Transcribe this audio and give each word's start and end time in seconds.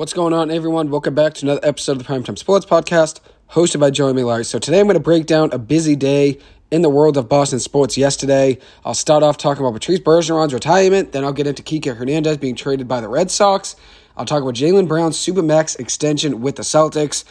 What's 0.00 0.14
going 0.14 0.32
on, 0.32 0.50
everyone? 0.50 0.88
Welcome 0.88 1.14
back 1.14 1.34
to 1.34 1.44
another 1.44 1.60
episode 1.62 1.92
of 1.92 1.98
the 1.98 2.04
Primetime 2.04 2.38
Sports 2.38 2.64
Podcast, 2.64 3.20
hosted 3.50 3.80
by 3.80 3.90
Joey 3.90 4.14
Millard. 4.14 4.46
So 4.46 4.58
today 4.58 4.80
I'm 4.80 4.86
going 4.86 4.94
to 4.94 4.98
break 4.98 5.26
down 5.26 5.52
a 5.52 5.58
busy 5.58 5.94
day 5.94 6.38
in 6.70 6.80
the 6.80 6.88
world 6.88 7.18
of 7.18 7.28
Boston 7.28 7.60
sports 7.60 7.98
yesterday. 7.98 8.56
I'll 8.82 8.94
start 8.94 9.22
off 9.22 9.36
talking 9.36 9.62
about 9.62 9.74
Patrice 9.74 10.00
Bergeron's 10.00 10.54
retirement, 10.54 11.12
then 11.12 11.22
I'll 11.22 11.34
get 11.34 11.46
into 11.46 11.62
Kike 11.62 11.94
Hernandez 11.94 12.38
being 12.38 12.54
traded 12.54 12.88
by 12.88 13.02
the 13.02 13.08
Red 13.08 13.30
Sox. 13.30 13.76
I'll 14.16 14.24
talk 14.24 14.40
about 14.40 14.54
Jaylen 14.54 14.88
Brown's 14.88 15.18
Supermax 15.18 15.78
extension 15.78 16.40
with 16.40 16.56
the 16.56 16.62
Celtics, 16.62 17.24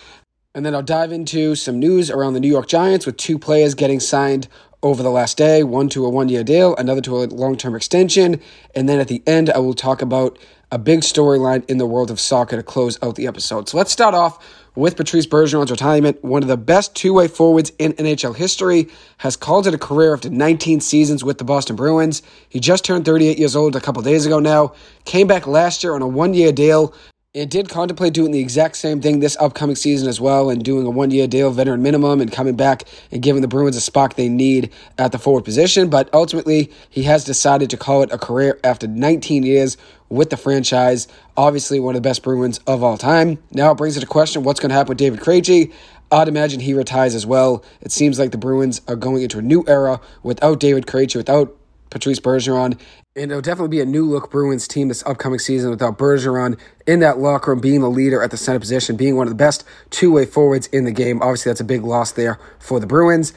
and 0.53 0.63
then 0.63 0.75
I'll 0.75 0.83
dive 0.83 1.11
into 1.11 1.55
some 1.55 1.79
news 1.79 2.11
around 2.11 2.33
the 2.33 2.39
New 2.39 2.51
York 2.51 2.67
Giants 2.67 3.07
with 3.07 3.17
two 3.17 3.39
players 3.39 3.73
getting 3.73 3.99
signed 3.99 4.47
over 4.83 5.01
the 5.01 5.09
last 5.09 5.37
day 5.37 5.63
one 5.63 5.89
to 5.89 6.05
a 6.05 6.09
one 6.09 6.29
year 6.29 6.43
deal, 6.43 6.75
another 6.75 7.01
to 7.01 7.23
a 7.23 7.25
long 7.25 7.57
term 7.57 7.75
extension. 7.75 8.39
And 8.75 8.87
then 8.87 8.99
at 8.99 9.07
the 9.07 9.23
end, 9.25 9.49
I 9.49 9.57
will 9.57 9.73
talk 9.73 10.03
about 10.03 10.37
a 10.71 10.77
big 10.77 11.01
storyline 11.01 11.67
in 11.69 11.77
the 11.77 11.85
world 11.85 12.11
of 12.11 12.19
soccer 12.19 12.55
to 12.55 12.63
close 12.63 13.01
out 13.01 13.15
the 13.15 13.27
episode. 13.27 13.67
So 13.67 13.77
let's 13.77 13.91
start 13.91 14.13
off 14.13 14.43
with 14.75 14.95
Patrice 14.95 15.25
Bergeron's 15.25 15.71
retirement. 15.71 16.23
One 16.23 16.43
of 16.43 16.47
the 16.47 16.57
best 16.57 16.95
two 16.95 17.13
way 17.13 17.27
forwards 17.27 17.71
in 17.79 17.93
NHL 17.93 18.35
history 18.35 18.87
has 19.17 19.35
called 19.35 19.65
it 19.65 19.73
a 19.73 19.79
career 19.79 20.13
after 20.13 20.29
19 20.29 20.79
seasons 20.81 21.23
with 21.23 21.39
the 21.39 21.43
Boston 21.43 21.75
Bruins. 21.75 22.21
He 22.47 22.59
just 22.59 22.85
turned 22.85 23.05
38 23.05 23.39
years 23.39 23.55
old 23.55 23.75
a 23.75 23.81
couple 23.81 24.01
days 24.03 24.25
ago 24.25 24.39
now, 24.39 24.73
came 25.05 25.27
back 25.27 25.47
last 25.47 25.83
year 25.83 25.95
on 25.95 26.01
a 26.01 26.07
one 26.07 26.33
year 26.33 26.51
deal 26.51 26.93
it 27.35 27.51
did 27.51 27.69
contemplate 27.69 28.13
doing 28.13 28.31
the 28.31 28.39
exact 28.39 28.75
same 28.75 29.01
thing 29.01 29.19
this 29.19 29.37
upcoming 29.39 29.75
season 29.75 30.09
as 30.09 30.19
well 30.19 30.49
and 30.49 30.63
doing 30.63 30.87
a 30.87 30.89
one 30.89 31.11
year 31.11 31.27
deal, 31.27 31.51
veteran 31.51 31.83
minimum, 31.83 32.21
and 32.21 32.31
coming 32.31 32.55
back 32.55 32.85
and 33.11 33.21
giving 33.21 33.43
the 33.43 33.47
Bruins 33.47 33.75
a 33.75 33.81
spot 33.81 34.15
they 34.15 34.27
need 34.27 34.73
at 34.97 35.11
the 35.11 35.19
forward 35.19 35.45
position. 35.45 35.91
But 35.91 36.09
ultimately, 36.11 36.71
he 36.89 37.03
has 37.03 37.23
decided 37.23 37.69
to 37.69 37.77
call 37.77 38.01
it 38.01 38.11
a 38.11 38.17
career 38.17 38.59
after 38.63 38.87
19 38.87 39.43
years 39.43 39.77
with 40.09 40.29
the 40.29 40.37
franchise. 40.37 41.07
Obviously, 41.37 41.79
one 41.79 41.95
of 41.95 42.01
the 42.01 42.07
best 42.07 42.23
Bruins 42.23 42.59
of 42.67 42.83
all 42.83 42.97
time. 42.97 43.37
Now 43.51 43.71
it 43.71 43.75
brings 43.75 43.95
into 43.95 44.07
question 44.07 44.43
what's 44.43 44.59
going 44.59 44.69
to 44.69 44.75
happen 44.75 44.89
with 44.89 44.97
David 44.97 45.19
Krejci. 45.19 45.71
I'd 46.11 46.27
imagine 46.27 46.59
he 46.59 46.73
retires 46.73 47.13
as 47.13 47.25
well. 47.25 47.63
It 47.81 47.91
seems 47.91 48.17
like 48.17 48.31
the 48.31 48.37
Bruins 48.37 48.81
are 48.87 48.95
going 48.95 49.21
into 49.21 49.37
a 49.37 49.43
new 49.43 49.63
era 49.67 50.01
without 50.23 50.59
David 50.59 50.87
Krejci, 50.87 51.15
without 51.15 51.55
Patrice 51.91 52.19
Bergeron. 52.19 52.79
And 53.15 53.31
it'll 53.31 53.41
definitely 53.41 53.69
be 53.69 53.81
a 53.81 53.85
new 53.85 54.05
look 54.05 54.31
Bruins 54.31 54.67
team 54.67 54.87
this 54.87 55.03
upcoming 55.05 55.39
season 55.39 55.69
without 55.69 55.97
Bergeron 55.97 56.59
in 56.87 56.99
that 57.01 57.19
locker 57.19 57.51
room, 57.51 57.59
being 57.59 57.81
the 57.81 57.89
leader 57.89 58.23
at 58.23 58.31
the 58.31 58.37
center 58.37 58.59
position, 58.59 58.95
being 58.95 59.15
one 59.15 59.27
of 59.27 59.31
the 59.31 59.35
best 59.35 59.63
two 59.89 60.11
way 60.11 60.25
forwards 60.25 60.67
in 60.67 60.85
the 60.85 60.91
game. 60.91 61.21
Obviously, 61.21 61.49
that's 61.49 61.61
a 61.61 61.65
big 61.65 61.83
loss 61.83 62.11
there 62.11 62.39
for 62.59 62.79
the 62.79 62.87
Bruins. 62.87 63.33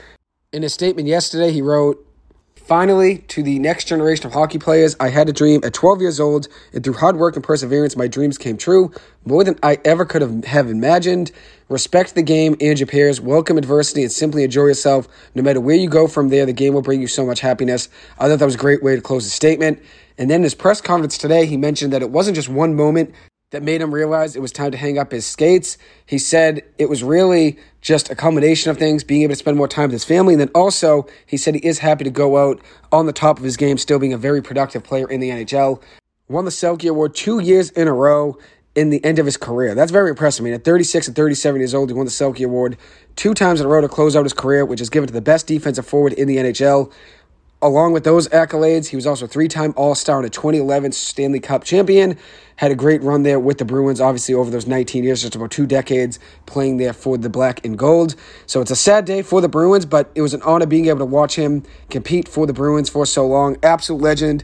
In 0.52 0.62
his 0.62 0.72
statement 0.72 1.08
yesterday, 1.08 1.52
he 1.52 1.62
wrote, 1.62 2.06
Finally, 2.64 3.18
to 3.26 3.42
the 3.42 3.58
next 3.58 3.88
generation 3.88 4.24
of 4.24 4.32
hockey 4.32 4.58
players, 4.58 4.94
I 5.00 5.08
had 5.08 5.28
a 5.28 5.32
dream 5.32 5.62
at 5.64 5.74
12 5.74 6.00
years 6.00 6.20
old, 6.20 6.46
and 6.72 6.84
through 6.84 6.94
hard 6.94 7.16
work 7.16 7.34
and 7.34 7.44
perseverance, 7.44 7.96
my 7.96 8.06
dreams 8.06 8.38
came 8.38 8.56
true 8.56 8.92
more 9.24 9.42
than 9.42 9.58
I 9.64 9.78
ever 9.84 10.04
could 10.04 10.22
have, 10.22 10.44
have 10.44 10.70
imagined. 10.70 11.32
Respect 11.68 12.14
the 12.14 12.22
game 12.22 12.56
and 12.60 12.78
your 12.78 12.86
peers, 12.86 13.20
welcome 13.20 13.58
adversity, 13.58 14.02
and 14.02 14.12
simply 14.12 14.44
enjoy 14.44 14.66
yourself. 14.66 15.08
No 15.34 15.42
matter 15.42 15.60
where 15.60 15.74
you 15.74 15.88
go 15.88 16.06
from 16.06 16.28
there, 16.28 16.46
the 16.46 16.52
game 16.52 16.72
will 16.72 16.82
bring 16.82 17.00
you 17.00 17.08
so 17.08 17.26
much 17.26 17.40
happiness. 17.40 17.88
I 18.16 18.28
thought 18.28 18.38
that 18.38 18.44
was 18.44 18.54
a 18.54 18.58
great 18.58 18.82
way 18.82 18.94
to 18.94 19.02
close 19.02 19.24
the 19.24 19.30
statement. 19.30 19.82
And 20.16 20.30
then 20.30 20.36
in 20.36 20.44
his 20.44 20.54
press 20.54 20.80
conference 20.80 21.18
today, 21.18 21.46
he 21.46 21.56
mentioned 21.56 21.92
that 21.92 22.02
it 22.02 22.10
wasn't 22.10 22.36
just 22.36 22.48
one 22.48 22.76
moment 22.76 23.12
that 23.52 23.62
made 23.62 23.80
him 23.80 23.94
realize 23.94 24.34
it 24.34 24.42
was 24.42 24.50
time 24.50 24.72
to 24.72 24.76
hang 24.76 24.98
up 24.98 25.12
his 25.12 25.24
skates. 25.24 25.78
He 26.06 26.18
said 26.18 26.62
it 26.78 26.88
was 26.88 27.04
really 27.04 27.58
just 27.80 28.10
a 28.10 28.14
combination 28.14 28.70
of 28.70 28.78
things, 28.78 29.04
being 29.04 29.22
able 29.22 29.32
to 29.32 29.36
spend 29.36 29.56
more 29.56 29.68
time 29.68 29.84
with 29.84 29.92
his 29.92 30.04
family. 30.04 30.34
And 30.34 30.40
then 30.40 30.50
also, 30.54 31.06
he 31.26 31.36
said 31.36 31.54
he 31.54 31.66
is 31.66 31.78
happy 31.78 32.04
to 32.04 32.10
go 32.10 32.48
out 32.48 32.60
on 32.90 33.06
the 33.06 33.12
top 33.12 33.38
of 33.38 33.44
his 33.44 33.56
game, 33.56 33.78
still 33.78 33.98
being 33.98 34.12
a 34.12 34.18
very 34.18 34.42
productive 34.42 34.82
player 34.82 35.08
in 35.08 35.20
the 35.20 35.30
NHL. 35.30 35.82
Won 36.28 36.44
the 36.44 36.50
Selke 36.50 36.88
Award 36.88 37.14
two 37.14 37.40
years 37.40 37.70
in 37.70 37.88
a 37.88 37.92
row 37.92 38.38
in 38.74 38.88
the 38.88 39.04
end 39.04 39.18
of 39.18 39.26
his 39.26 39.36
career. 39.36 39.74
That's 39.74 39.92
very 39.92 40.08
impressive. 40.08 40.42
I 40.42 40.44
mean, 40.44 40.54
at 40.54 40.64
36 40.64 41.08
and 41.08 41.16
37 41.16 41.60
years 41.60 41.74
old, 41.74 41.90
he 41.90 41.94
won 41.94 42.06
the 42.06 42.10
Selke 42.10 42.44
Award 42.44 42.78
two 43.16 43.34
times 43.34 43.60
in 43.60 43.66
a 43.66 43.68
row 43.68 43.82
to 43.82 43.88
close 43.88 44.16
out 44.16 44.24
his 44.24 44.32
career, 44.32 44.64
which 44.64 44.80
is 44.80 44.88
given 44.88 45.08
to 45.08 45.12
the 45.12 45.20
best 45.20 45.46
defensive 45.46 45.86
forward 45.86 46.14
in 46.14 46.26
the 46.26 46.38
NHL. 46.38 46.90
Along 47.62 47.92
with 47.92 48.02
those 48.02 48.26
accolades, 48.30 48.88
he 48.88 48.96
was 48.96 49.06
also 49.06 49.28
three 49.28 49.46
time 49.46 49.72
All 49.76 49.94
Star 49.94 50.16
and 50.16 50.26
a 50.26 50.30
2011 50.30 50.90
Stanley 50.90 51.38
Cup 51.38 51.62
champion. 51.62 52.18
Had 52.56 52.72
a 52.72 52.74
great 52.74 53.00
run 53.04 53.22
there 53.22 53.38
with 53.38 53.58
the 53.58 53.64
Bruins, 53.64 54.00
obviously, 54.00 54.34
over 54.34 54.50
those 54.50 54.66
19 54.66 55.04
years, 55.04 55.22
just 55.22 55.36
about 55.36 55.52
two 55.52 55.64
decades 55.64 56.18
playing 56.44 56.78
there 56.78 56.92
for 56.92 57.16
the 57.16 57.30
black 57.30 57.64
and 57.64 57.78
gold. 57.78 58.16
So 58.46 58.60
it's 58.60 58.72
a 58.72 58.76
sad 58.76 59.04
day 59.04 59.22
for 59.22 59.40
the 59.40 59.48
Bruins, 59.48 59.86
but 59.86 60.10
it 60.16 60.22
was 60.22 60.34
an 60.34 60.42
honor 60.42 60.66
being 60.66 60.86
able 60.86 60.98
to 60.98 61.04
watch 61.04 61.36
him 61.36 61.62
compete 61.88 62.26
for 62.26 62.48
the 62.48 62.52
Bruins 62.52 62.88
for 62.88 63.06
so 63.06 63.28
long. 63.28 63.56
Absolute 63.62 64.02
legend. 64.02 64.42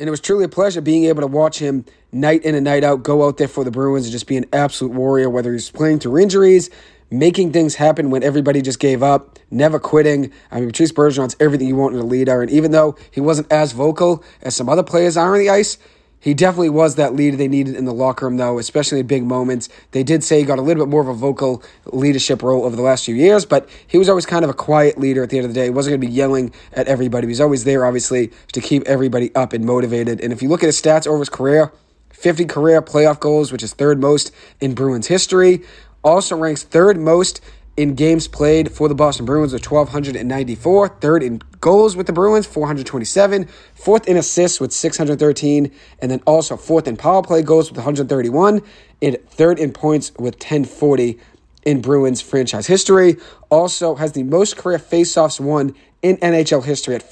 And 0.00 0.08
it 0.08 0.10
was 0.10 0.20
truly 0.20 0.44
a 0.44 0.48
pleasure 0.48 0.80
being 0.80 1.04
able 1.04 1.20
to 1.20 1.28
watch 1.28 1.60
him 1.60 1.84
night 2.10 2.42
in 2.42 2.56
and 2.56 2.64
night 2.64 2.82
out 2.82 3.04
go 3.04 3.26
out 3.26 3.36
there 3.36 3.48
for 3.48 3.62
the 3.62 3.70
Bruins 3.70 4.06
and 4.06 4.12
just 4.12 4.26
be 4.26 4.36
an 4.36 4.44
absolute 4.52 4.92
warrior, 4.92 5.30
whether 5.30 5.52
he's 5.52 5.70
playing 5.70 6.00
through 6.00 6.18
injuries, 6.18 6.68
making 7.10 7.52
things 7.52 7.76
happen 7.76 8.10
when 8.10 8.22
everybody 8.22 8.62
just 8.62 8.80
gave 8.80 9.02
up, 9.02 9.38
never 9.50 9.78
quitting. 9.78 10.32
I 10.50 10.60
mean, 10.60 10.68
Patrice 10.68 10.92
Bergeron's 10.92 11.36
everything 11.38 11.68
you 11.68 11.76
want 11.76 11.94
in 11.94 12.00
a 12.00 12.04
leader. 12.04 12.42
And 12.42 12.50
even 12.50 12.72
though 12.72 12.96
he 13.10 13.20
wasn't 13.20 13.50
as 13.52 13.72
vocal 13.72 14.24
as 14.42 14.56
some 14.56 14.68
other 14.68 14.82
players 14.82 15.16
are 15.16 15.34
on 15.34 15.38
the 15.38 15.50
ice, 15.50 15.78
he 16.18 16.34
definitely 16.34 16.70
was 16.70 16.96
that 16.96 17.14
leader 17.14 17.36
they 17.36 17.46
needed 17.46 17.76
in 17.76 17.84
the 17.84 17.92
locker 17.92 18.26
room, 18.26 18.36
though, 18.36 18.58
especially 18.58 19.00
in 19.00 19.06
big 19.06 19.22
moments. 19.22 19.68
They 19.92 20.02
did 20.02 20.24
say 20.24 20.40
he 20.40 20.44
got 20.44 20.58
a 20.58 20.62
little 20.62 20.84
bit 20.84 20.90
more 20.90 21.00
of 21.00 21.08
a 21.08 21.14
vocal 21.14 21.62
leadership 21.92 22.42
role 22.42 22.64
over 22.64 22.74
the 22.74 22.82
last 22.82 23.04
few 23.04 23.14
years, 23.14 23.44
but 23.44 23.68
he 23.86 23.96
was 23.98 24.08
always 24.08 24.26
kind 24.26 24.42
of 24.42 24.50
a 24.50 24.54
quiet 24.54 24.98
leader 24.98 25.22
at 25.22 25.30
the 25.30 25.36
end 25.36 25.46
of 25.46 25.54
the 25.54 25.60
day. 25.60 25.64
He 25.64 25.70
wasn't 25.70 25.92
going 25.92 26.00
to 26.00 26.06
be 26.08 26.12
yelling 26.12 26.52
at 26.72 26.88
everybody. 26.88 27.26
He 27.26 27.30
was 27.30 27.40
always 27.40 27.62
there, 27.62 27.86
obviously, 27.86 28.32
to 28.52 28.60
keep 28.60 28.82
everybody 28.86 29.32
up 29.36 29.52
and 29.52 29.64
motivated. 29.64 30.20
And 30.20 30.32
if 30.32 30.42
you 30.42 30.48
look 30.48 30.64
at 30.64 30.66
his 30.66 30.80
stats 30.80 31.06
over 31.06 31.20
his 31.20 31.28
career, 31.28 31.72
50 32.10 32.46
career 32.46 32.82
playoff 32.82 33.20
goals, 33.20 33.52
which 33.52 33.62
is 33.62 33.74
third 33.74 34.00
most 34.00 34.32
in 34.58 34.74
Bruins 34.74 35.06
history 35.06 35.62
also 36.06 36.36
ranks 36.36 36.62
third 36.62 36.96
most 36.96 37.40
in 37.76 37.94
games 37.94 38.28
played 38.28 38.72
for 38.72 38.88
the 38.88 38.94
Boston 38.94 39.26
Bruins 39.26 39.52
with 39.52 39.70
1,294. 39.70 40.88
Third 41.00 41.22
in 41.22 41.42
goals 41.60 41.96
with 41.96 42.06
the 42.06 42.12
Bruins, 42.12 42.46
427. 42.46 43.46
Fourth 43.74 44.08
in 44.08 44.16
assists 44.16 44.60
with 44.60 44.72
613. 44.72 45.70
And 45.98 46.10
then 46.10 46.22
also 46.26 46.56
fourth 46.56 46.88
in 46.88 46.96
power 46.96 47.22
play 47.22 47.42
goals 47.42 47.70
with 47.70 47.78
131. 47.78 48.62
And 49.02 49.18
third 49.28 49.58
in 49.58 49.72
points 49.72 50.12
with 50.12 50.36
1040 50.36 51.18
in 51.64 51.80
Bruins 51.82 52.22
franchise 52.22 52.68
history. 52.68 53.16
Also 53.50 53.96
has 53.96 54.12
the 54.12 54.22
most 54.22 54.56
career 54.56 54.78
faceoffs 54.78 55.40
won 55.40 55.74
in 56.02 56.16
NHL 56.18 56.64
history 56.64 56.94
at 56.94 57.02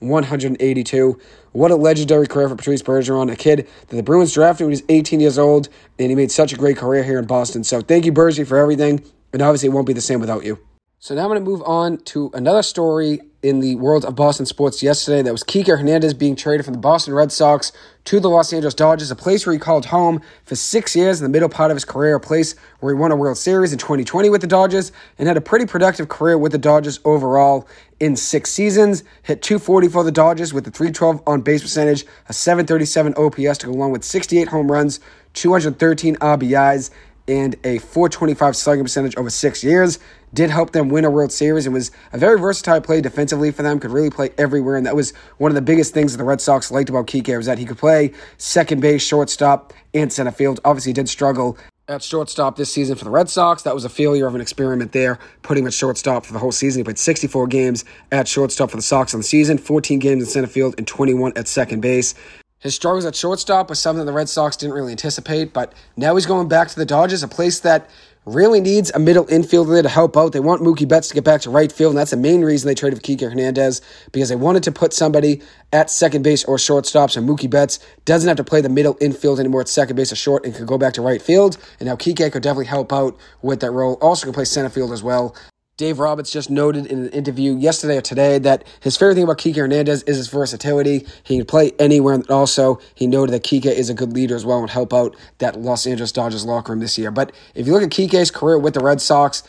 15,182. 0.00 1.18
What 1.52 1.70
a 1.70 1.76
legendary 1.76 2.26
career 2.26 2.48
for 2.48 2.56
Patrice 2.56 2.82
Bergeron, 2.82 3.32
a 3.32 3.36
kid 3.36 3.68
that 3.88 3.96
the 3.96 4.02
Bruins 4.02 4.32
drafted 4.32 4.66
when 4.66 4.72
he 4.72 4.82
was 4.82 4.84
18 4.88 5.20
years 5.20 5.38
old, 5.38 5.68
and 5.98 6.10
he 6.10 6.14
made 6.14 6.30
such 6.30 6.52
a 6.52 6.56
great 6.56 6.76
career 6.76 7.02
here 7.02 7.18
in 7.18 7.26
Boston. 7.26 7.64
So 7.64 7.80
thank 7.80 8.04
you, 8.04 8.12
Bergie, 8.12 8.46
for 8.46 8.58
everything. 8.58 9.02
And 9.32 9.42
obviously, 9.42 9.68
it 9.68 9.72
won't 9.72 9.86
be 9.86 9.92
the 9.92 10.00
same 10.00 10.20
without 10.20 10.44
you. 10.44 10.58
So 11.00 11.14
now 11.14 11.22
I'm 11.22 11.28
going 11.28 11.44
to 11.44 11.48
move 11.48 11.62
on 11.62 11.98
to 11.98 12.30
another 12.34 12.62
story 12.62 13.20
in 13.42 13.60
the 13.60 13.76
world 13.76 14.04
of 14.04 14.16
Boston 14.16 14.46
sports 14.46 14.82
yesterday. 14.82 15.22
That 15.22 15.32
was 15.32 15.44
Kike 15.44 15.68
Hernandez 15.68 16.12
being 16.12 16.34
traded 16.34 16.64
from 16.64 16.74
the 16.74 16.80
Boston 16.80 17.14
Red 17.14 17.30
Sox 17.30 17.70
to 18.04 18.18
the 18.18 18.28
Los 18.28 18.52
Angeles 18.52 18.74
Dodgers, 18.74 19.10
a 19.10 19.16
place 19.16 19.46
where 19.46 19.52
he 19.52 19.58
called 19.58 19.86
home 19.86 20.20
for 20.44 20.56
six 20.56 20.96
years 20.96 21.20
in 21.20 21.24
the 21.24 21.28
middle 21.28 21.48
part 21.48 21.70
of 21.70 21.76
his 21.76 21.84
career, 21.84 22.16
a 22.16 22.20
place 22.20 22.56
where 22.80 22.92
he 22.92 22.98
won 22.98 23.12
a 23.12 23.16
World 23.16 23.38
Series 23.38 23.72
in 23.72 23.78
2020 23.78 24.28
with 24.30 24.40
the 24.40 24.46
Dodgers 24.46 24.90
and 25.18 25.28
had 25.28 25.36
a 25.36 25.40
pretty 25.40 25.66
productive 25.66 26.08
career 26.08 26.36
with 26.36 26.52
the 26.52 26.58
Dodgers 26.58 26.98
overall 27.04 27.68
in 28.00 28.16
six 28.16 28.50
seasons. 28.50 29.04
Hit 29.22 29.42
240 29.42 29.88
for 29.88 30.02
the 30.02 30.12
Dodgers 30.12 30.52
with 30.52 30.66
a 30.66 30.70
312 30.70 31.22
on 31.26 31.40
base 31.42 31.62
percentage, 31.62 32.04
a 32.28 32.32
737 32.32 33.14
OPS 33.14 33.58
to 33.58 33.66
go 33.66 33.72
along 33.72 33.92
with 33.92 34.02
68 34.02 34.48
home 34.48 34.72
runs, 34.72 34.98
213 35.34 36.16
RBIs, 36.16 36.90
and 37.28 37.54
a 37.64 37.78
425 37.78 38.56
slugging 38.56 38.84
percentage 38.84 39.16
over 39.16 39.30
six 39.30 39.62
years. 39.62 39.98
Did 40.34 40.50
help 40.50 40.72
them 40.72 40.88
win 40.88 41.04
a 41.04 41.10
World 41.10 41.32
Series 41.32 41.66
and 41.66 41.74
was 41.74 41.90
a 42.12 42.18
very 42.18 42.38
versatile 42.38 42.80
play 42.80 43.00
defensively 43.00 43.50
for 43.50 43.62
them. 43.62 43.78
Could 43.78 43.90
really 43.90 44.10
play 44.10 44.30
everywhere, 44.36 44.76
and 44.76 44.84
that 44.84 44.96
was 44.96 45.12
one 45.38 45.50
of 45.50 45.54
the 45.54 45.62
biggest 45.62 45.94
things 45.94 46.12
that 46.12 46.18
the 46.18 46.24
Red 46.24 46.40
Sox 46.40 46.70
liked 46.70 46.90
about 46.90 47.06
Kike 47.06 47.34
was 47.36 47.46
that 47.46 47.58
he 47.58 47.64
could 47.64 47.78
play 47.78 48.12
second 48.36 48.80
base, 48.80 49.02
shortstop, 49.02 49.72
and 49.94 50.12
center 50.12 50.32
field. 50.32 50.60
Obviously, 50.64 50.92
did 50.92 51.08
struggle 51.08 51.56
at 51.88 52.02
shortstop 52.02 52.56
this 52.56 52.72
season 52.72 52.96
for 52.96 53.04
the 53.04 53.10
Red 53.10 53.30
Sox. 53.30 53.62
That 53.62 53.74
was 53.74 53.84
a 53.84 53.88
failure 53.88 54.26
of 54.26 54.34
an 54.34 54.40
experiment 54.40 54.92
there, 54.92 55.18
putting 55.42 55.64
him 55.64 55.68
at 55.68 55.72
shortstop 55.72 56.26
for 56.26 56.34
the 56.34 56.38
whole 56.38 56.52
season. 56.52 56.80
He 56.80 56.84
played 56.84 56.98
64 56.98 57.46
games 57.46 57.84
at 58.12 58.28
shortstop 58.28 58.70
for 58.70 58.76
the 58.76 58.82
Sox 58.82 59.14
on 59.14 59.20
the 59.20 59.24
season, 59.24 59.56
14 59.56 59.98
games 59.98 60.22
in 60.22 60.28
center 60.28 60.46
field, 60.46 60.74
and 60.76 60.86
21 60.86 61.32
at 61.36 61.48
second 61.48 61.80
base. 61.80 62.14
His 62.60 62.74
struggles 62.74 63.04
at 63.04 63.14
shortstop 63.14 63.68
was 63.68 63.78
something 63.78 64.04
the 64.04 64.12
Red 64.12 64.28
Sox 64.28 64.56
didn't 64.56 64.74
really 64.74 64.90
anticipate, 64.90 65.52
but 65.52 65.72
now 65.96 66.16
he's 66.16 66.26
going 66.26 66.48
back 66.48 66.66
to 66.68 66.76
the 66.76 66.84
Dodgers, 66.84 67.22
a 67.22 67.28
place 67.28 67.60
that 67.60 67.88
really 68.24 68.60
needs 68.60 68.90
a 68.94 68.98
middle 68.98 69.24
infielder 69.26 69.74
there 69.74 69.82
to 69.82 69.88
help 69.88 70.16
out. 70.16 70.32
They 70.32 70.40
want 70.40 70.60
Mookie 70.60 70.86
Betts 70.86 71.08
to 71.08 71.14
get 71.14 71.22
back 71.22 71.40
to 71.42 71.50
right 71.50 71.70
field, 71.70 71.92
and 71.92 71.98
that's 71.98 72.10
the 72.10 72.16
main 72.16 72.42
reason 72.42 72.66
they 72.66 72.74
traded 72.74 72.98
for 72.98 73.02
Kike 73.04 73.20
Hernandez 73.20 73.80
because 74.10 74.28
they 74.28 74.36
wanted 74.36 74.64
to 74.64 74.72
put 74.72 74.92
somebody 74.92 75.40
at 75.72 75.88
second 75.88 76.22
base 76.22 76.44
or 76.44 76.58
shortstop 76.58 77.12
so 77.12 77.20
Mookie 77.20 77.48
Betts 77.48 77.78
doesn't 78.04 78.26
have 78.26 78.36
to 78.36 78.44
play 78.44 78.60
the 78.60 78.68
middle 78.68 78.96
infield 79.00 79.38
anymore 79.38 79.60
at 79.60 79.68
second 79.68 79.94
base 79.94 80.10
or 80.10 80.16
short 80.16 80.44
and 80.44 80.52
can 80.52 80.66
go 80.66 80.76
back 80.76 80.94
to 80.94 81.00
right 81.00 81.22
field. 81.22 81.58
And 81.78 81.88
now 81.88 81.94
Kike 81.94 82.32
could 82.32 82.42
definitely 82.42 82.66
help 82.66 82.92
out 82.92 83.16
with 83.40 83.60
that 83.60 83.70
role. 83.70 83.94
Also 84.00 84.26
can 84.26 84.34
play 84.34 84.44
center 84.44 84.68
field 84.68 84.92
as 84.92 85.02
well. 85.02 85.34
Dave 85.78 86.00
Roberts 86.00 86.32
just 86.32 86.50
noted 86.50 86.86
in 86.86 87.04
an 87.04 87.08
interview 87.10 87.56
yesterday 87.56 87.98
or 87.98 88.00
today 88.00 88.40
that 88.40 88.64
his 88.80 88.96
favorite 88.96 89.14
thing 89.14 89.22
about 89.22 89.38
Kike 89.38 89.54
Hernandez 89.54 90.02
is 90.02 90.16
his 90.16 90.28
versatility. 90.28 91.06
He 91.22 91.36
can 91.36 91.46
play 91.46 91.70
anywhere, 91.78 92.14
and 92.14 92.28
also 92.28 92.80
he 92.96 93.06
noted 93.06 93.32
that 93.32 93.44
Kike 93.44 93.66
is 93.66 93.88
a 93.88 93.94
good 93.94 94.12
leader 94.12 94.34
as 94.34 94.44
well 94.44 94.58
and 94.58 94.68
help 94.68 94.92
out 94.92 95.14
that 95.38 95.60
Los 95.60 95.86
Angeles 95.86 96.10
Dodgers 96.10 96.44
locker 96.44 96.72
room 96.72 96.80
this 96.80 96.98
year. 96.98 97.12
But 97.12 97.30
if 97.54 97.68
you 97.68 97.72
look 97.72 97.84
at 97.84 97.90
Kike's 97.90 98.32
career 98.32 98.58
with 98.58 98.74
the 98.74 98.80
Red 98.80 99.00
Sox, 99.00 99.44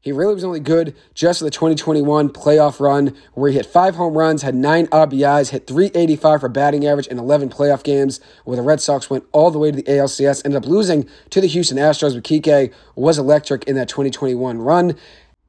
he 0.00 0.10
really 0.10 0.34
was 0.34 0.42
only 0.42 0.58
good 0.58 0.96
just 1.14 1.38
for 1.38 1.44
the 1.44 1.50
2021 1.50 2.30
playoff 2.30 2.80
run 2.80 3.14
where 3.34 3.48
he 3.48 3.56
hit 3.56 3.66
five 3.66 3.94
home 3.94 4.18
runs, 4.18 4.42
had 4.42 4.56
nine 4.56 4.88
RBIs, 4.88 5.50
hit 5.50 5.68
385 5.68 6.40
for 6.40 6.48
batting 6.48 6.86
average 6.86 7.06
in 7.06 7.20
11 7.20 7.50
playoff 7.50 7.84
games, 7.84 8.18
where 8.44 8.56
the 8.56 8.62
Red 8.62 8.80
Sox 8.80 9.08
went 9.08 9.24
all 9.30 9.52
the 9.52 9.60
way 9.60 9.70
to 9.70 9.76
the 9.76 9.82
ALCS, 9.84 10.44
ended 10.44 10.60
up 10.60 10.68
losing 10.68 11.08
to 11.30 11.40
the 11.40 11.46
Houston 11.46 11.78
Astros, 11.78 12.14
but 12.14 12.24
Kike 12.24 12.72
was 12.96 13.16
electric 13.16 13.62
in 13.64 13.76
that 13.76 13.88
2021 13.88 14.58
run. 14.58 14.96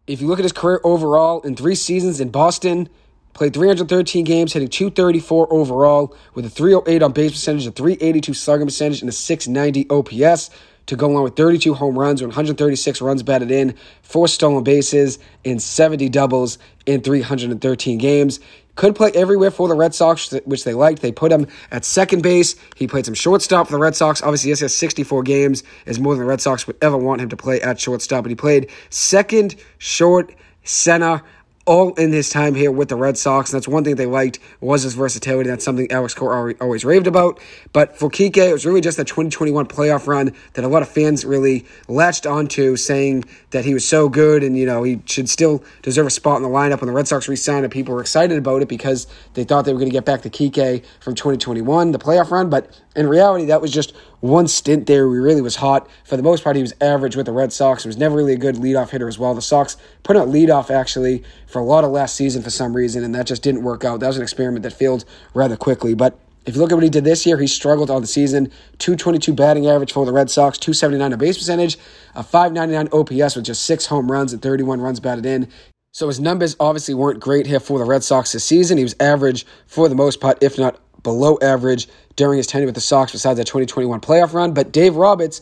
If 0.10 0.22
you 0.22 0.28
look 0.28 0.40
at 0.40 0.44
his 0.44 0.54
career 0.54 0.82
overall 0.84 1.40
in 1.42 1.56
three 1.56 1.76
seasons 1.76 2.20
in 2.20 2.30
Boston, 2.30 2.90
played 3.34 3.54
313 3.54 4.26
games, 4.26 4.54
hitting 4.54 4.68
234 4.68 5.54
overall 5.54 6.16
with 6.34 6.48
a 6.48 6.50
308 6.50 7.04
on 7.04 7.12
base 7.12 7.30
percentage, 7.30 7.68
a 7.68 7.72
382 7.72 8.34
slugging 8.34 8.66
percentage, 8.66 9.02
and 9.02 9.10
a 9.10 9.12
690 9.12 9.88
OPS 9.92 10.50
to 10.88 10.96
go 10.96 11.06
along 11.06 11.26
with 11.26 11.36
32 11.36 11.76
home 11.76 11.96
runs, 11.96 12.24
136 12.24 13.02
runs 13.02 13.22
batted 13.22 13.52
in, 13.52 13.76
four 14.02 14.28
stolen 14.28 14.64
bases, 14.64 15.20
and 15.46 15.62
70 15.62 16.10
doubles 16.10 16.58
in 16.88 17.02
313 17.02 18.00
games. 18.00 18.40
Could 18.80 18.96
play 18.96 19.12
everywhere 19.14 19.52
for 19.52 19.68
the 19.68 19.74
Red 19.74 19.94
Sox, 19.94 20.32
which 20.46 20.64
they 20.64 20.74
liked. 20.74 21.02
They 21.02 21.12
put 21.12 21.34
him 21.34 21.48
at 21.70 21.84
second 21.84 22.24
base. 22.24 22.56
He 22.78 22.88
played 22.88 23.06
some 23.06 23.14
shortstop 23.14 23.68
for 23.68 23.74
the 23.74 23.78
Red 23.78 23.94
Sox. 23.94 24.22
Obviously, 24.22 24.54
he 24.54 24.58
has 24.58 24.74
64 24.74 25.22
games, 25.24 25.64
is 25.86 26.00
more 26.00 26.14
than 26.14 26.22
the 26.22 26.30
Red 26.30 26.40
Sox 26.40 26.66
would 26.66 26.78
ever 26.82 26.96
want 26.96 27.20
him 27.20 27.28
to 27.28 27.36
play 27.36 27.60
at 27.60 27.78
shortstop. 27.78 28.24
But 28.24 28.30
he 28.30 28.36
played 28.36 28.70
second, 28.90 29.58
short, 29.80 30.34
center, 30.64 31.24
all 31.70 31.94
in 31.94 32.12
his 32.12 32.32
time 32.32 32.56
here 32.56 32.72
with 32.72 32.90
the 32.90 32.96
Red 32.96 33.16
Sox. 33.16 33.54
And 33.54 33.58
that's 33.58 33.68
one 33.68 33.84
thing 33.84 33.96
they 33.96 34.08
liked 34.08 34.40
was 34.60 34.82
his 34.82 34.96
versatility. 34.96 35.52
That's 35.52 35.64
something 35.64 35.90
Alex 35.92 36.16
Cora 36.16 36.56
always 36.60 36.84
raved 36.84 37.06
about. 37.06 37.40
But 37.74 37.96
for 37.96 38.10
Kike, 38.10 38.38
it 38.38 38.52
was 38.52 38.66
really 38.66 38.82
just 38.82 38.98
the 38.98 39.06
2021 39.06 39.68
playoff 39.68 40.08
run 40.08 40.34
that 40.54 40.66
a 40.66 40.68
lot 40.68 40.82
of 40.82 40.90
fans 40.90 41.24
really 41.24 41.68
latched 41.88 42.26
onto, 42.26 42.76
saying 42.76 43.26
that 43.52 43.66
he 43.66 43.76
was 43.76 43.88
so 43.88 44.10
good 44.10 44.42
and, 44.42 44.58
you 44.58 44.66
know, 44.66 44.82
he 44.82 45.00
should 45.06 45.30
still 45.30 45.64
deserve 45.84 46.08
a 46.08 46.10
spot 46.10 46.38
in 46.38 46.44
the 46.44 46.50
lineup 46.50 46.82
when 46.82 46.88
the 46.88 46.94
Red 46.94 47.08
Sox 47.08 47.28
re-signed 47.28 47.64
and 47.64 47.72
people 47.72 47.94
were 47.94 48.02
excited 48.02 48.40
about 48.40 48.64
it 48.64 48.68
because 48.68 49.06
they 49.36 49.44
thought 49.44 49.66
they 49.66 49.72
were 49.72 49.80
going 49.80 49.92
to 49.92 49.96
get 49.96 50.06
back 50.06 50.24
to 50.24 50.30
Kike 50.32 50.84
from 51.00 51.14
2021, 51.14 51.92
the 51.92 52.00
playoff 52.00 52.32
run. 52.32 52.50
But 52.50 52.82
in 52.96 53.08
reality, 53.08 53.46
that 53.46 53.62
was 53.62 53.72
just 53.72 53.94
one 54.22 54.48
stint 54.48 54.86
there. 54.88 55.08
He 55.08 55.18
really 55.18 55.42
was 55.42 55.58
hot. 55.58 55.90
For 56.04 56.18
the 56.18 56.24
most 56.24 56.44
part, 56.44 56.56
he 56.56 56.62
was 56.62 56.74
average 56.82 57.16
with 57.16 57.26
the 57.26 57.32
Red 57.32 57.54
Sox. 57.54 57.84
He 57.84 57.88
was 57.88 57.98
never 57.98 58.16
really 58.16 58.34
a 58.34 58.38
good 58.38 58.56
leadoff 58.56 58.90
hitter 58.90 59.08
as 59.08 59.18
well. 59.18 59.34
The 59.34 59.42
Sox 59.42 59.78
put 60.04 60.16
at 60.16 60.28
leadoff 60.28 60.70
actually 60.70 61.24
for 61.48 61.60
a 61.60 61.66
lot 61.66 61.84
of 61.84 61.92
last 61.92 62.16
season 62.16 62.42
for 62.42 62.50
some 62.50 62.76
reason, 62.76 63.04
and 63.04 63.16
that 63.16 63.28
just 63.28 63.44
didn't 63.44 63.64
work 63.64 63.84
out. 63.84 64.00
That 64.00 64.08
was 64.08 64.18
an 64.18 64.24
experiment 64.24 64.64
that 64.64 64.74
failed 64.74 65.06
rather 65.34 65.56
quickly. 65.56 65.94
But 65.94 66.20
if 66.46 66.56
you 66.56 66.62
look 66.62 66.72
at 66.72 66.76
what 66.76 66.84
he 66.84 66.90
did 66.90 67.04
this 67.04 67.26
year, 67.26 67.38
he 67.38 67.48
struggled 67.48 67.90
all 67.90 68.02
the 68.02 68.08
season. 68.08 68.52
222 68.80 69.34
batting 69.34 69.68
average 69.68 69.92
for 69.92 70.06
the 70.06 70.14
Red 70.14 70.30
Sox, 70.32 70.58
279 70.58 71.14
a 71.14 71.18
base 71.18 71.38
percentage, 71.38 71.78
a 72.16 72.24
599 72.24 72.90
OPS 72.92 73.36
with 73.36 73.46
just 73.46 73.66
six 73.66 73.86
home 73.86 74.12
runs 74.12 74.34
and 74.34 74.42
31 74.42 74.82
runs 74.82 75.00
batted 75.00 75.26
in. 75.26 75.48
So 75.92 76.08
his 76.08 76.20
numbers 76.20 76.56
obviously 76.60 76.94
weren't 76.94 77.20
great 77.20 77.48
here 77.48 77.60
for 77.60 77.80
the 77.80 77.86
Red 77.86 78.04
Sox 78.04 78.32
this 78.32 78.46
season. 78.46 78.78
He 78.78 78.84
was 78.84 78.96
average 79.00 79.46
for 79.66 79.90
the 79.90 79.96
most 79.96 80.20
part, 80.20 80.42
if 80.42 80.58
not 80.58 80.80
below 81.04 81.38
average 81.42 81.88
during 82.16 82.38
his 82.38 82.48
tenure 82.48 82.66
with 82.66 82.76
the 82.76 82.82
Sox 82.82 83.12
besides 83.12 83.38
that 83.38 83.46
2021 83.46 84.02
playoff 84.02 84.34
run. 84.34 84.54
But 84.54 84.72
Dave 84.72 84.96
Roberts, 84.96 85.42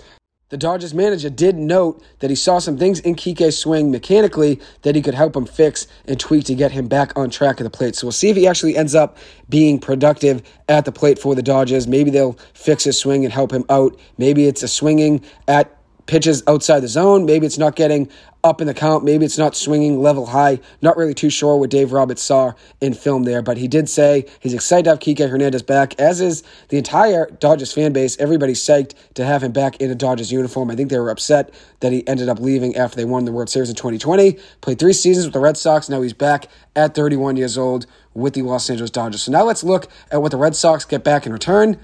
the 0.49 0.57
Dodgers 0.57 0.93
manager, 0.93 1.29
did 1.29 1.55
note 1.55 2.01
that 2.19 2.29
he 2.29 2.35
saw 2.35 2.59
some 2.59 2.77
things 2.77 2.99
in 2.99 3.15
Kike's 3.15 3.57
swing 3.57 3.91
mechanically 3.91 4.59
that 4.83 4.95
he 4.95 5.01
could 5.01 5.13
help 5.13 5.35
him 5.35 5.45
fix 5.45 5.87
and 6.05 6.19
tweak 6.19 6.45
to 6.45 6.55
get 6.55 6.71
him 6.71 6.87
back 6.87 7.17
on 7.17 7.29
track 7.29 7.59
at 7.59 7.63
the 7.63 7.69
plate. 7.69 7.95
So 7.95 8.07
we'll 8.07 8.11
see 8.13 8.29
if 8.29 8.37
he 8.37 8.47
actually 8.47 8.77
ends 8.77 8.95
up 8.95 9.17
being 9.49 9.79
productive 9.79 10.41
at 10.69 10.85
the 10.85 10.91
plate 10.91 11.19
for 11.19 11.35
the 11.35 11.43
Dodgers. 11.43 11.87
Maybe 11.87 12.11
they'll 12.11 12.37
fix 12.53 12.83
his 12.83 12.99
swing 12.99 13.25
and 13.25 13.33
help 13.33 13.51
him 13.51 13.65
out. 13.69 13.99
Maybe 14.17 14.45
it's 14.45 14.63
a 14.63 14.67
swinging 14.67 15.23
at 15.47 15.73
pitches 16.05 16.41
outside 16.47 16.79
the 16.79 16.87
zone. 16.87 17.25
Maybe 17.25 17.45
it's 17.45 17.57
not 17.57 17.75
getting 17.75 18.09
up 18.47 18.61
in 18.61 18.67
the 18.67 18.73
count. 18.73 19.03
Maybe 19.03 19.25
it's 19.25 19.37
not 19.37 19.55
swinging 19.55 19.99
level 19.99 20.25
high. 20.25 20.59
Not 20.81 20.97
really 20.97 21.13
too 21.13 21.29
sure 21.29 21.57
what 21.57 21.69
Dave 21.69 21.91
Roberts 21.91 22.23
saw 22.23 22.53
in 22.81 22.93
film 22.93 23.23
there, 23.23 23.41
but 23.41 23.57
he 23.57 23.67
did 23.67 23.89
say 23.89 24.25
he's 24.39 24.53
excited 24.53 24.85
to 24.85 24.89
have 24.91 24.99
Kike 24.99 25.29
Hernandez 25.29 25.61
back, 25.61 25.99
as 25.99 26.21
is 26.21 26.43
the 26.69 26.77
entire 26.77 27.29
Dodgers 27.29 27.73
fan 27.73 27.93
base. 27.93 28.17
Everybody's 28.17 28.59
psyched 28.59 28.93
to 29.15 29.25
have 29.25 29.43
him 29.43 29.51
back 29.51 29.79
in 29.81 29.91
a 29.91 29.95
Dodgers 29.95 30.31
uniform. 30.31 30.71
I 30.71 30.75
think 30.75 30.89
they 30.89 30.99
were 30.99 31.09
upset 31.09 31.53
that 31.81 31.91
he 31.91 32.07
ended 32.07 32.29
up 32.29 32.39
leaving 32.39 32.75
after 32.75 32.95
they 32.95 33.05
won 33.05 33.25
the 33.25 33.31
World 33.31 33.49
Series 33.49 33.69
in 33.69 33.75
2020. 33.75 34.39
Played 34.61 34.79
three 34.79 34.93
seasons 34.93 35.25
with 35.25 35.33
the 35.33 35.39
Red 35.39 35.57
Sox. 35.57 35.89
Now 35.89 36.01
he's 36.01 36.13
back 36.13 36.47
at 36.75 36.95
31 36.95 37.35
years 37.35 37.57
old 37.57 37.85
with 38.13 38.33
the 38.33 38.41
Los 38.41 38.69
Angeles 38.69 38.89
Dodgers. 38.89 39.23
So 39.23 39.31
now 39.31 39.43
let's 39.43 39.63
look 39.63 39.87
at 40.11 40.21
what 40.21 40.31
the 40.31 40.37
Red 40.37 40.55
Sox 40.55 40.85
get 40.85 41.03
back 41.03 41.25
in 41.25 41.33
return 41.33 41.77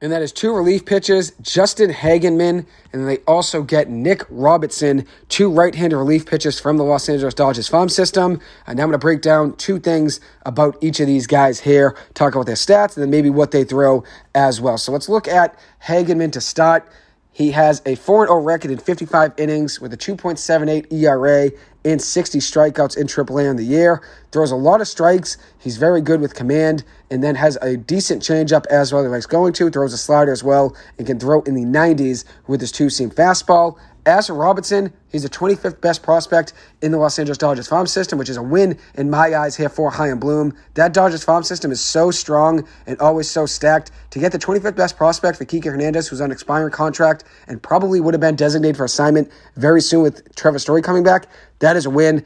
and 0.00 0.10
that 0.12 0.22
is 0.22 0.32
two 0.32 0.54
relief 0.54 0.86
pitchers, 0.86 1.32
Justin 1.42 1.90
Hagenman, 1.90 2.64
and 2.92 3.08
they 3.08 3.18
also 3.18 3.62
get 3.62 3.90
Nick 3.90 4.24
Robertson, 4.30 5.06
two 5.28 5.50
right-handed 5.50 5.96
relief 5.96 6.24
pitchers 6.24 6.58
from 6.58 6.78
the 6.78 6.84
Los 6.84 7.08
Angeles 7.08 7.34
Dodgers 7.34 7.68
farm 7.68 7.90
system. 7.90 8.40
And 8.66 8.78
now 8.78 8.84
I'm 8.84 8.88
going 8.88 8.92
to 8.92 8.98
break 8.98 9.20
down 9.20 9.56
two 9.56 9.78
things 9.78 10.18
about 10.46 10.78
each 10.80 11.00
of 11.00 11.06
these 11.06 11.26
guys 11.26 11.60
here, 11.60 11.96
talk 12.14 12.34
about 12.34 12.46
their 12.46 12.54
stats, 12.54 12.96
and 12.96 13.02
then 13.02 13.10
maybe 13.10 13.28
what 13.28 13.50
they 13.50 13.62
throw 13.62 14.02
as 14.34 14.60
well. 14.60 14.78
So 14.78 14.90
let's 14.90 15.08
look 15.08 15.28
at 15.28 15.58
Hagenman 15.84 16.32
to 16.32 16.40
start. 16.40 16.88
He 17.32 17.52
has 17.52 17.80
a 17.86 17.94
4 17.94 18.26
0 18.26 18.40
record 18.40 18.70
in 18.70 18.78
55 18.78 19.32
innings 19.38 19.80
with 19.80 19.92
a 19.92 19.96
2.78 19.96 20.92
ERA 20.92 21.50
and 21.84 22.02
60 22.02 22.38
strikeouts 22.40 22.96
in 22.96 23.06
AAA 23.06 23.48
on 23.48 23.56
the 23.56 23.64
year. 23.64 24.02
Throws 24.32 24.50
a 24.50 24.56
lot 24.56 24.80
of 24.80 24.88
strikes. 24.88 25.36
He's 25.58 25.76
very 25.76 26.00
good 26.00 26.20
with 26.20 26.34
command 26.34 26.84
and 27.10 27.22
then 27.22 27.36
has 27.36 27.56
a 27.62 27.76
decent 27.76 28.22
changeup 28.22 28.66
as 28.66 28.92
well. 28.92 29.02
He 29.02 29.08
likes 29.08 29.26
going 29.26 29.52
to, 29.54 29.70
throws 29.70 29.92
a 29.92 29.98
slider 29.98 30.32
as 30.32 30.44
well, 30.44 30.76
and 30.98 31.06
can 31.06 31.18
throw 31.18 31.42
in 31.42 31.54
the 31.54 31.64
90s 31.64 32.24
with 32.46 32.60
his 32.60 32.72
two 32.72 32.90
seam 32.90 33.10
fastball. 33.10 33.78
As 34.06 34.28
for 34.28 34.34
Robertson, 34.34 34.94
he's 35.08 35.24
the 35.24 35.28
25th 35.28 35.80
best 35.82 36.02
prospect 36.02 36.54
in 36.80 36.90
the 36.90 36.96
Los 36.96 37.18
Angeles 37.18 37.36
Dodgers 37.36 37.68
farm 37.68 37.86
system, 37.86 38.18
which 38.18 38.30
is 38.30 38.38
a 38.38 38.42
win 38.42 38.78
in 38.94 39.10
my 39.10 39.34
eyes 39.34 39.56
here 39.56 39.68
for 39.68 39.90
Chaim 39.90 40.18
Bloom. 40.18 40.56
That 40.74 40.94
Dodgers 40.94 41.22
farm 41.22 41.42
system 41.42 41.70
is 41.70 41.82
so 41.82 42.10
strong 42.10 42.66
and 42.86 42.98
always 42.98 43.28
so 43.28 43.44
stacked. 43.44 43.90
To 44.10 44.18
get 44.18 44.32
the 44.32 44.38
25th 44.38 44.74
best 44.74 44.96
prospect 44.96 45.36
for 45.36 45.44
Kike 45.44 45.66
Hernandez, 45.66 46.08
who's 46.08 46.22
on 46.22 46.32
expiring 46.32 46.72
contract 46.72 47.24
and 47.46 47.62
probably 47.62 48.00
would 48.00 48.14
have 48.14 48.22
been 48.22 48.36
designated 48.36 48.78
for 48.78 48.84
assignment 48.84 49.30
very 49.56 49.82
soon 49.82 50.02
with 50.02 50.34
Trevor 50.34 50.58
Story 50.58 50.80
coming 50.80 51.02
back, 51.02 51.26
that 51.58 51.76
is 51.76 51.84
a 51.84 51.90
win. 51.90 52.24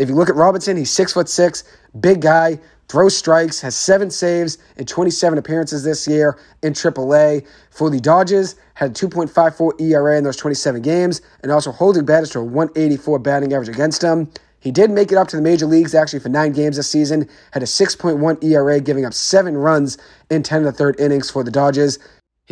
If 0.00 0.08
you 0.08 0.16
look 0.16 0.28
at 0.28 0.34
Robinson, 0.34 0.76
he's 0.76 0.90
six 0.90 1.12
foot 1.12 1.28
six, 1.28 1.62
big 2.00 2.20
guy, 2.20 2.58
throws 2.88 3.16
strikes, 3.16 3.60
has 3.60 3.74
seven 3.74 4.10
saves 4.10 4.58
in 4.76 4.84
27 4.86 5.38
appearances 5.38 5.84
this 5.84 6.06
year 6.06 6.38
in 6.62 6.72
AAA. 6.72 7.46
For 7.70 7.90
the 7.90 8.00
Dodgers, 8.00 8.56
had 8.74 8.90
a 8.90 8.94
2.54 8.94 9.80
ERA 9.80 10.18
in 10.18 10.24
those 10.24 10.36
27 10.36 10.82
games, 10.82 11.22
and 11.42 11.50
also 11.50 11.72
holding 11.72 12.04
batters 12.04 12.30
to 12.30 12.40
a 12.40 12.44
184 12.44 13.18
batting 13.18 13.52
average 13.52 13.68
against 13.68 14.02
him. 14.02 14.30
He 14.60 14.70
did 14.70 14.90
make 14.90 15.10
it 15.10 15.18
up 15.18 15.26
to 15.28 15.36
the 15.36 15.42
major 15.42 15.66
leagues 15.66 15.94
actually 15.94 16.20
for 16.20 16.28
nine 16.28 16.52
games 16.52 16.76
this 16.76 16.88
season, 16.88 17.28
had 17.50 17.64
a 17.64 17.66
6.1 17.66 18.44
ERA, 18.44 18.80
giving 18.80 19.04
up 19.04 19.12
seven 19.12 19.56
runs 19.56 19.98
in 20.30 20.42
10 20.42 20.60
of 20.60 20.64
the 20.66 20.72
third 20.72 21.00
innings 21.00 21.30
for 21.30 21.42
the 21.42 21.50
Dodgers. 21.50 21.98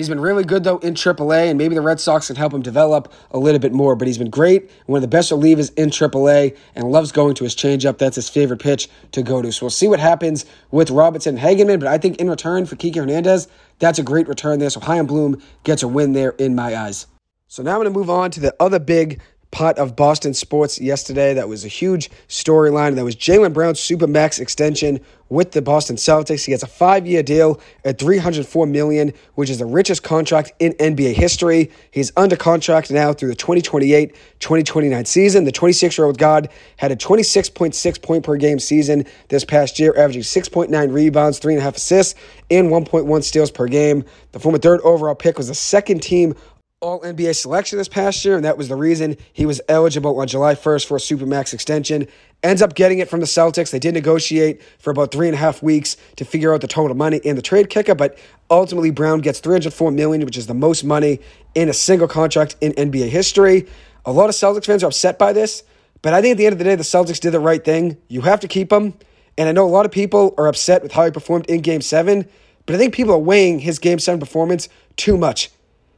He's 0.00 0.08
been 0.08 0.18
really 0.18 0.44
good, 0.44 0.64
though, 0.64 0.78
in 0.78 0.94
AAA, 0.94 1.50
and 1.50 1.58
maybe 1.58 1.74
the 1.74 1.82
Red 1.82 2.00
Sox 2.00 2.28
can 2.28 2.36
help 2.36 2.54
him 2.54 2.62
develop 2.62 3.12
a 3.32 3.38
little 3.38 3.58
bit 3.58 3.74
more. 3.74 3.94
But 3.94 4.08
he's 4.08 4.16
been 4.16 4.30
great, 4.30 4.70
one 4.86 4.96
of 4.96 5.02
the 5.02 5.08
best 5.08 5.30
relievers 5.30 5.70
in 5.76 5.90
AAA, 5.90 6.56
and 6.74 6.90
loves 6.90 7.12
going 7.12 7.34
to 7.34 7.44
his 7.44 7.54
changeup. 7.54 7.98
That's 7.98 8.16
his 8.16 8.26
favorite 8.26 8.60
pitch 8.60 8.88
to 9.12 9.22
go 9.22 9.42
to. 9.42 9.52
So 9.52 9.66
we'll 9.66 9.70
see 9.70 9.88
what 9.88 10.00
happens 10.00 10.46
with 10.70 10.90
Robertson 10.90 11.36
Hagenman. 11.36 11.80
But 11.80 11.88
I 11.88 11.98
think 11.98 12.16
in 12.16 12.30
return 12.30 12.64
for 12.64 12.76
Kike 12.76 12.96
Hernandez, 12.96 13.46
that's 13.78 13.98
a 13.98 14.02
great 14.02 14.26
return 14.26 14.58
there. 14.58 14.70
So 14.70 14.80
Chaim 14.80 15.04
Bloom 15.04 15.38
gets 15.64 15.82
a 15.82 15.88
win 15.88 16.14
there 16.14 16.30
in 16.30 16.54
my 16.54 16.74
eyes. 16.74 17.06
So 17.48 17.62
now 17.62 17.72
I'm 17.72 17.82
going 17.82 17.92
to 17.92 17.98
move 17.98 18.08
on 18.08 18.30
to 18.30 18.40
the 18.40 18.56
other 18.58 18.78
big 18.78 19.20
part 19.50 19.78
of 19.78 19.96
Boston 19.96 20.34
sports 20.34 20.80
yesterday. 20.80 21.34
That 21.34 21.48
was 21.48 21.64
a 21.64 21.68
huge 21.68 22.10
storyline. 22.28 22.94
That 22.94 23.04
was 23.04 23.16
Jaylen 23.16 23.52
Brown's 23.52 23.80
Supermax 23.80 24.38
extension 24.38 25.00
with 25.30 25.52
the 25.52 25.62
Boston 25.62 25.96
Celtics. 25.96 26.44
He 26.44 26.52
has 26.52 26.62
a 26.62 26.66
five-year 26.66 27.22
deal 27.22 27.60
at 27.84 27.98
304 27.98 28.66
million, 28.66 29.12
which 29.36 29.48
is 29.48 29.58
the 29.58 29.64
richest 29.64 30.02
contract 30.02 30.52
in 30.58 30.72
NBA 30.74 31.14
history. 31.14 31.70
He's 31.90 32.12
under 32.16 32.36
contract 32.36 32.90
now 32.90 33.12
through 33.12 33.28
the 33.28 33.36
2028-2029 33.36 35.06
season. 35.06 35.44
The 35.44 35.52
26-year-old 35.52 36.18
guard 36.18 36.48
had 36.76 36.90
a 36.90 36.96
26.6 36.96 38.02
point 38.02 38.24
per 38.24 38.36
game 38.36 38.58
season 38.58 39.06
this 39.28 39.44
past 39.44 39.78
year, 39.78 39.94
averaging 39.96 40.22
6.9 40.22 40.92
rebounds, 40.92 41.40
3.5 41.40 41.76
assists, 41.76 42.20
and 42.50 42.68
1.1 42.68 43.22
steals 43.22 43.50
per 43.52 43.68
game. 43.68 44.04
The 44.32 44.40
former 44.40 44.58
third 44.58 44.80
overall 44.82 45.14
pick 45.14 45.38
was 45.38 45.48
the 45.48 45.54
second 45.54 46.02
team 46.02 46.34
all 46.82 47.02
NBA 47.02 47.36
selection 47.36 47.76
this 47.76 47.88
past 47.88 48.24
year, 48.24 48.36
and 48.36 48.44
that 48.46 48.56
was 48.56 48.68
the 48.68 48.74
reason 48.74 49.18
he 49.34 49.44
was 49.44 49.60
eligible 49.68 50.18
on 50.18 50.26
July 50.26 50.54
1st 50.54 50.86
for 50.86 50.96
a 50.96 50.98
Supermax 50.98 51.52
extension. 51.52 52.08
Ends 52.42 52.62
up 52.62 52.74
getting 52.74 53.00
it 53.00 53.10
from 53.10 53.20
the 53.20 53.26
Celtics. 53.26 53.70
They 53.70 53.78
did 53.78 53.92
negotiate 53.92 54.62
for 54.78 54.90
about 54.90 55.12
three 55.12 55.28
and 55.28 55.34
a 55.34 55.38
half 55.38 55.62
weeks 55.62 55.98
to 56.16 56.24
figure 56.24 56.54
out 56.54 56.62
the 56.62 56.66
total 56.66 56.96
money 56.96 57.18
in 57.18 57.36
the 57.36 57.42
trade 57.42 57.68
kicker, 57.68 57.94
but 57.94 58.18
ultimately 58.48 58.90
Brown 58.90 59.20
gets 59.20 59.40
304 59.40 59.90
million, 59.90 60.24
which 60.24 60.38
is 60.38 60.46
the 60.46 60.54
most 60.54 60.82
money 60.82 61.20
in 61.54 61.68
a 61.68 61.74
single 61.74 62.08
contract 62.08 62.56
in 62.62 62.72
NBA 62.72 63.10
history. 63.10 63.66
A 64.06 64.12
lot 64.12 64.30
of 64.30 64.34
Celtics 64.34 64.64
fans 64.64 64.82
are 64.82 64.86
upset 64.86 65.18
by 65.18 65.34
this, 65.34 65.62
But 66.00 66.14
I 66.14 66.22
think 66.22 66.32
at 66.32 66.38
the 66.38 66.46
end 66.46 66.54
of 66.54 66.58
the 66.58 66.64
day, 66.64 66.76
the 66.76 66.82
Celtics 66.82 67.20
did 67.20 67.32
the 67.32 67.40
right 67.40 67.62
thing. 67.62 67.98
You 68.08 68.22
have 68.22 68.40
to 68.40 68.48
keep 68.48 68.72
him. 68.72 68.94
And 69.36 69.50
I 69.50 69.52
know 69.52 69.66
a 69.66 69.68
lot 69.68 69.84
of 69.84 69.92
people 69.92 70.34
are 70.38 70.46
upset 70.46 70.82
with 70.82 70.92
how 70.92 71.04
he 71.04 71.10
performed 71.10 71.44
in 71.44 71.60
game 71.60 71.82
seven, 71.82 72.26
but 72.64 72.74
I 72.74 72.78
think 72.78 72.94
people 72.94 73.12
are 73.12 73.18
weighing 73.18 73.58
his 73.58 73.78
game 73.78 73.98
seven 73.98 74.18
performance 74.18 74.70
too 74.96 75.18
much. 75.18 75.50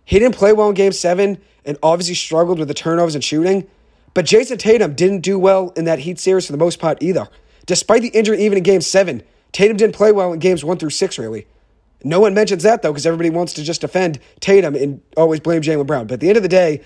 He 0.05 0.19
didn't 0.19 0.35
play 0.35 0.53
well 0.53 0.69
in 0.69 0.75
game 0.75 0.93
seven 0.93 1.39
and 1.65 1.79
obviously 1.83 2.15
struggled 2.15 2.59
with 2.59 2.69
the 2.69 2.75
turnovers 2.75 3.15
and 3.15 3.23
shooting. 3.23 3.69
But 4.15 4.27
Jayson 4.27 4.59
Tatum 4.59 4.95
didn't 4.95 5.21
do 5.21 5.39
well 5.39 5.73
in 5.77 5.85
that 5.85 6.01
Heat 6.01 6.19
series 6.19 6.47
for 6.47 6.53
the 6.53 6.59
most 6.59 6.79
part 6.79 7.03
either. 7.03 7.29
Despite 7.67 8.03
the 8.03 8.09
injury, 8.09 8.43
even 8.45 8.59
in 8.59 8.65
game 8.65 8.81
seven, 8.81 9.23
Tatum 9.53 9.77
didn't 9.77 9.95
play 9.95 10.13
well 10.13 10.33
in 10.33 10.39
games 10.39 10.65
one 10.65 10.79
through 10.79 10.91
six, 10.91 11.19
really. 11.19 11.47
No 12.05 12.21
one 12.21 12.35
mentions 12.35 12.65
that, 12.65 12.83
though, 12.83 12.93
because 12.93 13.07
everybody 13.07 13.31
wants 13.31 13.53
to 13.55 13.63
just 13.63 13.81
defend 13.81 14.19
Tatum 14.41 14.75
and 14.75 15.01
always 15.17 15.41
blame 15.41 15.63
Jaylen 15.63 15.87
Brown. 15.87 16.07
But 16.07 16.15
at 16.15 16.21
the 16.21 16.29
end 16.29 16.37
of 16.37 16.43
the 16.43 16.49
day, 16.49 16.83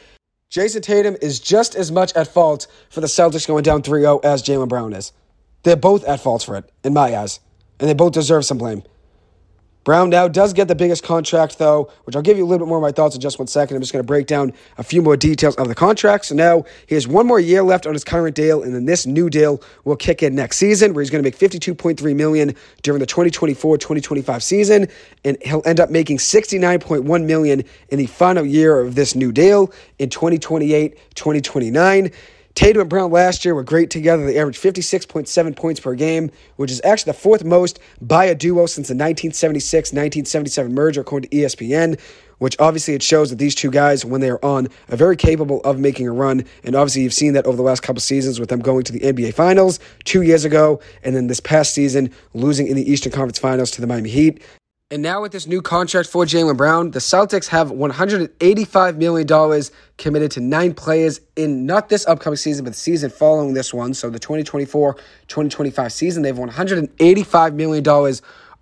Jayson 0.50 0.82
Tatum 0.82 1.16
is 1.22 1.40
just 1.40 1.74
as 1.74 1.90
much 1.90 2.14
at 2.14 2.28
fault 2.28 2.66
for 2.90 3.00
the 3.00 3.06
Celtics 3.06 3.46
going 3.46 3.62
down 3.62 3.82
3 3.82 4.02
0 4.02 4.20
as 4.22 4.42
Jaylen 4.42 4.68
Brown 4.68 4.92
is. 4.92 5.12
They're 5.62 5.74
both 5.74 6.04
at 6.04 6.20
fault 6.20 6.44
for 6.44 6.56
it, 6.56 6.70
in 6.84 6.92
my 6.92 7.16
eyes, 7.16 7.40
and 7.80 7.88
they 7.88 7.94
both 7.94 8.12
deserve 8.12 8.44
some 8.44 8.58
blame. 8.58 8.82
Brown 9.86 10.10
now 10.10 10.26
does 10.26 10.52
get 10.52 10.66
the 10.66 10.74
biggest 10.74 11.04
contract, 11.04 11.58
though, 11.58 11.92
which 12.02 12.16
I'll 12.16 12.22
give 12.22 12.36
you 12.36 12.44
a 12.44 12.48
little 12.48 12.66
bit 12.66 12.68
more 12.68 12.78
of 12.78 12.82
my 12.82 12.90
thoughts 12.90 13.14
in 13.14 13.20
just 13.20 13.38
one 13.38 13.46
second. 13.46 13.76
I'm 13.76 13.82
just 13.82 13.92
going 13.92 14.02
to 14.02 14.06
break 14.06 14.26
down 14.26 14.52
a 14.78 14.82
few 14.82 15.00
more 15.00 15.16
details 15.16 15.54
of 15.54 15.68
the 15.68 15.76
contract. 15.76 16.24
So 16.24 16.34
now 16.34 16.64
he 16.88 16.96
has 16.96 17.06
one 17.06 17.24
more 17.24 17.38
year 17.38 17.62
left 17.62 17.86
on 17.86 17.92
his 17.92 18.02
current 18.02 18.34
deal, 18.34 18.64
and 18.64 18.74
then 18.74 18.86
this 18.86 19.06
new 19.06 19.30
deal 19.30 19.62
will 19.84 19.94
kick 19.94 20.24
in 20.24 20.34
next 20.34 20.56
season, 20.56 20.92
where 20.92 21.02
he's 21.02 21.10
going 21.10 21.22
to 21.22 21.26
make 21.26 21.38
52.3 21.38 22.16
million 22.16 22.56
during 22.82 22.98
the 22.98 23.06
2024-2025 23.06 24.42
season, 24.42 24.88
and 25.24 25.38
he'll 25.44 25.62
end 25.64 25.78
up 25.78 25.88
making 25.88 26.18
69.1 26.18 27.24
million 27.24 27.62
in 27.88 27.98
the 27.98 28.06
final 28.06 28.44
year 28.44 28.80
of 28.80 28.96
this 28.96 29.14
new 29.14 29.30
deal 29.30 29.72
in 30.00 30.08
2028-2029. 30.08 32.12
Tatum 32.56 32.80
and 32.80 32.90
Brown 32.90 33.10
last 33.10 33.44
year 33.44 33.54
were 33.54 33.62
great 33.62 33.90
together. 33.90 34.24
They 34.24 34.38
averaged 34.38 34.62
56.7 34.62 35.54
points 35.56 35.78
per 35.78 35.94
game, 35.94 36.30
which 36.56 36.70
is 36.70 36.80
actually 36.84 37.12
the 37.12 37.18
fourth 37.18 37.44
most 37.44 37.78
by 38.00 38.24
a 38.24 38.34
duo 38.34 38.64
since 38.64 38.88
the 38.88 38.94
1976 38.94 39.92
1977 39.92 40.74
merger, 40.74 41.02
according 41.02 41.28
to 41.28 41.36
ESPN. 41.36 42.00
Which 42.38 42.56
obviously 42.58 42.94
it 42.94 43.02
shows 43.02 43.28
that 43.30 43.36
these 43.36 43.54
two 43.54 43.70
guys, 43.70 44.04
when 44.04 44.22
they 44.22 44.30
are 44.30 44.42
on, 44.42 44.68
are 44.90 44.96
very 44.96 45.16
capable 45.16 45.60
of 45.62 45.78
making 45.78 46.06
a 46.06 46.12
run. 46.12 46.44
And 46.64 46.74
obviously, 46.74 47.02
you've 47.02 47.14
seen 47.14 47.34
that 47.34 47.46
over 47.46 47.56
the 47.56 47.62
last 47.62 47.82
couple 47.82 48.00
seasons 48.00 48.40
with 48.40 48.48
them 48.48 48.60
going 48.60 48.84
to 48.84 48.92
the 48.92 49.00
NBA 49.00 49.34
Finals 49.34 49.78
two 50.04 50.22
years 50.22 50.44
ago, 50.44 50.80
and 51.02 51.14
then 51.14 51.28
this 51.28 51.40
past 51.40 51.72
season 51.72 52.10
losing 52.34 52.66
in 52.66 52.76
the 52.76 52.90
Eastern 52.90 53.12
Conference 53.12 53.38
Finals 53.38 53.70
to 53.72 53.80
the 53.80 53.86
Miami 53.86 54.10
Heat. 54.10 54.42
And 54.88 55.02
now 55.02 55.22
with 55.22 55.32
this 55.32 55.48
new 55.48 55.62
contract 55.62 56.08
for 56.08 56.24
Jaylen 56.24 56.56
Brown, 56.56 56.92
the 56.92 57.00
Celtics 57.00 57.48
have 57.48 57.72
$185 57.72 58.96
million 58.96 59.62
committed 59.98 60.30
to 60.30 60.40
nine 60.40 60.74
players 60.74 61.20
in 61.34 61.66
not 61.66 61.88
this 61.88 62.06
upcoming 62.06 62.36
season, 62.36 62.64
but 62.64 62.74
the 62.74 62.78
season 62.78 63.10
following 63.10 63.52
this 63.52 63.74
one. 63.74 63.94
So 63.94 64.10
the 64.10 64.20
2024-2025 64.20 65.90
season, 65.90 66.22
they 66.22 66.28
have 66.28 66.38
$185 66.38 67.54
million 67.54 67.84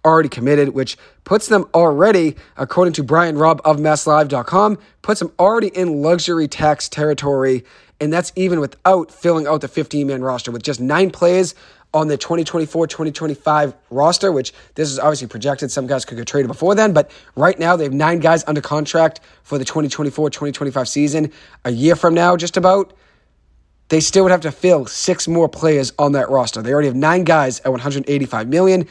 already 0.03 0.31
committed, 0.31 0.71
which 0.71 0.97
puts 1.25 1.49
them 1.49 1.69
already, 1.75 2.37
according 2.57 2.95
to 2.95 3.03
Brian 3.03 3.37
Robb 3.37 3.61
of 3.67 3.77
MassLive.com, 3.77 4.79
puts 5.03 5.21
them 5.21 5.31
already 5.39 5.69
in 5.69 6.01
luxury 6.01 6.49
tax 6.49 6.89
territory. 6.89 7.67
And 8.01 8.11
that's 8.11 8.33
even 8.35 8.61
without 8.61 9.13
filling 9.13 9.47
out 9.47 9.61
the 9.61 9.69
15 9.69 10.07
man 10.07 10.23
roster. 10.23 10.51
With 10.51 10.63
just 10.63 10.81
nine 10.81 11.11
players, 11.11 11.55
on 11.95 12.09
the 12.09 12.17
2024 12.17 12.87
2025 12.87 13.75
roster, 13.91 14.33
which 14.33 14.53
this 14.75 14.91
is 14.91 14.99
obviously 14.99 15.29
projected. 15.29 15.71
Some 15.71 15.87
guys 15.87 16.05
could 16.05 16.19
get 16.19 16.27
traded 16.27 16.49
before 16.49 16.75
then, 16.75 16.93
but 16.93 17.11
right 17.37 17.59
now 17.59 17.77
they 17.77 17.85
have 17.85 17.95
nine 17.95 18.19
guys 18.19 18.45
under 18.47 18.61
contract 18.61 19.21
for 19.45 19.57
the 19.57 19.65
2024 19.65 20.29
2025 20.29 20.89
season. 20.89 21.33
A 21.65 21.71
year 21.71 21.97
from 21.97 22.13
now, 22.13 22.37
just 22.37 22.57
about, 22.57 22.93
they 23.89 24.01
still 24.01 24.25
would 24.25 24.33
have 24.33 24.41
to 24.43 24.53
fill 24.53 24.87
six 24.87 25.29
more 25.29 25.49
players 25.49 25.93
on 25.99 26.13
that 26.13 26.29
roster. 26.29 26.61
They 26.61 26.73
already 26.73 26.89
have 26.89 26.97
nine 26.97 27.25
guys 27.25 27.61
at 27.61 27.71
185 27.71 28.49
million. 28.49 28.89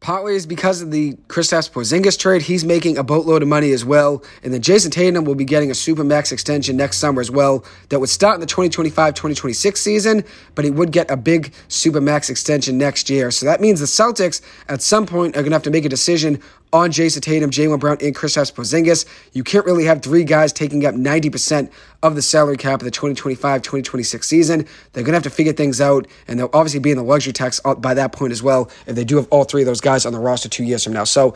Partly 0.00 0.36
is 0.36 0.46
because 0.46 0.80
of 0.80 0.92
the 0.92 1.14
Kristaps 1.26 1.68
Porzingis 1.68 2.16
trade. 2.16 2.42
He's 2.42 2.64
making 2.64 2.98
a 2.98 3.02
boatload 3.02 3.42
of 3.42 3.48
money 3.48 3.72
as 3.72 3.84
well. 3.84 4.22
And 4.44 4.54
then 4.54 4.60
Jayson 4.60 4.92
Tatum 4.92 5.24
will 5.24 5.34
be 5.34 5.44
getting 5.44 5.70
a 5.70 5.74
Supermax 5.74 6.30
extension 6.30 6.76
next 6.76 6.98
summer 6.98 7.20
as 7.20 7.32
well 7.32 7.64
that 7.88 7.98
would 7.98 8.08
start 8.08 8.34
in 8.34 8.40
the 8.40 8.46
2025-2026 8.46 9.76
season, 9.76 10.24
but 10.54 10.64
he 10.64 10.70
would 10.70 10.92
get 10.92 11.10
a 11.10 11.16
big 11.16 11.52
Supermax 11.68 12.30
extension 12.30 12.78
next 12.78 13.10
year. 13.10 13.32
So 13.32 13.44
that 13.46 13.60
means 13.60 13.80
the 13.80 13.86
Celtics 13.86 14.40
at 14.68 14.82
some 14.82 15.04
point 15.04 15.36
are 15.36 15.40
going 15.40 15.50
to 15.50 15.56
have 15.56 15.64
to 15.64 15.70
make 15.70 15.84
a 15.84 15.88
decision 15.88 16.40
on 16.72 16.90
Jayson 16.90 17.22
Tatum, 17.22 17.50
Jaylen 17.50 17.80
Brown, 17.80 17.98
and 18.02 18.14
Kristaps 18.14 18.52
Porzingis. 18.52 19.06
You 19.32 19.44
can't 19.44 19.64
really 19.64 19.84
have 19.84 20.02
three 20.02 20.24
guys 20.24 20.52
taking 20.52 20.84
up 20.84 20.94
90% 20.94 21.70
of 22.02 22.14
the 22.14 22.22
salary 22.22 22.56
cap 22.56 22.80
of 22.80 22.84
the 22.84 22.90
2025-2026 22.90 24.24
season. 24.24 24.66
They're 24.92 25.02
going 25.02 25.12
to 25.12 25.16
have 25.16 25.22
to 25.24 25.30
figure 25.30 25.52
things 25.52 25.80
out, 25.80 26.06
and 26.26 26.38
they'll 26.38 26.50
obviously 26.52 26.80
be 26.80 26.90
in 26.90 26.96
the 26.96 27.04
luxury 27.04 27.32
tax 27.32 27.60
by 27.78 27.94
that 27.94 28.12
point 28.12 28.32
as 28.32 28.42
well 28.42 28.70
if 28.86 28.94
they 28.94 29.04
do 29.04 29.16
have 29.16 29.28
all 29.30 29.44
three 29.44 29.62
of 29.62 29.66
those 29.66 29.80
guys 29.80 30.06
on 30.06 30.12
the 30.12 30.20
roster 30.20 30.48
two 30.48 30.64
years 30.64 30.84
from 30.84 30.92
now. 30.92 31.04
So 31.04 31.34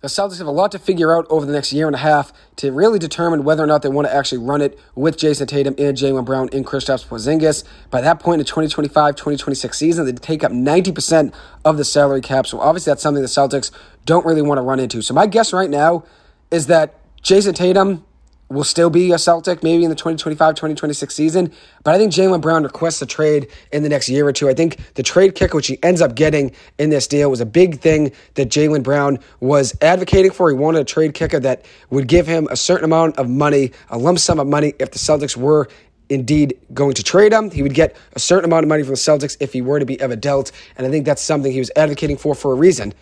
the 0.00 0.08
Celtics 0.08 0.38
have 0.38 0.46
a 0.46 0.50
lot 0.50 0.72
to 0.72 0.78
figure 0.78 1.14
out 1.14 1.26
over 1.28 1.44
the 1.44 1.52
next 1.52 1.74
year 1.74 1.86
and 1.86 1.94
a 1.94 1.98
half 1.98 2.32
to 2.56 2.72
really 2.72 2.98
determine 2.98 3.44
whether 3.44 3.62
or 3.62 3.66
not 3.66 3.82
they 3.82 3.90
want 3.90 4.08
to 4.08 4.14
actually 4.14 4.38
run 4.38 4.62
it 4.62 4.78
with 4.94 5.18
Jayson 5.18 5.46
Tatum 5.46 5.74
and 5.76 5.94
Jaylen 5.94 6.24
Brown 6.24 6.48
and 6.54 6.64
Kristaps 6.64 7.06
Porzingis. 7.06 7.64
By 7.90 8.00
that 8.00 8.18
point 8.18 8.40
in 8.40 8.46
the 8.46 8.50
2025-2026 8.50 9.74
season, 9.74 10.06
they 10.06 10.12
take 10.12 10.42
up 10.42 10.52
90% 10.52 11.34
of 11.66 11.76
the 11.76 11.84
salary 11.84 12.22
cap. 12.22 12.46
So 12.46 12.60
obviously 12.60 12.92
that's 12.92 13.02
something 13.02 13.20
the 13.20 13.28
Celtics 13.28 13.70
don't 14.04 14.24
really 14.26 14.42
want 14.42 14.58
to 14.58 14.62
run 14.62 14.80
into. 14.80 15.02
So 15.02 15.14
my 15.14 15.26
guess 15.26 15.52
right 15.52 15.70
now 15.70 16.04
is 16.50 16.66
that 16.66 16.94
Jayson 17.22 17.54
Tatum 17.54 18.04
will 18.50 18.64
still 18.64 18.90
be 18.90 19.12
a 19.12 19.18
Celtic 19.18 19.62
maybe 19.62 19.84
in 19.84 19.90
the 19.90 19.96
2025 19.96 20.54
2026 20.54 21.14
season. 21.14 21.52
But 21.84 21.94
I 21.94 21.98
think 21.98 22.12
Jaylen 22.12 22.40
Brown 22.40 22.64
requests 22.64 23.00
a 23.00 23.06
trade 23.06 23.48
in 23.72 23.84
the 23.84 23.88
next 23.88 24.08
year 24.08 24.26
or 24.26 24.32
two. 24.32 24.48
I 24.48 24.54
think 24.54 24.94
the 24.94 25.04
trade 25.04 25.36
kicker, 25.36 25.56
which 25.56 25.68
he 25.68 25.78
ends 25.84 26.00
up 26.00 26.16
getting 26.16 26.52
in 26.78 26.90
this 26.90 27.06
deal, 27.06 27.30
was 27.30 27.40
a 27.40 27.46
big 27.46 27.80
thing 27.80 28.12
that 28.34 28.48
Jaylen 28.48 28.82
Brown 28.82 29.20
was 29.38 29.76
advocating 29.80 30.32
for. 30.32 30.50
He 30.50 30.56
wanted 30.56 30.80
a 30.80 30.84
trade 30.84 31.14
kicker 31.14 31.38
that 31.40 31.64
would 31.90 32.08
give 32.08 32.26
him 32.26 32.48
a 32.50 32.56
certain 32.56 32.84
amount 32.84 33.16
of 33.18 33.28
money, 33.28 33.70
a 33.88 33.96
lump 33.96 34.18
sum 34.18 34.40
of 34.40 34.48
money, 34.48 34.74
if 34.80 34.90
the 34.90 34.98
Celtics 34.98 35.36
were 35.36 35.68
indeed 36.08 36.58
going 36.74 36.94
to 36.94 37.04
trade 37.04 37.32
him. 37.32 37.52
He 37.52 37.62
would 37.62 37.74
get 37.74 37.96
a 38.14 38.18
certain 38.18 38.46
amount 38.46 38.64
of 38.64 38.68
money 38.68 38.82
from 38.82 38.94
the 38.94 38.96
Celtics 38.96 39.36
if 39.38 39.52
he 39.52 39.62
were 39.62 39.78
to 39.78 39.86
be 39.86 40.00
ever 40.00 40.16
dealt. 40.16 40.50
And 40.76 40.84
I 40.84 40.90
think 40.90 41.06
that's 41.06 41.22
something 41.22 41.52
he 41.52 41.60
was 41.60 41.70
advocating 41.76 42.16
for 42.16 42.34
for 42.34 42.52
a 42.52 42.56
reason. 42.56 42.92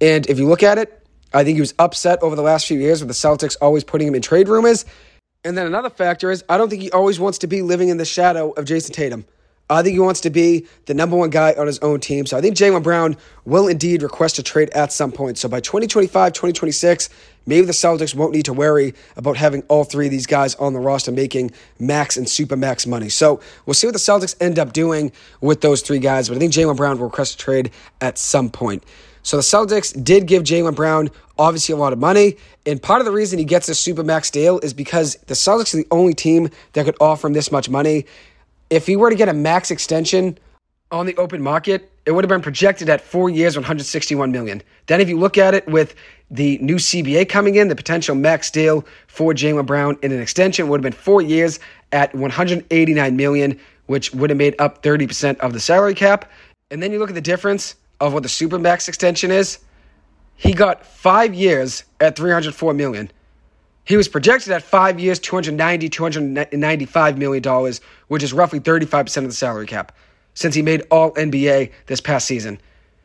And 0.00 0.28
if 0.28 0.38
you 0.38 0.48
look 0.48 0.62
at 0.62 0.78
it, 0.78 1.06
I 1.32 1.44
think 1.44 1.56
he 1.56 1.60
was 1.60 1.74
upset 1.78 2.22
over 2.22 2.36
the 2.36 2.42
last 2.42 2.66
few 2.66 2.78
years 2.78 3.00
with 3.00 3.08
the 3.08 3.14
Celtics 3.14 3.56
always 3.60 3.84
putting 3.84 4.08
him 4.08 4.14
in 4.14 4.22
trade 4.22 4.48
rumors. 4.48 4.84
And 5.44 5.56
then 5.56 5.66
another 5.66 5.90
factor 5.90 6.30
is 6.30 6.44
I 6.48 6.58
don't 6.58 6.68
think 6.68 6.82
he 6.82 6.90
always 6.90 7.20
wants 7.20 7.38
to 7.38 7.46
be 7.46 7.62
living 7.62 7.88
in 7.88 7.96
the 7.96 8.04
shadow 8.04 8.50
of 8.52 8.64
Jayson 8.64 8.92
Tatum. 8.92 9.24
I 9.70 9.82
think 9.82 9.92
he 9.92 10.00
wants 10.00 10.22
to 10.22 10.30
be 10.30 10.66
the 10.86 10.94
number 10.94 11.14
one 11.14 11.28
guy 11.28 11.52
on 11.52 11.66
his 11.66 11.78
own 11.80 12.00
team. 12.00 12.24
So 12.24 12.38
I 12.38 12.40
think 12.40 12.56
Jaylen 12.56 12.82
Brown 12.82 13.18
will 13.44 13.68
indeed 13.68 14.02
request 14.02 14.38
a 14.38 14.42
trade 14.42 14.70
at 14.70 14.92
some 14.92 15.12
point. 15.12 15.36
So 15.36 15.46
by 15.46 15.60
2025, 15.60 16.32
2026, 16.32 17.10
maybe 17.44 17.66
the 17.66 17.72
Celtics 17.72 18.14
won't 18.14 18.32
need 18.32 18.46
to 18.46 18.54
worry 18.54 18.94
about 19.16 19.36
having 19.36 19.62
all 19.68 19.84
three 19.84 20.06
of 20.06 20.10
these 20.10 20.26
guys 20.26 20.54
on 20.54 20.72
the 20.72 20.80
roster 20.80 21.12
making 21.12 21.50
max 21.78 22.16
and 22.16 22.26
super 22.26 22.56
max 22.56 22.86
money. 22.86 23.10
So 23.10 23.40
we'll 23.66 23.74
see 23.74 23.86
what 23.86 23.92
the 23.92 23.98
Celtics 23.98 24.34
end 24.40 24.58
up 24.58 24.72
doing 24.72 25.12
with 25.42 25.60
those 25.60 25.82
three 25.82 25.98
guys. 25.98 26.28
But 26.28 26.36
I 26.36 26.40
think 26.40 26.54
Jaylen 26.54 26.76
Brown 26.76 26.98
will 26.98 27.06
request 27.06 27.34
a 27.34 27.38
trade 27.38 27.70
at 28.00 28.16
some 28.16 28.48
point. 28.48 28.82
So 29.28 29.36
the 29.36 29.42
Celtics 29.42 29.92
did 30.02 30.24
give 30.24 30.42
Jaylen 30.42 30.74
Brown 30.74 31.10
obviously 31.38 31.74
a 31.74 31.76
lot 31.76 31.92
of 31.92 31.98
money. 31.98 32.38
And 32.64 32.82
part 32.82 33.02
of 33.02 33.04
the 33.04 33.12
reason 33.12 33.38
he 33.38 33.44
gets 33.44 33.68
a 33.68 33.74
super 33.74 34.02
max 34.02 34.30
deal 34.30 34.58
is 34.60 34.72
because 34.72 35.16
the 35.26 35.34
Celtics 35.34 35.74
are 35.74 35.76
the 35.76 35.86
only 35.90 36.14
team 36.14 36.48
that 36.72 36.86
could 36.86 36.96
offer 36.98 37.26
him 37.26 37.34
this 37.34 37.52
much 37.52 37.68
money. 37.68 38.06
If 38.70 38.86
he 38.86 38.96
were 38.96 39.10
to 39.10 39.16
get 39.16 39.28
a 39.28 39.34
max 39.34 39.70
extension 39.70 40.38
on 40.90 41.04
the 41.04 41.14
open 41.18 41.42
market, 41.42 41.92
it 42.06 42.12
would 42.12 42.24
have 42.24 42.30
been 42.30 42.40
projected 42.40 42.88
at 42.88 43.02
four 43.02 43.28
years, 43.28 43.54
161 43.54 44.32
million. 44.32 44.62
Then, 44.86 44.98
if 44.98 45.10
you 45.10 45.18
look 45.18 45.36
at 45.36 45.52
it 45.52 45.66
with 45.66 45.94
the 46.30 46.56
new 46.62 46.76
CBA 46.76 47.28
coming 47.28 47.56
in, 47.56 47.68
the 47.68 47.76
potential 47.76 48.14
max 48.14 48.50
deal 48.50 48.82
for 49.08 49.34
Jaylen 49.34 49.66
Brown 49.66 49.98
in 50.00 50.10
an 50.10 50.22
extension 50.22 50.68
would 50.68 50.78
have 50.78 50.90
been 50.90 50.98
four 50.98 51.20
years 51.20 51.60
at 51.92 52.14
189 52.14 53.14
million, 53.14 53.60
which 53.88 54.10
would 54.14 54.30
have 54.30 54.38
made 54.38 54.58
up 54.58 54.82
30% 54.82 55.38
of 55.40 55.52
the 55.52 55.60
salary 55.60 55.94
cap. 55.94 56.30
And 56.70 56.82
then 56.82 56.92
you 56.92 56.98
look 56.98 57.10
at 57.10 57.14
the 57.14 57.20
difference 57.20 57.74
of 58.00 58.12
what 58.14 58.22
the 58.22 58.28
Supermax 58.28 58.88
extension 58.88 59.30
is, 59.30 59.58
he 60.36 60.52
got 60.52 60.86
five 60.86 61.34
years 61.34 61.84
at 62.00 62.16
304 62.16 62.72
million. 62.74 63.10
He 63.84 63.96
was 63.96 64.06
projected 64.06 64.52
at 64.52 64.62
five 64.62 65.00
years, 65.00 65.18
290, 65.18 65.88
295 65.88 67.18
million 67.18 67.42
dollars, 67.42 67.80
which 68.08 68.22
is 68.22 68.32
roughly 68.32 68.60
35% 68.60 69.16
of 69.18 69.24
the 69.24 69.32
salary 69.32 69.66
cap, 69.66 69.96
since 70.34 70.54
he 70.54 70.62
made 70.62 70.82
all 70.90 71.12
NBA 71.14 71.72
this 71.86 72.00
past 72.00 72.26
season. 72.26 72.60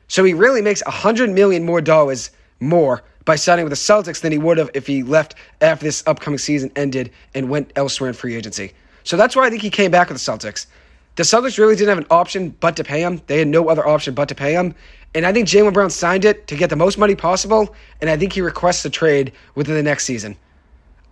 So 0.08 0.24
he 0.24 0.34
really 0.34 0.62
makes 0.62 0.84
100 0.84 1.32
million 1.32 1.66
more 1.66 1.82
dollars 1.82 2.32
more 2.60 3.04
by 3.26 3.36
signing 3.36 3.66
with 3.66 3.72
the 3.72 3.78
Celtics 3.78 4.22
than 4.22 4.32
he 4.32 4.38
would 4.38 4.58
have 4.58 4.70
if 4.74 4.86
he 4.86 5.02
left 5.04 5.36
after 5.62 5.86
this 5.86 6.04
upcoming 6.06 6.38
season 6.38 6.72
ended 6.76 7.12
and 7.34 7.50
went 7.50 7.72
elsewhere 7.76 8.10
in 8.10 8.14
free 8.14 8.36
agency. 8.36 8.74
So 9.04 9.18
that's 9.18 9.36
why 9.36 9.48
I 9.48 9.50
think 9.50 9.62
he 9.62 9.70
came 9.70 9.92
back 9.92 10.10
with 10.10 10.24
the 10.24 10.32
Celtics. 10.32 10.68
The 11.15 11.24
Celtics 11.24 11.60
really 11.60 11.75
didn't 11.75 11.89
have 11.89 12.00
an 12.00 12.08
option 12.10 12.55
but 12.60 12.75
to 12.77 12.84
pay 12.84 13.01
him. 13.01 13.22
They 13.27 13.38
had 13.38 13.48
no 13.48 13.70
other 13.70 13.88
option 13.88 14.15
but 14.15 14.29
to 14.29 14.36
pay 14.36 14.53
him. 14.53 14.74
And 15.13 15.27
I 15.27 15.32
think 15.32 15.48
Jaylen 15.48 15.74
Brown 15.74 15.91
signed 15.91 16.25
it 16.25 16.48
to 16.48 16.55
get 16.55 16.72
the 16.72 16.75
most 16.75 16.98
money 16.98 17.13
possible, 17.13 17.75
and 18.01 18.10
I 18.10 18.17
think 18.17 18.34
he 18.34 18.41
requests 18.41 18.84
a 18.84 18.89
trade 18.89 19.32
within 19.53 19.75
the 19.75 19.84
next 19.84 20.05
season. 20.05 20.36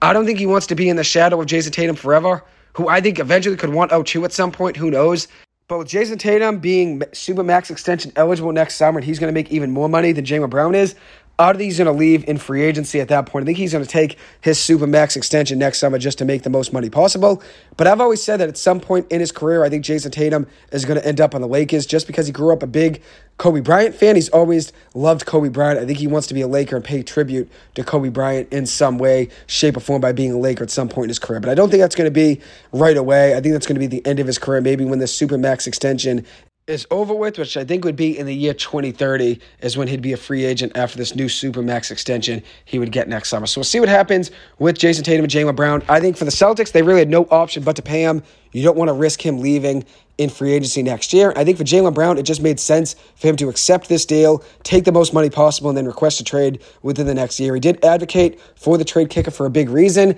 I 0.01 0.13
don't 0.13 0.25
think 0.25 0.39
he 0.39 0.48
wants 0.48 0.65
to 0.67 0.75
be 0.75 0.89
in 0.89 0.96
the 0.96 1.03
shadow 1.03 1.39
of 1.39 1.46
Jayson 1.46 1.72
Tatum 1.72 1.96
forever, 1.96 2.43
who 2.74 2.88
I 2.88 3.00
think 3.00 3.20
eventually 3.20 3.55
could 3.58 3.72
want 3.72 3.91
out 3.91 4.08
two 4.08 4.25
at 4.25 4.31
some 4.31 4.51
point. 4.51 4.75
Who 4.75 4.89
knows? 4.89 5.27
But 5.67 5.77
with 5.77 5.89
Jayson 5.89 6.17
Tatum 6.17 6.58
being 6.58 7.00
Supermax 7.00 7.70
extension 7.70 8.12
eligible 8.15 8.51
next 8.51 8.75
summer, 8.75 8.98
and 8.98 9.05
he's 9.05 9.20
going 9.20 9.31
to 9.31 9.39
make 9.39 9.51
even 9.51 9.70
more 9.70 9.88
money 9.88 10.12
than 10.13 10.25
Jaylen 10.25 10.50
Brown 10.50 10.74
is, 10.74 10.96
Oddity's 11.41 11.79
going 11.79 11.88
to 11.88 11.91
leave 11.91 12.24
in 12.29 12.38
free 12.38 12.62
agency 12.62 13.01
at 13.01 13.07
that 13.07 13.25
point. 13.25 13.43
I 13.43 13.45
think 13.48 13.57
he's 13.57 13.71
going 13.71 13.83
to 13.83 13.89
take 13.89 14.19
his 14.41 14.60
super 14.60 14.86
max 14.86 15.15
extension 15.15 15.57
next 15.57 15.79
summer 15.79 15.98
just 15.98 16.19
to 16.19 16.25
make 16.25 16.43
the 16.43 16.51
most 16.51 16.71
money 16.71 16.88
possible. 16.88 17.41
But 17.77 17.88
I've 17.88 18.00
always 18.00 18.21
said 18.21 18.38
that 18.38 18.48
at 18.48 18.57
some 18.57 18.79
point 18.79 19.12
in 19.12 19.19
his 19.19 19.31
career, 19.31 19.63
I 19.63 19.69
think 19.69 19.83
Jayson 19.83 20.12
Tatum 20.12 20.45
is 20.71 20.86
going 20.86 21.00
to 21.00 21.05
end 21.05 21.19
up 21.19 21.33
on 21.33 21.41
the 21.41 21.48
Lakers 21.48 21.88
just 21.88 22.05
because 22.05 22.27
he 22.27 22.31
grew 22.31 22.53
up 22.53 22.62
a 22.62 22.67
big 22.67 23.01
Kobe 23.38 23.60
Bryant 23.60 23.95
fan. 23.95 24.15
He's 24.15 24.29
always 24.29 24.71
loved 24.93 25.25
Kobe 25.25 25.50
Bryant. 25.50 25.79
I 25.79 25.86
think 25.88 25.98
he 25.98 26.05
wants 26.05 26.27
to 26.27 26.36
be 26.36 26.41
a 26.41 26.48
Laker 26.48 26.75
and 26.75 26.86
pay 26.86 27.01
tribute 27.01 27.50
to 27.74 27.83
Kobe 27.83 28.10
Bryant 28.10 28.53
in 28.53 28.67
some 28.67 29.00
way, 29.00 29.29
shape, 29.48 29.75
or 29.75 29.79
form 29.79 30.00
by 30.00 30.12
being 30.12 30.33
a 30.33 30.38
Laker 30.38 30.63
at 30.63 30.69
some 30.69 30.89
point 30.89 31.05
in 31.05 31.10
his 31.10 31.17
career. 31.17 31.39
But 31.39 31.50
I 31.50 31.55
don't 31.55 31.71
think 31.71 31.81
that's 31.81 31.95
going 31.95 32.05
to 32.05 32.12
be 32.12 32.39
right 32.71 32.95
away. 32.95 33.36
I 33.36 33.41
think 33.41 33.53
that's 33.53 33.65
going 33.65 33.77
to 33.77 33.79
be 33.79 33.88
the 33.88 34.05
end 34.05 34.19
of 34.19 34.27
his 34.27 34.38
career, 34.38 34.62
maybe 34.62 34.86
when 34.86 35.00
the 35.00 35.07
super 35.07 35.39
max 35.39 35.65
extension 35.65 36.24
is 36.72 36.88
over 36.90 37.13
with, 37.13 37.38
which 37.38 37.58
I 37.58 37.63
think 37.63 37.84
would 37.84 37.96
be 37.96 38.18
in 38.18 38.25
the 38.25 38.34
year 38.34 38.54
2030, 38.54 39.40
is 39.60 39.78
when 39.78 39.88
he'd 39.88 40.01
be 40.01 40.13
a 40.13 40.18
free 40.18 40.46
agent 40.46 40.72
after 40.75 40.98
this 40.98 41.16
new 41.16 41.25
Supermax 41.25 41.92
extension 41.92 42.42
he 42.66 42.80
would 42.80 42.92
get 42.92 43.08
next 43.08 43.30
summer. 43.30 43.46
So 43.46 43.60
we'll 43.60 43.66
see 43.66 43.80
what 43.80 43.90
happens 43.90 44.32
with 44.58 44.78
Jayson 44.78 45.04
Tatum 45.04 45.25
and 45.25 45.32
Jaylen 45.32 45.56
Brown. 45.56 45.84
I 45.90 46.00
think 46.00 46.18
for 46.18 46.25
the 46.25 46.32
Celtics, 46.32 46.72
they 46.72 46.82
really 46.82 47.00
had 47.00 47.10
no 47.10 47.28
option 47.30 47.63
but 47.63 47.75
to 47.75 47.82
pay 47.82 48.01
him. 48.01 48.24
You 48.54 48.63
don't 48.63 48.78
want 48.78 48.90
to 48.90 48.94
risk 48.94 49.24
him 49.24 49.40
leaving 49.40 49.86
in 50.18 50.30
free 50.30 50.54
agency 50.54 50.84
next 50.84 51.13
year. 51.13 51.34
I 51.36 51.44
think 51.44 51.58
for 51.58 51.63
Jaylen 51.63 51.94
Brown, 51.94 52.18
it 52.18 52.24
just 52.24 52.42
made 52.42 52.60
sense 52.60 52.96
for 53.16 53.28
him 53.28 53.36
to 53.38 53.50
accept 53.50 53.90
this 53.90 54.06
deal, 54.06 54.44
take 54.63 54.86
the 54.86 54.92
most 54.92 55.13
money 55.13 55.30
possible, 55.30 55.70
and 55.70 55.78
then 55.78 55.86
request 55.86 56.22
a 56.22 56.24
trade 56.24 56.62
within 56.82 57.06
the 57.06 57.13
next 57.13 57.40
year. 57.40 57.54
He 57.54 57.60
did 57.60 57.84
advocate 57.84 58.40
for 58.56 58.78
the 58.78 58.86
trade 58.86 59.10
kicker 59.10 59.32
for 59.32 59.46
a 59.46 59.50
big 59.50 59.70
reason. 59.70 60.18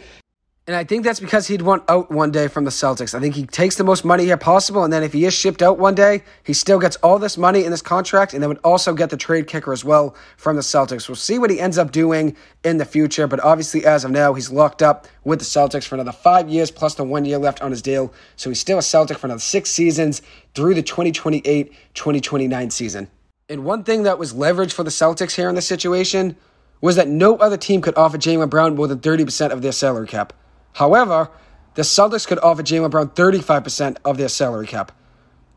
And 0.65 0.77
I 0.77 0.85
think 0.85 1.03
that's 1.03 1.19
because 1.19 1.47
he'd 1.47 1.61
want 1.61 1.83
out 1.89 2.09
one 2.09 2.31
day 2.31 2.47
from 2.47 2.63
the 2.63 2.71
Celtics. 2.71 3.13
I 3.13 3.19
think 3.19 3.35
he 3.35 3.45
takes 3.45 3.75
the 3.75 3.83
most 3.83 4.05
money 4.05 4.23
here 4.23 4.37
possible, 4.37 4.85
and 4.85 4.93
then 4.93 5.03
if 5.03 5.11
he 5.11 5.25
is 5.25 5.33
shipped 5.33 5.61
out 5.61 5.77
one 5.77 5.93
day, 5.93 6.23
he 6.41 6.53
still 6.53 6.79
gets 6.79 6.95
all 6.97 7.19
this 7.19 7.37
money 7.37 7.65
in 7.65 7.71
this 7.71 7.81
contract, 7.81 8.33
and 8.33 8.41
then 8.41 8.47
would 8.47 8.61
also 8.63 8.93
get 8.93 9.09
the 9.09 9.17
trade 9.17 9.45
kicker 9.45 9.73
as 9.73 9.83
well 9.83 10.15
from 10.37 10.55
the 10.55 10.61
Celtics. 10.61 11.09
We'll 11.09 11.17
see 11.17 11.37
what 11.37 11.49
he 11.49 11.59
ends 11.59 11.77
up 11.77 11.91
doing 11.91 12.37
in 12.63 12.77
the 12.77 12.85
future, 12.85 13.27
but 13.27 13.41
obviously, 13.41 13.85
as 13.85 14.05
of 14.05 14.11
now, 14.11 14.33
he's 14.35 14.51
locked 14.51 14.81
up 14.81 15.05
with 15.25 15.39
the 15.39 15.45
Celtics 15.45 15.85
for 15.85 15.95
another 15.95 16.13
five 16.13 16.47
years 16.47 16.71
plus 16.71 16.95
the 16.95 17.03
one 17.03 17.25
year 17.25 17.37
left 17.37 17.61
on 17.61 17.71
his 17.71 17.81
deal. 17.81 18.13
So 18.37 18.49
he's 18.49 18.61
still 18.61 18.77
a 18.77 18.81
Celtic 18.81 19.17
for 19.17 19.27
another 19.27 19.41
six 19.41 19.69
seasons 19.69 20.21
through 20.55 20.75
the 20.75 20.81
2028 20.81 21.73
2029 21.93 22.69
season. 22.69 23.09
And 23.49 23.65
one 23.65 23.83
thing 23.83 24.03
that 24.03 24.17
was 24.17 24.33
leveraged 24.33 24.71
for 24.71 24.85
the 24.85 24.91
Celtics 24.91 25.35
here 25.35 25.49
in 25.49 25.55
this 25.55 25.67
situation 25.67 26.37
was 26.79 26.95
that 26.95 27.09
no 27.09 27.35
other 27.35 27.57
team 27.57 27.81
could 27.81 27.97
offer 27.97 28.17
Jaylen 28.17 28.49
Brown 28.49 28.77
more 28.77 28.87
than 28.87 28.99
30% 28.99 29.51
of 29.51 29.61
their 29.61 29.73
salary 29.73 30.07
cap. 30.07 30.31
However, 30.73 31.29
the 31.75 31.81
Celtics 31.81 32.27
could 32.27 32.39
offer 32.39 32.61
Jaylen 32.61 32.91
Brown 32.91 33.09
35% 33.09 33.97
of 34.05 34.17
their 34.17 34.29
salary 34.29 34.67
cap. 34.67 34.91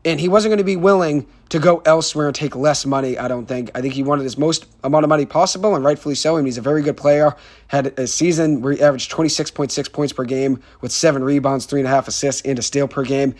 And 0.05 0.19
he 0.19 0.27
wasn't 0.27 0.51
going 0.51 0.59
to 0.59 0.63
be 0.63 0.75
willing 0.77 1.27
to 1.49 1.59
go 1.59 1.81
elsewhere 1.85 2.27
and 2.27 2.35
take 2.35 2.55
less 2.55 2.85
money, 2.85 3.17
I 3.17 3.27
don't 3.27 3.45
think. 3.45 3.71
I 3.75 3.81
think 3.81 3.93
he 3.93 4.03
wanted 4.03 4.23
his 4.23 4.37
most 4.37 4.65
amount 4.83 5.03
of 5.03 5.09
money 5.09 5.25
possible, 5.25 5.75
and 5.75 5.83
rightfully 5.83 6.15
so. 6.15 6.35
I 6.35 6.39
mean, 6.39 6.45
he's 6.45 6.57
a 6.57 6.61
very 6.61 6.81
good 6.81 6.97
player. 6.97 7.35
Had 7.67 7.87
a 7.99 8.07
season 8.07 8.61
where 8.61 8.73
he 8.73 8.81
averaged 8.81 9.11
26.6 9.11 9.91
points 9.91 10.13
per 10.13 10.23
game 10.23 10.61
with 10.81 10.91
seven 10.91 11.23
rebounds, 11.23 11.65
three 11.65 11.81
and 11.81 11.87
a 11.87 11.91
half 11.91 12.07
assists, 12.07 12.41
and 12.43 12.57
a 12.57 12.61
steal 12.61 12.87
per 12.87 13.03
game 13.03 13.35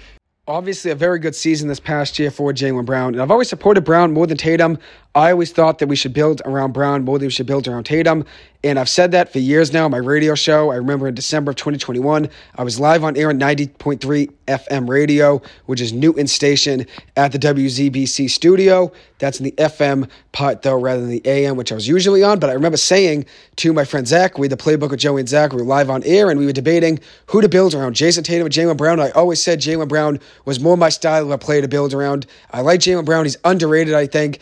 obviously 0.47 0.91
a 0.91 0.95
very 0.95 1.19
good 1.19 1.35
season 1.35 1.67
this 1.67 1.79
past 1.79 2.17
year 2.17 2.31
for 2.31 2.53
Jaylen 2.53 2.85
Brown. 2.85 3.13
And 3.13 3.21
I've 3.21 3.31
always 3.31 3.49
supported 3.49 3.81
Brown 3.81 4.13
more 4.13 4.25
than 4.25 4.37
Tatum. 4.37 4.77
I 5.17 5.31
always 5.31 5.51
thought 5.51 5.79
that 5.79 5.87
we 5.87 5.95
should 5.95 6.13
build 6.13 6.43
around 6.45 6.73
Brown 6.73 7.03
more 7.03 7.17
than 7.17 7.25
we 7.25 7.31
should 7.31 7.47
build 7.47 7.67
around 7.67 7.85
Tatum. 7.85 8.23
And 8.63 8.77
I've 8.77 8.89
said 8.89 9.13
that 9.13 9.33
for 9.33 9.39
years 9.39 9.73
now. 9.73 9.89
My 9.89 9.97
radio 9.97 10.35
show, 10.35 10.69
I 10.69 10.75
remember 10.75 11.07
in 11.07 11.15
December 11.15 11.49
of 11.51 11.55
2021, 11.55 12.29
I 12.55 12.63
was 12.63 12.79
live 12.79 13.03
on 13.03 13.17
air 13.17 13.29
on 13.29 13.39
90.3 13.39 14.31
FM 14.47 14.87
radio, 14.87 15.41
which 15.65 15.81
is 15.81 15.91
Newton 15.91 16.27
Station 16.27 16.85
at 17.15 17.31
the 17.31 17.39
WZBC 17.39 18.29
studio. 18.29 18.91
That's 19.17 19.39
in 19.39 19.45
the 19.45 19.53
FM 19.53 20.07
part, 20.33 20.61
though, 20.61 20.79
rather 20.79 21.01
than 21.01 21.09
the 21.09 21.25
AM, 21.25 21.57
which 21.57 21.71
I 21.71 21.75
was 21.75 21.87
usually 21.87 22.21
on. 22.21 22.37
But 22.37 22.51
I 22.51 22.53
remember 22.53 22.77
saying 22.77 23.25
to 23.55 23.73
my 23.73 23.85
friend 23.85 24.07
Zach, 24.07 24.37
we 24.37 24.45
had 24.45 24.51
the 24.51 24.63
playbook 24.63 24.91
with 24.91 24.99
Joey 24.99 25.21
and 25.21 25.29
Zach, 25.29 25.51
we 25.51 25.57
were 25.57 25.63
live 25.63 25.89
on 25.89 26.03
air, 26.03 26.29
and 26.29 26.39
we 26.39 26.45
were 26.45 26.51
debating 26.51 26.99
who 27.25 27.41
to 27.41 27.49
build 27.49 27.73
around, 27.73 27.95
Jayson 27.95 28.23
Tatum 28.23 28.45
and 28.45 28.53
Jaylen 28.53 28.77
Brown. 28.77 28.99
I 28.99 29.09
always 29.11 29.41
said 29.41 29.61
Jaylen 29.61 29.87
Brown 29.87 30.19
was 30.45 30.59
more 30.59 30.77
my 30.77 30.89
style 30.89 31.23
of 31.23 31.31
a 31.31 31.39
player 31.39 31.61
to 31.61 31.67
build 31.67 31.95
around. 31.95 32.27
I 32.51 32.61
like 32.61 32.81
Jaylen 32.81 33.05
Brown. 33.05 33.25
He's 33.25 33.37
underrated, 33.43 33.95
I 33.95 34.05
think. 34.05 34.39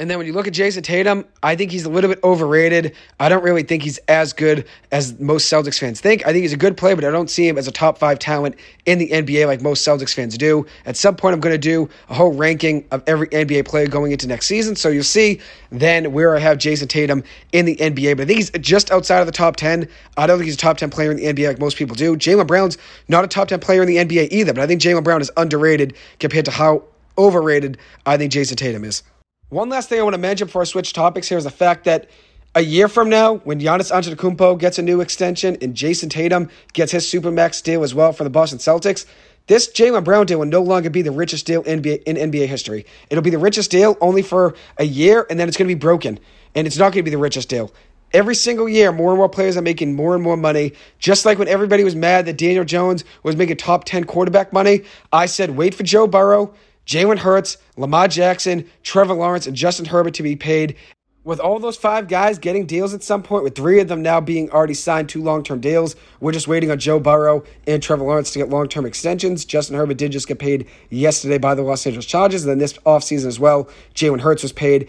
And 0.00 0.08
then 0.08 0.16
when 0.16 0.28
you 0.28 0.32
look 0.32 0.46
at 0.46 0.52
Jayson 0.52 0.84
Tatum, 0.84 1.24
I 1.42 1.56
think 1.56 1.72
he's 1.72 1.84
a 1.84 1.88
little 1.88 2.08
bit 2.08 2.22
overrated. 2.22 2.94
I 3.18 3.28
don't 3.28 3.42
really 3.42 3.64
think 3.64 3.82
he's 3.82 3.98
as 4.06 4.32
good 4.32 4.64
as 4.92 5.18
most 5.18 5.52
Celtics 5.52 5.76
fans 5.76 6.00
think. 6.00 6.24
I 6.24 6.30
think 6.30 6.42
he's 6.42 6.52
a 6.52 6.56
good 6.56 6.76
player, 6.76 6.94
but 6.94 7.04
I 7.04 7.10
don't 7.10 7.28
see 7.28 7.48
him 7.48 7.58
as 7.58 7.66
a 7.66 7.72
top 7.72 7.98
five 7.98 8.20
talent 8.20 8.54
in 8.86 8.98
the 9.00 9.08
NBA 9.08 9.48
like 9.48 9.60
most 9.60 9.84
Celtics 9.84 10.14
fans 10.14 10.38
do. 10.38 10.64
At 10.86 10.96
some 10.96 11.16
point, 11.16 11.34
I'm 11.34 11.40
going 11.40 11.52
to 11.52 11.58
do 11.58 11.88
a 12.10 12.14
whole 12.14 12.32
ranking 12.32 12.86
of 12.92 13.02
every 13.08 13.26
NBA 13.28 13.66
player 13.66 13.88
going 13.88 14.12
into 14.12 14.28
next 14.28 14.46
season. 14.46 14.76
So 14.76 14.88
you'll 14.88 15.02
see 15.02 15.40
then 15.70 16.12
where 16.12 16.36
I 16.36 16.38
have 16.38 16.58
Jayson 16.58 16.86
Tatum 16.86 17.24
in 17.50 17.64
the 17.64 17.74
NBA. 17.74 18.18
But 18.18 18.22
I 18.22 18.26
think 18.26 18.38
he's 18.38 18.50
just 18.50 18.92
outside 18.92 19.18
of 19.18 19.26
the 19.26 19.32
top 19.32 19.56
10. 19.56 19.88
I 20.16 20.28
don't 20.28 20.38
think 20.38 20.46
he's 20.46 20.54
a 20.54 20.58
top 20.58 20.78
10 20.78 20.90
player 20.90 21.10
in 21.10 21.16
the 21.16 21.24
NBA 21.24 21.48
like 21.48 21.58
most 21.58 21.76
people 21.76 21.96
do. 21.96 22.16
Jaylen 22.16 22.46
Brown's 22.46 22.78
not 23.08 23.24
a 23.24 23.28
top 23.28 23.48
10 23.48 23.58
player 23.58 23.82
in 23.82 23.88
the 23.88 23.96
NBA 23.96 24.28
either, 24.30 24.54
but 24.54 24.62
I 24.62 24.68
think 24.68 24.80
Jaylen 24.80 25.02
Brown 25.02 25.20
is 25.20 25.32
underrated 25.36 25.96
compared 26.20 26.44
to 26.44 26.52
how 26.52 26.84
overrated 27.18 27.78
I 28.06 28.16
think 28.16 28.30
Jayson 28.30 28.56
Tatum 28.56 28.84
is. 28.84 29.02
One 29.50 29.70
last 29.70 29.88
thing 29.88 29.98
I 29.98 30.02
want 30.02 30.12
to 30.12 30.20
mention 30.20 30.46
before 30.46 30.60
I 30.60 30.66
switch 30.66 30.92
topics 30.92 31.26
here 31.26 31.38
is 31.38 31.44
the 31.44 31.50
fact 31.50 31.84
that 31.84 32.10
a 32.54 32.60
year 32.60 32.86
from 32.86 33.08
now, 33.08 33.36
when 33.36 33.58
Giannis 33.58 33.90
Antetokounmpo 33.90 34.58
gets 34.58 34.78
a 34.78 34.82
new 34.82 35.00
extension 35.00 35.56
and 35.62 35.74
Jayson 35.74 36.10
Tatum 36.10 36.50
gets 36.74 36.92
his 36.92 37.06
supermax 37.06 37.62
deal 37.62 37.82
as 37.82 37.94
well 37.94 38.12
for 38.12 38.24
the 38.24 38.30
Boston 38.30 38.58
Celtics, 38.58 39.06
this 39.46 39.66
Jaylen 39.72 40.04
Brown 40.04 40.26
deal 40.26 40.40
will 40.40 40.46
no 40.46 40.60
longer 40.60 40.90
be 40.90 41.00
the 41.00 41.12
richest 41.12 41.46
deal 41.46 41.62
in 41.62 41.80
NBA, 41.80 42.02
in 42.02 42.16
NBA 42.30 42.46
history. 42.46 42.84
It'll 43.08 43.24
be 43.24 43.30
the 43.30 43.38
richest 43.38 43.70
deal 43.70 43.96
only 44.02 44.20
for 44.20 44.54
a 44.76 44.84
year, 44.84 45.26
and 45.30 45.40
then 45.40 45.48
it's 45.48 45.56
going 45.56 45.66
to 45.66 45.74
be 45.74 45.78
broken, 45.78 46.20
and 46.54 46.66
it's 46.66 46.76
not 46.76 46.92
going 46.92 47.02
to 47.02 47.02
be 47.04 47.10
the 47.10 47.16
richest 47.16 47.48
deal. 47.48 47.72
Every 48.12 48.34
single 48.34 48.68
year, 48.68 48.92
more 48.92 49.12
and 49.12 49.18
more 49.18 49.30
players 49.30 49.56
are 49.56 49.62
making 49.62 49.96
more 49.96 50.14
and 50.14 50.22
more 50.22 50.36
money. 50.36 50.74
Just 50.98 51.24
like 51.24 51.38
when 51.38 51.48
everybody 51.48 51.84
was 51.84 51.96
mad 51.96 52.26
that 52.26 52.36
Daniel 52.36 52.64
Jones 52.64 53.02
was 53.22 53.34
making 53.34 53.56
top 53.56 53.84
10 53.84 54.04
quarterback 54.04 54.52
money, 54.52 54.82
I 55.10 55.24
said, 55.24 55.56
wait 55.56 55.74
for 55.74 55.84
Joe 55.84 56.06
Burrow. 56.06 56.52
Jalen 56.88 57.18
Hurts, 57.18 57.58
Lamar 57.76 58.08
Jackson, 58.08 58.64
Trevor 58.82 59.12
Lawrence, 59.12 59.46
and 59.46 59.54
Justin 59.54 59.84
Herbert 59.84 60.14
to 60.14 60.22
be 60.22 60.36
paid. 60.36 60.74
With 61.22 61.38
all 61.38 61.58
those 61.58 61.76
five 61.76 62.08
guys 62.08 62.38
getting 62.38 62.64
deals 62.64 62.94
at 62.94 63.02
some 63.02 63.22
point, 63.22 63.44
with 63.44 63.54
three 63.54 63.78
of 63.80 63.88
them 63.88 64.00
now 64.00 64.22
being 64.22 64.50
already 64.50 64.72
signed 64.72 65.10
to 65.10 65.22
long 65.22 65.42
term 65.42 65.60
deals, 65.60 65.96
we're 66.20 66.32
just 66.32 66.48
waiting 66.48 66.70
on 66.70 66.78
Joe 66.78 66.98
Burrow 66.98 67.44
and 67.66 67.82
Trevor 67.82 68.04
Lawrence 68.04 68.30
to 68.30 68.38
get 68.38 68.48
long 68.48 68.68
term 68.68 68.86
extensions. 68.86 69.44
Justin 69.44 69.76
Herbert 69.76 69.98
did 69.98 70.12
just 70.12 70.26
get 70.26 70.38
paid 70.38 70.66
yesterday 70.88 71.36
by 71.36 71.54
the 71.54 71.60
Los 71.60 71.86
Angeles 71.86 72.06
Chargers. 72.06 72.44
And 72.44 72.50
then 72.52 72.58
this 72.58 72.72
offseason 72.86 73.26
as 73.26 73.38
well, 73.38 73.68
Jalen 73.94 74.20
Hurts 74.22 74.42
was 74.42 74.52
paid 74.52 74.88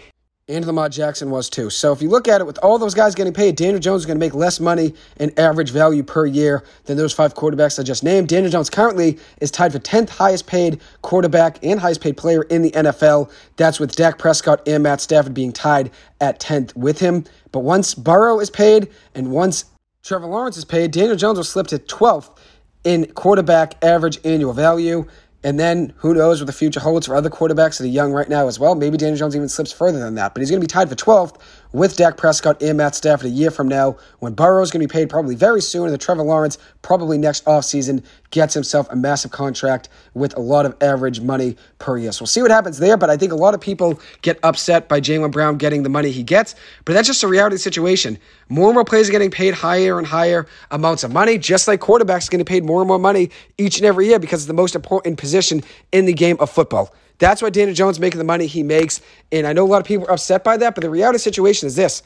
and 0.50 0.66
Lamar 0.66 0.90
Jackson 0.90 1.30
was 1.30 1.50
too. 1.50 1.70
So 1.70 1.94
if 1.94 2.02
you 2.02 2.10
look 2.10 2.28
at 2.28 2.42
it, 2.42 2.44
with 2.46 2.58
all 2.64 2.80
those 2.80 2.96
guys 2.96 3.14
getting 3.14 3.34
paid, 3.34 3.56
Daniel 3.56 3.80
Jones 3.80 4.02
is 4.02 4.06
going 4.08 4.18
to 4.18 4.26
make 4.26 4.34
less 4.34 4.60
money 4.60 4.96
in 5.18 5.32
average 5.40 5.70
value 5.70 6.02
per 6.02 6.26
year 6.26 6.64
than 6.86 6.98
those 6.98 7.14
five 7.14 7.36
quarterbacks 7.36 7.80
I 7.80 7.84
just 7.84 8.04
named. 8.04 8.28
Daniel 8.28 8.52
Jones 8.52 8.70
currently 8.70 9.20
is 9.40 9.52
tied 9.52 9.72
for 9.72 9.80
10th 9.80 10.10
highest 10.10 10.48
paid 10.48 10.82
quarterback 11.04 11.64
and 11.64 11.80
highest 11.80 12.02
paid 12.02 12.18
player 12.18 12.42
in 12.44 12.64
the 12.64 12.72
NFL. 12.72 13.32
That's 13.58 13.80
with 13.80 13.96
Dak 13.96 14.18
Prescott 14.18 14.68
and 14.68 14.82
Matt 14.82 15.02
Stafford 15.02 15.36
being 15.36 15.54
tied 15.54 15.92
at 16.20 16.40
10th 16.40 16.76
with 16.76 17.00
him. 17.00 17.26
But 17.52 17.60
once 17.60 17.94
Burrow 17.94 18.40
is 18.40 18.50
paid 18.50 18.90
and 19.14 19.32
once 19.32 19.66
Trevor 20.04 20.26
Lawrence 20.26 20.58
is 20.58 20.66
paid, 20.66 20.92
Daniel 20.92 21.16
Jones 21.16 21.38
will 21.38 21.44
slip 21.44 21.68
to 21.68 21.78
12th 21.78 22.36
in 22.84 23.06
quarterback 23.14 23.76
average 23.84 24.20
annual 24.26 24.54
value. 24.54 25.06
And 25.44 25.60
then 25.60 25.94
who 25.98 26.14
knows 26.14 26.42
what 26.42 26.48
the 26.48 26.54
future 26.54 26.82
holds 26.82 27.08
for 27.08 27.16
other 27.16 27.30
quarterbacks 27.30 27.78
that 27.78 27.86
are 27.86 27.88
young 27.88 28.12
right 28.12 28.28
now 28.28 28.48
as 28.48 28.60
well. 28.60 28.76
Maybe 28.76 28.98
Daniel 28.98 29.18
Jones 29.18 29.36
even 29.36 29.48
slips 29.48 29.72
further 29.72 30.00
than 30.00 30.16
that. 30.16 30.34
But 30.34 30.42
he's 30.42 30.50
going 30.50 30.60
to 30.60 30.64
be 30.64 30.68
tied 30.68 30.90
for 30.90 30.96
12th 30.96 31.40
with 31.72 31.96
Dak 31.98 32.18
Prescott 32.18 32.62
and 32.62 32.78
Matt 32.78 32.96
Stafford 32.96 33.28
a 33.28 33.30
year 33.30 33.52
from 33.52 33.68
now 33.68 33.96
when 34.20 34.34
Burrow 34.34 34.62
is 34.64 34.72
going 34.72 34.82
to 34.82 34.88
be 34.88 34.92
paid 34.92 35.10
probably 35.10 35.36
very 35.36 35.62
soon 35.62 35.86
and 35.86 35.94
the 35.94 35.98
Trevor 35.98 36.24
Lawrence 36.24 36.58
probably 36.82 37.18
next 37.18 37.46
offseason 37.46 38.04
gets 38.32 38.54
himself 38.54 38.88
a 38.92 38.96
massive 38.96 39.32
contract 39.32 39.90
with 40.14 40.36
a 40.36 40.40
lot 40.40 40.66
of 40.66 40.76
average 40.82 41.22
money 41.22 41.56
per 41.78 41.98
year. 41.98 42.12
So 42.12 42.24
we'll 42.24 42.28
see 42.28 42.42
what 42.42 42.52
happens 42.52 42.80
there, 42.80 42.98
but 42.98 43.10
I 43.10 43.18
think 43.18 43.32
a 43.32 43.36
lot 43.36 43.54
of 43.54 43.62
people 43.62 44.00
get 44.22 44.40
upset 44.44 44.88
by 44.88 45.00
Jaylen 45.00 45.32
Brown 45.32 45.58
getting 45.58 45.84
the 45.84 45.90
money 45.90 46.12
he 46.12 46.24
gets, 46.24 46.56
but 46.86 46.94
that's 46.94 47.08
just 47.08 47.24
a 47.24 47.28
reality 47.28 47.58
situation. 47.58 48.18
More 48.50 48.70
and 48.70 48.76
more 48.76 48.86
players 48.86 49.10
are 49.10 49.12
getting 49.12 49.32
paid 49.32 49.54
higher 49.54 49.98
and 50.00 50.08
higher 50.08 50.48
amounts 50.72 51.04
of 51.04 51.12
money, 51.12 51.38
just 51.38 51.68
like 51.68 51.80
quarterbacks 51.80 52.28
are 52.28 52.32
getting 52.32 52.46
paid 52.46 52.64
more 52.64 52.82
and 52.82 52.88
more 52.88 53.00
money 53.00 53.30
each 53.58 53.78
and 53.78 53.86
every 53.86 54.08
year 54.08 54.20
because 54.20 54.42
it's 54.42 54.48
the 54.48 54.54
most 54.54 54.76
important 54.76 55.20
position 55.20 55.62
in 55.92 56.06
the 56.06 56.14
game 56.14 56.38
of 56.40 56.50
football. 56.50 56.94
That's 57.20 57.42
why 57.42 57.50
Daniel 57.50 57.76
Jones 57.76 58.00
making 58.00 58.18
the 58.18 58.24
money 58.26 58.48
he 58.48 58.64
makes. 58.64 59.02
And 59.32 59.46
I 59.46 59.54
know 59.54 59.66
a 59.66 59.68
lot 59.68 59.82
of 59.82 59.86
people 59.86 60.08
are 60.08 60.14
upset 60.14 60.44
by 60.44 60.58
that, 60.58 60.74
but 60.74 60.82
the 60.82 60.90
reality 60.90 61.20
situation 61.20 61.68
is 61.68 61.76
this. 61.76 62.02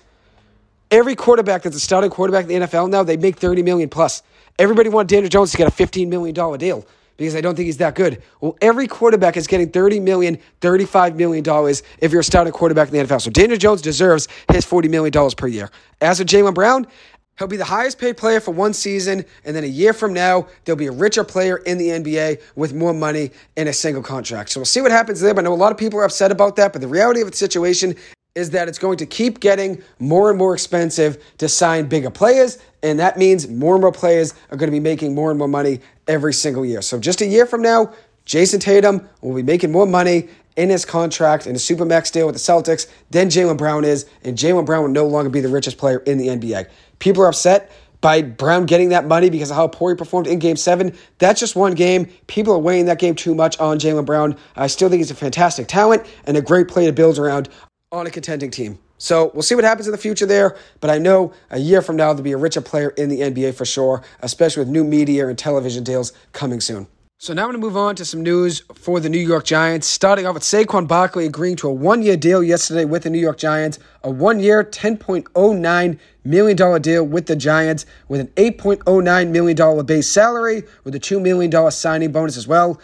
Every 0.92 1.16
quarterback 1.16 1.64
that's 1.64 1.76
a 1.76 1.80
starting 1.80 2.10
quarterback 2.10 2.50
in 2.50 2.60
the 2.62 2.68
NFL 2.68 2.90
now, 2.90 3.04
they 3.04 3.18
make 3.18 3.38
30 3.38 3.64
million 3.64 3.90
plus. 3.90 4.22
Everybody 4.60 4.90
wanted 4.90 5.10
Daniel 5.10 5.30
Jones 5.30 5.52
to 5.52 5.58
get 5.58 5.68
a 5.68 5.72
$15 5.72 6.08
million 6.08 6.36
deal 6.58 6.86
because 7.18 7.36
I 7.36 7.42
don't 7.42 7.56
think 7.56 7.68
he's 7.68 7.78
that 7.78 7.96
good. 7.96 8.22
Well, 8.42 8.58
every 8.62 8.88
quarterback 8.88 9.38
is 9.38 9.48
getting 9.48 9.70
$30 9.70 10.02
million, 10.02 10.40
$35 10.62 11.16
million 11.16 11.44
if 12.00 12.12
you're 12.12 12.22
a 12.22 12.24
starting 12.24 12.54
quarterback 12.54 12.92
in 12.92 12.94
the 12.94 13.06
NFL. 13.06 13.22
So 13.22 13.30
Daniel 13.32 13.58
Jones 13.58 13.82
deserves 13.82 14.28
his 14.52 14.66
$40 14.66 14.90
million 14.90 15.32
per 15.36 15.48
year. 15.48 15.70
As 16.02 16.20
for 16.20 16.26
Jaylen 16.26 16.54
Brown, 16.54 16.88
He'll 17.40 17.48
be 17.48 17.58
the 17.58 17.66
highest 17.66 17.98
paid 17.98 18.16
player 18.16 18.40
for 18.40 18.52
one 18.52 18.74
season, 18.74 19.26
and 19.44 19.56
then 19.56 19.64
a 19.64 19.68
year 19.68 19.94
from 19.94 20.14
now, 20.14 20.48
there'll 20.66 20.78
be 20.78 20.86
a 20.86 20.92
richer 20.92 21.24
player 21.24 21.58
in 21.58 21.80
the 21.80 21.90
NBA 21.90 22.42
with 22.56 22.74
more 22.74 22.94
money 22.94 23.32
in 23.56 23.68
a 23.68 23.74
single 23.74 24.04
contract. 24.04 24.52
So 24.52 24.60
we'll 24.60 24.66
see 24.66 24.82
what 24.82 24.92
happens 24.92 25.20
there. 25.20 25.34
But 25.34 25.42
I 25.42 25.46
know 25.46 25.54
a 25.54 25.56
lot 25.56 25.72
of 25.72 25.78
people 25.78 26.00
are 26.00 26.04
upset 26.04 26.32
about 26.32 26.56
that. 26.58 26.74
But 26.74 26.82
the 26.82 26.88
reality 26.88 27.22
of 27.22 27.32
the 27.32 27.36
situation 27.36 27.96
is 28.36 28.52
that 28.52 28.68
it's 28.68 28.80
going 28.80 28.98
to 28.98 29.06
keep 29.06 29.40
getting 29.40 29.82
more 30.00 30.30
and 30.30 30.38
more 30.38 30.54
expensive 30.54 31.24
to 31.38 31.50
sign 31.50 31.88
bigger 31.88 32.10
players. 32.10 32.60
And 32.82 33.00
that 33.00 33.18
means 33.18 33.48
more 33.48 33.76
and 33.76 33.82
more 33.82 33.92
players 33.92 34.34
are 34.52 34.58
going 34.58 34.68
to 34.68 34.72
be 34.72 34.80
making 34.80 35.16
more 35.16 35.30
and 35.30 35.38
more 35.38 35.48
money 35.48 35.82
every 36.08 36.34
single 36.34 36.66
year. 36.66 36.82
So 36.82 37.00
just 37.00 37.22
a 37.22 37.26
year 37.26 37.46
from 37.46 37.62
now, 37.62 37.94
Jayson 38.26 38.60
Tatum 38.60 39.08
will 39.22 39.36
be 39.36 39.44
making 39.44 39.72
more 39.72 39.86
money 39.86 40.30
in 40.56 40.70
his 40.70 40.86
contract 40.86 41.48
in 41.48 41.56
a 41.56 41.60
supermax 41.60 42.12
deal 42.12 42.28
with 42.28 42.36
the 42.36 42.40
Celtics 42.40 42.88
than 43.10 43.28
Jaylen 43.28 43.58
Brown 43.58 43.84
is, 43.84 44.06
and 44.24 44.38
Jaylen 44.38 44.66
Brown 44.66 44.84
will 44.84 44.90
no 44.90 45.08
longer 45.08 45.30
be 45.30 45.42
the 45.42 45.50
richest 45.50 45.78
player 45.78 46.00
in 46.00 46.18
the 46.18 46.28
NBA. 46.28 46.68
People 47.04 47.22
are 47.24 47.28
upset 47.28 47.70
by 48.00 48.22
Brown 48.22 48.66
getting 48.66 48.88
that 48.90 49.06
money 49.06 49.30
because 49.30 49.52
of 49.52 49.58
how 49.58 49.68
poor 49.68 49.92
he 49.92 49.98
performed 49.98 50.26
in 50.26 50.40
game 50.40 50.56
seven. 50.56 50.96
That's 51.18 51.38
just 51.38 51.54
one 51.54 51.74
game. 51.74 52.06
People 52.28 52.54
are 52.54 52.60
weighing 52.60 52.86
that 52.86 52.98
game 52.98 53.14
too 53.14 53.36
much 53.36 53.60
on 53.60 53.78
Jaylen 53.78 54.06
Brown. 54.06 54.38
I 54.56 54.68
still 54.68 54.88
think 54.88 55.02
he's 55.02 55.12
a 55.12 55.16
fantastic 55.16 55.68
talent 55.68 56.06
and 56.26 56.38
a 56.38 56.42
great 56.42 56.70
player 56.70 56.88
to 56.88 56.94
build 56.94 57.20
around 57.20 57.50
on 57.92 58.08
a 58.08 58.10
contending 58.10 58.52
team. 58.52 58.80
So 59.00 59.32
we'll 59.34 59.42
see 59.42 59.54
what 59.54 59.66
happens 59.66 59.86
in 59.86 59.92
the 59.92 59.98
future 59.98 60.26
there, 60.26 60.56
but 60.80 60.90
I 60.90 60.98
know 60.98 61.34
a 61.52 61.60
year 61.60 61.82
from 61.82 61.98
now 61.98 62.14
there'll 62.14 62.24
be 62.24 62.32
a 62.32 62.38
richer 62.38 62.62
player 62.62 62.92
in 62.92 63.10
the 63.10 63.20
NBA 63.20 63.54
for 63.54 63.66
sure, 63.66 64.02
especially 64.22 64.62
with 64.62 64.70
new 64.70 64.86
media 64.86 65.28
and 65.28 65.38
television 65.38 65.84
deals 65.84 66.14
coming 66.32 66.62
soon. 66.62 66.88
So 67.24 67.34
now 67.34 67.44
I'm 67.44 67.52
going 67.52 67.62
to 67.62 67.66
move 67.66 67.78
on 67.78 67.96
to 67.96 68.04
some 68.04 68.22
news 68.22 68.64
for 68.74 69.00
the 69.00 69.08
New 69.08 69.18
York 69.18 69.46
Giants. 69.46 69.88
Starting 69.88 70.26
off 70.26 70.34
with 70.34 70.44
Saquon 70.44 70.90
Barkley 70.90 71.26
agreeing 71.26 71.56
to 71.56 71.70
a 71.70 71.72
one-year 71.72 72.18
deal 72.18 72.44
yesterday 72.44 72.84
with 72.84 73.04
the 73.04 73.10
New 73.10 73.18
York 73.18 73.38
Giants, 73.38 73.80
a 74.04 74.12
one-year, 74.12 74.66
$10.09 74.66 76.00
million 76.26 76.82
deal 76.82 77.04
with 77.06 77.28
the 77.28 77.38
Giants, 77.38 77.86
with 78.10 78.20
an 78.20 78.28
$8.09 78.36 79.30
million 79.30 79.86
base 79.86 80.10
salary, 80.10 80.64
with 80.84 80.96
a 80.96 81.00
$2 81.00 81.22
million 81.22 81.72
signing 81.72 82.12
bonus 82.12 82.36
as 82.36 82.46
well. 82.46 82.78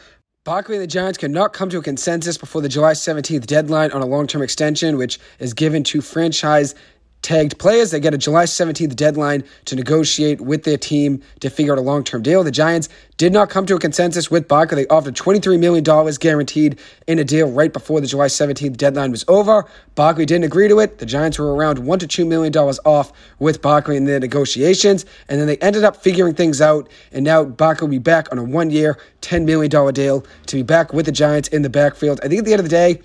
Barkley 0.45 0.75
and 0.75 0.83
the 0.83 0.87
Giants 0.87 1.17
cannot 1.17 1.51
come 1.51 1.69
to 1.71 1.79
a 1.79 1.81
consensus 1.81 2.37
before 2.37 2.61
the 2.61 2.69
July 2.69 2.93
17th 2.93 3.45
deadline 3.45 3.91
on 3.91 4.01
a 4.01 4.05
long-term 4.05 4.41
extension, 4.41 4.95
which 4.95 5.19
is 5.39 5.53
given 5.53 5.83
to 5.83 5.99
franchise 5.99 6.75
tagged 7.21 7.57
players. 7.59 7.91
They 7.91 7.99
get 7.99 8.13
a 8.13 8.17
July 8.17 8.45
17th 8.45 8.95
deadline 8.95 9.43
to 9.65 9.75
negotiate 9.75 10.41
with 10.41 10.63
their 10.63 10.77
team 10.77 11.21
to 11.41 11.49
figure 11.49 11.73
out 11.73 11.77
a 11.79 11.81
long 11.81 12.03
term 12.03 12.21
deal. 12.21 12.43
The 12.43 12.51
Giants 12.51 12.89
did 13.17 13.33
not 13.33 13.49
come 13.49 13.65
to 13.65 13.75
a 13.75 13.79
consensus 13.79 14.31
with 14.31 14.47
Barkley. 14.47 14.83
They 14.83 14.87
offered 14.87 15.15
$23 15.15 15.59
million 15.59 15.83
guaranteed 16.19 16.79
in 17.07 17.19
a 17.19 17.23
deal 17.23 17.51
right 17.51 17.71
before 17.71 17.99
the 17.99 18.07
July 18.07 18.27
17th 18.27 18.77
deadline 18.77 19.11
was 19.11 19.25
over. 19.27 19.65
Barkley 19.95 20.25
didn't 20.25 20.45
agree 20.45 20.69
to 20.69 20.79
it. 20.79 20.99
The 20.99 21.05
Giants 21.05 21.37
were 21.37 21.53
around 21.53 21.79
$1 21.79 21.99
to 21.99 22.07
$2 22.07 22.27
million 22.27 22.55
off 22.55 23.11
with 23.39 23.61
Barkley 23.61 23.97
in 23.97 24.05
their 24.05 24.19
negotiations. 24.19 25.05
And 25.27 25.39
then 25.39 25.47
they 25.47 25.57
ended 25.57 25.83
up 25.83 25.97
figuring 25.97 26.35
things 26.35 26.61
out. 26.61 26.89
And 27.11 27.25
now 27.25 27.43
Barkley 27.43 27.85
will 27.85 27.91
be 27.91 27.99
back 27.99 28.31
on 28.31 28.37
a 28.37 28.43
one 28.43 28.69
year, 28.69 28.97
$10 29.21 29.45
million 29.45 29.69
deal 29.93 30.25
to 30.45 30.55
be 30.55 30.63
back 30.63 30.93
with 30.93 31.05
the 31.05 31.11
Giants 31.11 31.49
in 31.49 31.61
the 31.61 31.69
backfield. 31.69 32.21
I 32.23 32.29
think 32.29 32.39
at 32.39 32.45
the 32.45 32.53
end 32.53 32.61
of 32.61 32.65
the 32.65 32.69
day, 32.69 33.01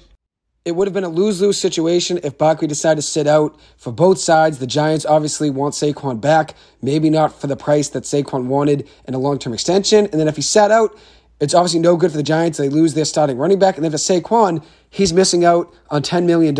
it 0.64 0.74
would 0.74 0.88
have 0.88 0.94
been 0.94 1.05
a 1.05 1.09
lose 1.09 1.42
lose 1.42 1.59
situation 1.59 2.18
if 2.22 2.38
Barkley 2.38 2.66
decided 2.66 2.96
to 2.96 3.07
sit 3.07 3.27
out 3.27 3.59
for 3.77 3.92
both 3.92 4.18
sides. 4.18 4.59
The 4.59 4.66
Giants 4.66 5.05
obviously 5.05 5.50
want 5.50 5.74
Saquon 5.74 6.20
back, 6.20 6.55
maybe 6.81 7.11
not 7.11 7.38
for 7.38 7.48
the 7.48 7.57
price 7.57 7.90
that 7.90 8.05
Saquon 8.05 8.46
wanted 8.46 8.88
in 9.07 9.12
a 9.12 9.18
long 9.18 9.38
term 9.38 9.53
extension. 9.53 10.07
And 10.07 10.18
then 10.18 10.27
if 10.27 10.37
he 10.37 10.42
sat 10.42 10.70
out, 10.70 10.98
it's 11.40 11.53
obviously 11.53 11.81
no 11.81 11.97
good 11.97 12.12
for 12.12 12.16
the 12.16 12.23
Giants. 12.23 12.59
They 12.59 12.68
lose 12.68 12.94
their 12.94 13.05
starting 13.05 13.37
running 13.37 13.59
back. 13.59 13.77
And 13.77 13.85
then 13.85 13.90
for 13.90 13.97
Saquon, 13.97 14.64
he's 14.88 15.12
missing 15.12 15.44
out 15.44 15.73
on 15.90 16.01
$10 16.01 16.25
million 16.27 16.59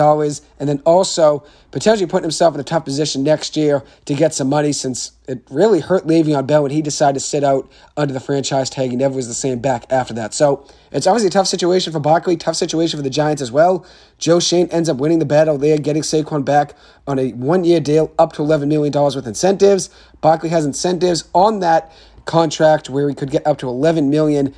and 0.59 0.69
then 0.69 0.83
also 0.85 1.45
potentially 1.71 2.09
putting 2.09 2.25
himself 2.25 2.55
in 2.55 2.61
a 2.61 2.65
tough 2.65 2.85
position 2.85 3.23
next 3.23 3.57
year 3.57 3.85
to 4.05 4.15
get 4.15 4.35
some 4.35 4.49
money 4.49 4.73
since 4.73 5.13
it 5.29 5.43
really 5.49 5.79
hurt 5.79 6.07
Le'Veon 6.07 6.47
Bell 6.47 6.63
when 6.63 6.73
he 6.73 6.83
decided 6.83 7.15
to 7.15 7.21
sit 7.21 7.45
out 7.45 7.71
under 7.97 8.13
the 8.13 8.19
franchise 8.19 8.69
tag. 8.69 8.91
He 8.91 8.97
never 8.97 9.15
was 9.15 9.29
the 9.29 9.35
same 9.35 9.61
back 9.61 9.87
after 9.91 10.13
that. 10.15 10.35
So 10.35 10.67
it's 10.91 11.07
obviously 11.07 11.29
a 11.29 11.31
tough 11.31 11.47
situation 11.47 11.93
for 11.93 12.01
Barkley, 12.01 12.37
tough 12.37 12.57
situation 12.57 12.99
for 12.99 13.05
the 13.05 13.11
Giants 13.11 13.41
as 13.41 13.53
well. 13.53 13.87
Joe 14.19 14.41
Schoen 14.41 14.69
ends 14.71 14.89
up 14.89 14.97
winning 14.97 15.21
the 15.21 15.25
battle 15.25 15.57
there, 15.57 15.79
getting 15.79 16.03
Saquon 16.03 16.45
back 16.45 16.75
on 17.07 17.21
a 17.21 17.31
one 17.33 17.63
year 17.63 17.79
deal 17.79 18.13
up 18.19 18.33
to 18.35 18.43
$11 18.43 18.67
million 18.67 18.93
with 19.15 19.27
incentives. 19.27 19.89
Barkley 20.21 20.49
has 20.49 20.67
incentives 20.67 21.29
on 21.33 21.61
that 21.61 21.93
contract 22.27 22.89
where 22.89 23.09
he 23.09 23.15
could 23.15 23.31
get 23.31 23.47
up 23.47 23.59
to 23.59 23.69
11 23.69 24.11
million 24.11 24.55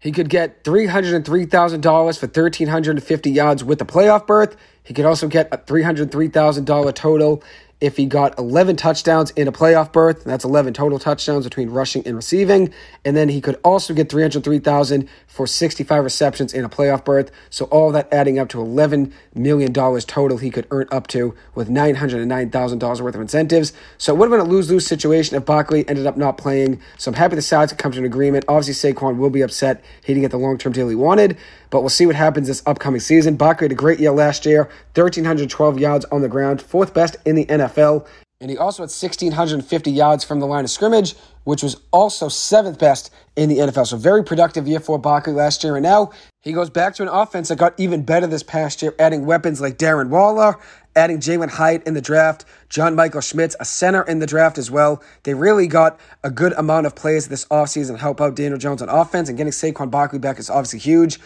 he 0.00 0.12
could 0.12 0.28
get 0.28 0.62
$303,000 0.62 2.18
for 2.18 2.26
1,350 2.26 3.30
yards 3.30 3.64
with 3.64 3.80
a 3.82 3.84
playoff 3.84 4.26
berth. 4.26 4.56
He 4.84 4.94
could 4.94 5.04
also 5.04 5.26
get 5.26 5.48
a 5.52 5.58
$303,000 5.58 6.94
total 6.94 7.42
if 7.80 7.96
he 7.96 8.06
got 8.06 8.36
11 8.38 8.76
touchdowns 8.76 9.30
in 9.32 9.46
a 9.46 9.52
playoff 9.52 9.92
berth. 9.92 10.24
That's 10.24 10.44
11 10.44 10.74
total 10.74 10.98
touchdowns 10.98 11.44
between 11.44 11.70
rushing 11.70 12.06
and 12.06 12.16
receiving. 12.16 12.72
And 13.04 13.16
then 13.16 13.28
he 13.28 13.40
could 13.40 13.60
also 13.62 13.94
get 13.94 14.10
303,000 14.10 15.08
for 15.26 15.46
65 15.46 16.02
receptions 16.02 16.52
in 16.52 16.64
a 16.64 16.68
playoff 16.68 17.04
berth. 17.04 17.30
So 17.50 17.66
all 17.66 17.92
that 17.92 18.12
adding 18.12 18.38
up 18.38 18.48
to 18.50 18.60
11 18.60 19.12
million 19.34 19.72
dollars 19.72 20.04
total 20.04 20.38
he 20.38 20.50
could 20.50 20.66
earn 20.70 20.88
up 20.90 21.06
to 21.08 21.34
with 21.54 21.68
$909,000 21.68 23.00
worth 23.00 23.14
of 23.14 23.20
incentives. 23.20 23.72
So 23.96 24.14
it 24.14 24.18
would 24.18 24.30
have 24.30 24.38
been 24.38 24.46
a 24.46 24.50
lose-lose 24.50 24.86
situation 24.86 25.36
if 25.36 25.44
Barkley 25.44 25.88
ended 25.88 26.06
up 26.06 26.16
not 26.16 26.36
playing. 26.36 26.80
So 26.96 27.10
I'm 27.10 27.14
happy 27.14 27.36
the 27.36 27.42
sides 27.42 27.70
have 27.70 27.78
come 27.78 27.92
to 27.92 27.98
an 27.98 28.04
agreement. 28.04 28.44
Obviously 28.48 28.92
Saquon 28.92 29.16
will 29.18 29.30
be 29.30 29.42
upset 29.42 29.84
he 30.02 30.14
didn't 30.14 30.22
get 30.22 30.30
the 30.32 30.38
long-term 30.38 30.72
deal 30.72 30.88
he 30.88 30.94
wanted, 30.94 31.36
but 31.70 31.80
we'll 31.80 31.88
see 31.88 32.06
what 32.06 32.16
happens 32.16 32.48
this 32.48 32.62
upcoming 32.66 33.00
season. 33.00 33.36
Barkley 33.36 33.66
had 33.66 33.72
a 33.72 33.76
great 33.76 34.00
year 34.00 34.12
last 34.12 34.46
year, 34.46 34.64
1,312 34.94 35.78
yards 35.78 36.04
on 36.06 36.22
the 36.22 36.28
ground, 36.28 36.62
fourth 36.62 36.94
best 36.94 37.16
in 37.24 37.34
the 37.34 37.46
NFL. 37.46 38.06
And 38.40 38.50
he 38.52 38.56
also 38.56 38.84
had 38.84 38.90
1,650 38.90 39.90
yards 39.90 40.22
from 40.22 40.38
the 40.38 40.46
line 40.46 40.62
of 40.62 40.70
scrimmage, 40.70 41.16
which 41.42 41.62
was 41.62 41.80
also 41.90 42.28
seventh 42.28 42.78
best 42.78 43.12
in 43.34 43.48
the 43.48 43.58
NFL. 43.58 43.88
So, 43.88 43.96
very 43.96 44.22
productive 44.22 44.68
year 44.68 44.78
for 44.78 44.96
Barkley 44.96 45.32
last 45.32 45.64
year. 45.64 45.74
And 45.74 45.82
now 45.82 46.12
he 46.42 46.52
goes 46.52 46.70
back 46.70 46.94
to 46.94 47.02
an 47.02 47.08
offense 47.08 47.48
that 47.48 47.58
got 47.58 47.74
even 47.80 48.02
better 48.04 48.28
this 48.28 48.44
past 48.44 48.80
year, 48.80 48.94
adding 49.00 49.26
weapons 49.26 49.60
like 49.60 49.76
Darren 49.76 50.08
Waller, 50.08 50.56
adding 50.94 51.18
Jalin 51.18 51.50
Hyatt 51.50 51.84
in 51.84 51.94
the 51.94 52.00
draft, 52.00 52.44
John 52.68 52.94
Michael 52.94 53.20
Schmitz, 53.20 53.56
a 53.58 53.64
center 53.64 54.02
in 54.02 54.20
the 54.20 54.26
draft 54.26 54.56
as 54.56 54.70
well. 54.70 55.02
They 55.24 55.34
really 55.34 55.66
got 55.66 55.98
a 56.22 56.30
good 56.30 56.52
amount 56.52 56.86
of 56.86 56.94
players 56.94 57.26
this 57.26 57.44
offseason 57.46 57.94
to 57.94 57.98
help 57.98 58.20
out 58.20 58.36
Daniel 58.36 58.58
Jones 58.58 58.82
on 58.82 58.88
offense, 58.88 59.28
and 59.28 59.36
getting 59.36 59.52
Saquon 59.52 59.90
Barkley 59.90 60.20
back 60.20 60.38
is 60.38 60.48
obviously 60.48 60.78
huge. 60.78 61.18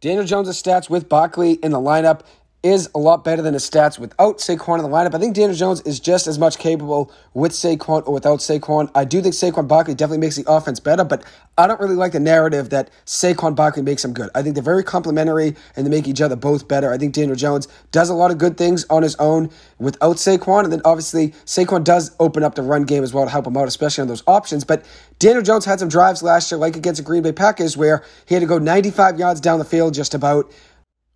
Daniel 0.00 0.24
Jones' 0.24 0.60
stats 0.62 0.90
with 0.90 1.08
Barkley 1.08 1.52
in 1.54 1.72
the 1.72 1.78
lineup 1.78 2.20
is 2.66 2.90
a 2.94 2.98
lot 2.98 3.24
better 3.24 3.42
than 3.42 3.54
his 3.54 3.68
stats 3.68 3.98
without 3.98 4.38
Saquon 4.38 4.78
in 4.78 4.82
the 4.82 4.90
lineup. 4.90 5.14
I 5.14 5.18
think 5.18 5.34
Daniel 5.34 5.54
Jones 5.54 5.80
is 5.82 6.00
just 6.00 6.26
as 6.26 6.38
much 6.38 6.58
capable 6.58 7.12
with 7.32 7.52
Saquon 7.52 8.06
or 8.06 8.12
without 8.12 8.40
Saquon. 8.40 8.90
I 8.94 9.04
do 9.04 9.22
think 9.22 9.34
Saquon 9.34 9.68
Barkley 9.68 9.94
definitely 9.94 10.18
makes 10.18 10.36
the 10.36 10.44
offense 10.50 10.80
better, 10.80 11.04
but 11.04 11.22
I 11.56 11.66
don't 11.66 11.80
really 11.80 11.94
like 11.94 12.12
the 12.12 12.20
narrative 12.20 12.70
that 12.70 12.90
Saquon 13.06 13.54
Barkley 13.54 13.82
makes 13.82 14.04
him 14.04 14.12
good. 14.12 14.30
I 14.34 14.42
think 14.42 14.54
they're 14.54 14.64
very 14.64 14.82
complementary 14.82 15.54
and 15.76 15.86
they 15.86 15.90
make 15.90 16.08
each 16.08 16.20
other 16.20 16.36
both 16.36 16.66
better. 16.66 16.92
I 16.92 16.98
think 16.98 17.14
Daniel 17.14 17.36
Jones 17.36 17.68
does 17.92 18.10
a 18.10 18.14
lot 18.14 18.30
of 18.30 18.38
good 18.38 18.56
things 18.58 18.84
on 18.90 19.02
his 19.02 19.14
own 19.16 19.50
without 19.78 20.16
Saquon, 20.16 20.64
and 20.64 20.72
then 20.72 20.82
obviously 20.84 21.28
Saquon 21.44 21.84
does 21.84 22.14
open 22.18 22.42
up 22.42 22.56
the 22.56 22.62
run 22.62 22.84
game 22.84 23.04
as 23.04 23.14
well 23.14 23.24
to 23.24 23.30
help 23.30 23.46
him 23.46 23.56
out, 23.56 23.68
especially 23.68 24.02
on 24.02 24.08
those 24.08 24.24
options. 24.26 24.64
But 24.64 24.84
Daniel 25.18 25.42
Jones 25.42 25.64
had 25.64 25.78
some 25.78 25.88
drives 25.88 26.22
last 26.22 26.50
year, 26.50 26.58
like 26.58 26.76
against 26.76 26.98
the 26.98 27.04
Green 27.04 27.22
Bay 27.22 27.32
Packers, 27.32 27.76
where 27.76 28.04
he 28.26 28.34
had 28.34 28.40
to 28.40 28.46
go 28.46 28.58
95 28.58 29.18
yards 29.18 29.40
down 29.40 29.58
the 29.58 29.64
field 29.64 29.94
just 29.94 30.14
about 30.14 30.50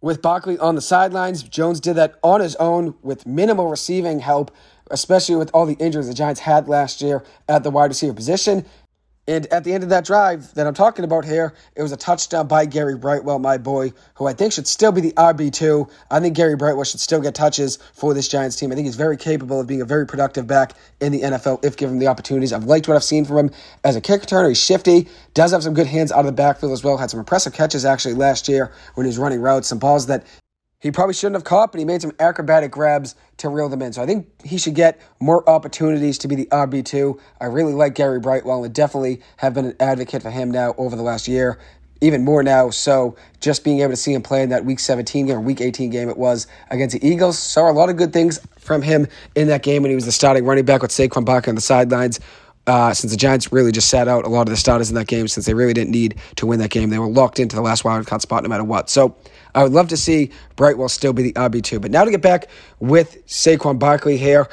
with 0.01 0.23
Barkley 0.23 0.59
on 0.59 0.75
the 0.75 0.81
sidelines. 0.81 1.43
Jones 1.43 1.81
did 1.81 1.95
that 1.95 2.15
on 2.23 2.41
his 2.41 2.57
own 2.57 2.95
with 3.03 3.27
minimal 3.27 3.69
receiving 3.69 4.21
help, 4.21 4.51
especially 4.91 5.37
with 5.37 5.51
all 5.53 5.67
the 5.67 5.75
injuries 5.75 6.09
the 6.09 6.15
Giants 6.15 6.41
had 6.41 6.69
last 6.69 7.03
year 7.03 7.25
at 7.49 7.63
the 7.63 7.71
wide 7.71 7.91
receiver 7.91 8.15
position. 8.15 8.65
And 9.31 9.47
at 9.53 9.63
the 9.63 9.73
end 9.73 9.85
of 9.85 9.91
that 9.91 10.05
drive 10.05 10.53
that 10.55 10.67
I'm 10.67 10.75
talking 10.75 11.05
about 11.05 11.25
here, 11.25 11.55
it 11.77 11.83
was 11.83 11.93
a 11.93 11.97
touchdown 11.97 12.49
by 12.49 12.67
Gary 12.67 12.97
Brightwell, 12.97 13.39
my 13.39 13.59
boy, 13.59 13.93
who 14.15 14.27
I 14.27 14.33
think 14.33 14.53
should 14.53 14.67
still 14.67 14.91
be 14.91 15.01
the 15.01 15.13
RB2. 15.13 15.89
I 16.11 16.19
think 16.19 16.35
Gary 16.35 16.57
Brightwell 16.57 16.83
should 16.83 16.99
still 16.99 17.21
get 17.21 17.33
touches 17.33 17.79
for 17.95 18.13
this 18.13 18.27
Giants 18.27 18.57
team. 18.57 18.73
I 18.73 18.75
think 18.75 18.87
he's 18.87 18.97
very 18.97 19.17
capable 19.17 19.61
of 19.61 19.69
being 19.69 19.83
a 19.83 19.85
very 19.85 20.05
productive 20.05 20.49
back 20.49 20.73
in 21.01 21.13
the 21.13 21.21
NFL 21.21 21.65
if 21.65 21.77
given 21.77 22.01
the 22.01 22.09
opportunities. 22.09 22.53
I've 22.53 22.65
liked 22.65 22.89
what 22.89 22.97
I've 22.97 23.05
seen 23.05 23.25
from 23.25 23.39
him 23.39 23.51
as 23.85 23.95
a 23.95 24.01
kick 24.01 24.23
returner. 24.23 24.49
He's 24.49 24.61
shifty, 24.61 25.07
does 25.33 25.53
have 25.53 25.63
some 25.63 25.75
good 25.75 25.87
hands 25.87 26.11
out 26.11 26.21
of 26.21 26.27
the 26.27 26.33
backfield 26.33 26.73
as 26.73 26.83
well. 26.83 26.97
Had 26.97 27.11
some 27.11 27.21
impressive 27.21 27.53
catches 27.53 27.85
actually 27.85 28.15
last 28.15 28.49
year 28.49 28.73
when 28.97 29.05
he 29.05 29.11
was 29.11 29.19
running 29.19 29.41
routes, 29.41 29.69
some 29.69 29.79
balls 29.79 30.07
that 30.07 30.25
he 30.81 30.91
probably 30.91 31.15
shouldn't 31.15 31.37
have 31.37 31.45
caught, 31.45 31.73
but 31.73 31.79
he 31.79 31.85
made 31.85 32.01
some 32.01 32.13
acrobatic 32.19 32.71
grabs 32.71 33.15
to 33.37 33.51
reel 33.51 33.69
them 33.69 33.83
in. 33.83 33.93
So 33.93 34.03
I 34.03 34.07
think 34.07 34.27
he 34.45 34.57
should 34.57 34.75
get 34.75 34.99
more 35.21 35.49
opportunities 35.49 36.17
to 36.19 36.29
be 36.29 36.35
the 36.35 36.47
RB2. 36.47 37.21
I 37.39 37.47
really 37.47 37.75
like 37.75 37.95
Gary 37.95 38.19
Brightwell 38.19 38.65
and 38.65 38.75
definitely 38.75 39.21
have 39.37 39.53
been 39.53 39.67
an 39.67 39.77
advocate 39.79 40.23
for 40.23 40.31
him 40.31 40.51
now 40.51 40.75
over 40.79 40.97
the 40.97 41.03
last 41.03 41.29
year, 41.29 41.59
even 42.01 42.25
more 42.25 42.43
now. 42.43 42.71
So 42.71 43.15
just 43.41 43.63
being 43.63 43.81
able 43.81 43.91
to 43.91 43.97
see 43.97 44.15
him 44.15 44.23
play 44.23 44.43
in 44.43 44.49
that 44.49 44.65
week 44.65 44.79
17 44.79 45.27
game 45.27 45.37
or 45.37 45.41
week 45.41 45.61
18 45.61 45.91
game 45.91 46.09
it 46.09 46.17
was 46.17 46.47
against 46.71 46.99
the 46.99 47.07
Eagles. 47.07 47.39
Saw 47.39 47.71
a 47.71 47.73
lot 47.73 47.91
of 47.91 47.97
good 47.97 48.15
things 48.15 48.41
from 48.59 48.81
him 48.81 49.07
in 49.35 49.49
that 49.49 49.63
game 49.63 49.83
when 49.83 49.91
he 49.91 49.95
was 49.95 50.07
the 50.07 50.13
starting 50.13 50.47
running 50.47 50.65
back 50.65 50.81
with 50.81 50.91
Saquon 50.91 51.27
Barkley 51.27 51.51
on 51.51 51.57
the 51.57 51.61
sidelines. 51.61 52.21
Uh, 52.71 52.95
since 52.95 53.11
the 53.11 53.17
Giants 53.17 53.53
really 53.53 53.73
just 53.73 53.89
sat 53.89 54.07
out 54.07 54.25
a 54.25 54.29
lot 54.29 54.43
of 54.43 54.51
the 54.51 54.57
starters 54.57 54.91
in 54.91 54.95
that 54.95 55.09
game, 55.09 55.27
since 55.27 55.45
they 55.45 55.55
really 55.55 55.73
didn't 55.73 55.91
need 55.91 56.15
to 56.37 56.47
win 56.47 56.61
that 56.61 56.71
game, 56.71 56.89
they 56.89 57.01
were 57.01 57.09
locked 57.09 57.41
into 57.41 57.57
the 57.57 57.63
last 57.63 57.85
wild 57.85 58.07
card 58.07 58.23
spot 58.23 58.45
no 58.45 58.49
matter 58.49 58.63
what. 58.63 58.89
So 58.89 59.17
I 59.57 59.65
would 59.65 59.73
love 59.73 59.89
to 59.89 59.97
see 59.97 60.31
Brightwell 60.55 60.89
still 60.89 61.13
be 61.13 61.25
the 61.25 61.33
RB2. 61.33 61.81
But 61.81 61.91
now 61.91 62.05
to 62.05 62.13
get 62.13 62.23
back 62.23 62.47
with 62.79 63.27
Saquon 63.27 63.81
Barkley 63.81 64.17
here. 64.17 64.49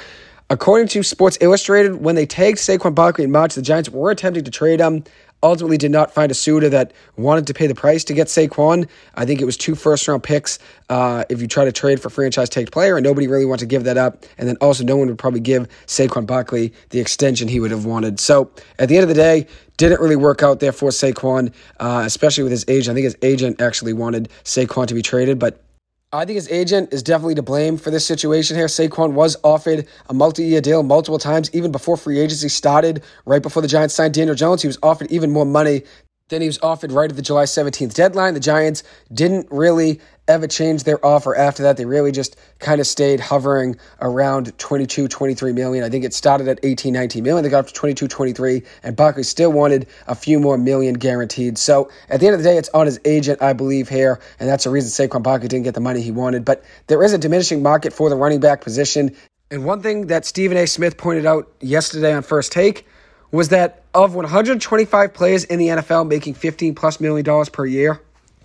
According 0.50 0.88
to 0.88 1.04
Sports 1.04 1.38
Illustrated, 1.40 2.02
when 2.02 2.16
they 2.16 2.26
tagged 2.26 2.58
Saquon 2.58 2.92
Barkley 2.92 3.22
in 3.22 3.30
March, 3.30 3.54
the 3.54 3.62
Giants 3.62 3.88
were 3.88 4.10
attempting 4.10 4.42
to 4.42 4.50
trade 4.50 4.80
him. 4.80 5.04
Ultimately, 5.42 5.76
did 5.76 5.92
not 5.92 6.12
find 6.12 6.32
a 6.32 6.34
suitor 6.34 6.68
that 6.68 6.92
wanted 7.16 7.46
to 7.46 7.54
pay 7.54 7.68
the 7.68 7.74
price 7.74 8.02
to 8.04 8.14
get 8.14 8.26
Saquon. 8.26 8.88
I 9.14 9.24
think 9.24 9.40
it 9.40 9.44
was 9.44 9.56
two 9.56 9.76
first 9.76 10.08
round 10.08 10.24
picks 10.24 10.58
uh, 10.88 11.24
if 11.28 11.40
you 11.40 11.46
try 11.46 11.64
to 11.64 11.70
trade 11.70 12.00
for 12.00 12.10
franchise 12.10 12.48
tag 12.48 12.72
player, 12.72 12.96
and 12.96 13.04
nobody 13.04 13.28
really 13.28 13.44
wanted 13.44 13.60
to 13.60 13.66
give 13.66 13.84
that 13.84 13.96
up. 13.96 14.24
And 14.36 14.48
then 14.48 14.56
also, 14.60 14.82
no 14.82 14.96
one 14.96 15.06
would 15.08 15.18
probably 15.18 15.40
give 15.40 15.68
Saquon 15.86 16.26
Barkley 16.26 16.72
the 16.90 16.98
extension 16.98 17.46
he 17.46 17.60
would 17.60 17.70
have 17.70 17.84
wanted. 17.84 18.18
So 18.18 18.50
at 18.80 18.88
the 18.88 18.96
end 18.96 19.04
of 19.04 19.08
the 19.08 19.14
day, 19.14 19.46
didn't 19.76 20.00
really 20.00 20.16
work 20.16 20.42
out 20.42 20.58
there 20.58 20.72
for 20.72 20.90
Saquon, 20.90 21.52
uh, 21.78 22.02
especially 22.04 22.42
with 22.42 22.50
his 22.50 22.64
agent. 22.66 22.94
I 22.94 22.94
think 22.94 23.04
his 23.04 23.16
agent 23.22 23.60
actually 23.60 23.92
wanted 23.92 24.28
Saquon 24.42 24.88
to 24.88 24.94
be 24.94 25.02
traded, 25.02 25.38
but 25.38 25.62
I 26.10 26.24
think 26.24 26.36
his 26.36 26.48
agent 26.48 26.94
is 26.94 27.02
definitely 27.02 27.34
to 27.34 27.42
blame 27.42 27.76
for 27.76 27.90
this 27.90 28.06
situation 28.06 28.56
here. 28.56 28.64
Saquon 28.64 29.12
was 29.12 29.36
offered 29.44 29.86
a 30.08 30.14
multi-year 30.14 30.62
deal 30.62 30.82
multiple 30.82 31.18
times, 31.18 31.50
even 31.54 31.70
before 31.70 31.98
free 31.98 32.18
agency 32.18 32.48
started. 32.48 33.02
Right 33.26 33.42
before 33.42 33.60
the 33.60 33.68
Giants 33.68 33.94
signed 33.94 34.14
Daniel 34.14 34.34
Jones, 34.34 34.62
he 34.62 34.68
was 34.68 34.78
offered 34.82 35.10
even 35.10 35.30
more 35.30 35.44
money 35.44 35.82
than 36.30 36.40
he 36.40 36.46
was 36.46 36.58
offered 36.62 36.92
right 36.92 37.10
at 37.10 37.16
the 37.16 37.20
July 37.20 37.44
17th 37.44 37.92
deadline. 37.92 38.32
The 38.32 38.40
Giants 38.40 38.84
didn't 39.12 39.48
really 39.50 40.00
ever 40.28 40.46
change 40.46 40.84
their 40.84 41.04
offer 41.04 41.34
after 41.34 41.62
that. 41.64 41.76
They 41.76 41.84
really 41.84 42.12
just 42.12 42.36
kind 42.58 42.80
of 42.80 42.86
stayed 42.86 43.18
hovering 43.18 43.76
around 44.00 44.56
22, 44.58 45.08
23 45.08 45.52
million. 45.52 45.84
I 45.84 45.88
think 45.88 46.04
it 46.04 46.14
started 46.14 46.46
at 46.48 46.60
18, 46.62 46.92
19 46.92 47.24
million. 47.24 47.42
They 47.42 47.50
got 47.50 47.60
up 47.60 47.66
to 47.68 47.72
22, 47.72 48.06
23, 48.06 48.62
and 48.82 48.94
Barkley 48.94 49.22
still 49.22 49.50
wanted 49.50 49.86
a 50.06 50.14
few 50.14 50.38
more 50.38 50.58
million 50.58 50.94
guaranteed. 50.94 51.58
So 51.58 51.90
at 52.08 52.20
the 52.20 52.26
end 52.26 52.34
of 52.34 52.42
the 52.42 52.48
day, 52.48 52.56
it's 52.56 52.68
on 52.74 52.86
his 52.86 53.00
agent, 53.04 53.42
I 53.42 53.54
believe, 53.54 53.88
here, 53.88 54.20
and 54.38 54.48
that's 54.48 54.64
the 54.64 54.70
reason 54.70 55.08
Saquon 55.08 55.22
Barkley 55.22 55.48
didn't 55.48 55.64
get 55.64 55.74
the 55.74 55.80
money 55.80 56.02
he 56.02 56.10
wanted. 56.10 56.44
But 56.44 56.64
there 56.86 57.02
is 57.02 57.12
a 57.12 57.18
diminishing 57.18 57.62
market 57.62 57.92
for 57.92 58.10
the 58.10 58.16
running 58.16 58.40
back 58.40 58.60
position. 58.60 59.16
And 59.50 59.64
one 59.64 59.80
thing 59.80 60.08
that 60.08 60.26
Stephen 60.26 60.58
A. 60.58 60.66
Smith 60.66 60.98
pointed 60.98 61.24
out 61.24 61.50
yesterday 61.60 62.12
on 62.12 62.22
First 62.22 62.52
Take 62.52 62.86
was 63.30 63.48
that 63.50 63.82
of 63.94 64.14
125 64.14 65.14
players 65.14 65.44
in 65.44 65.58
the 65.58 65.68
NFL 65.68 66.06
making 66.06 66.34
15 66.34 66.74
plus 66.74 67.00
million 67.00 67.24
dollars 67.24 67.48
per 67.48 67.66
year, 67.66 68.00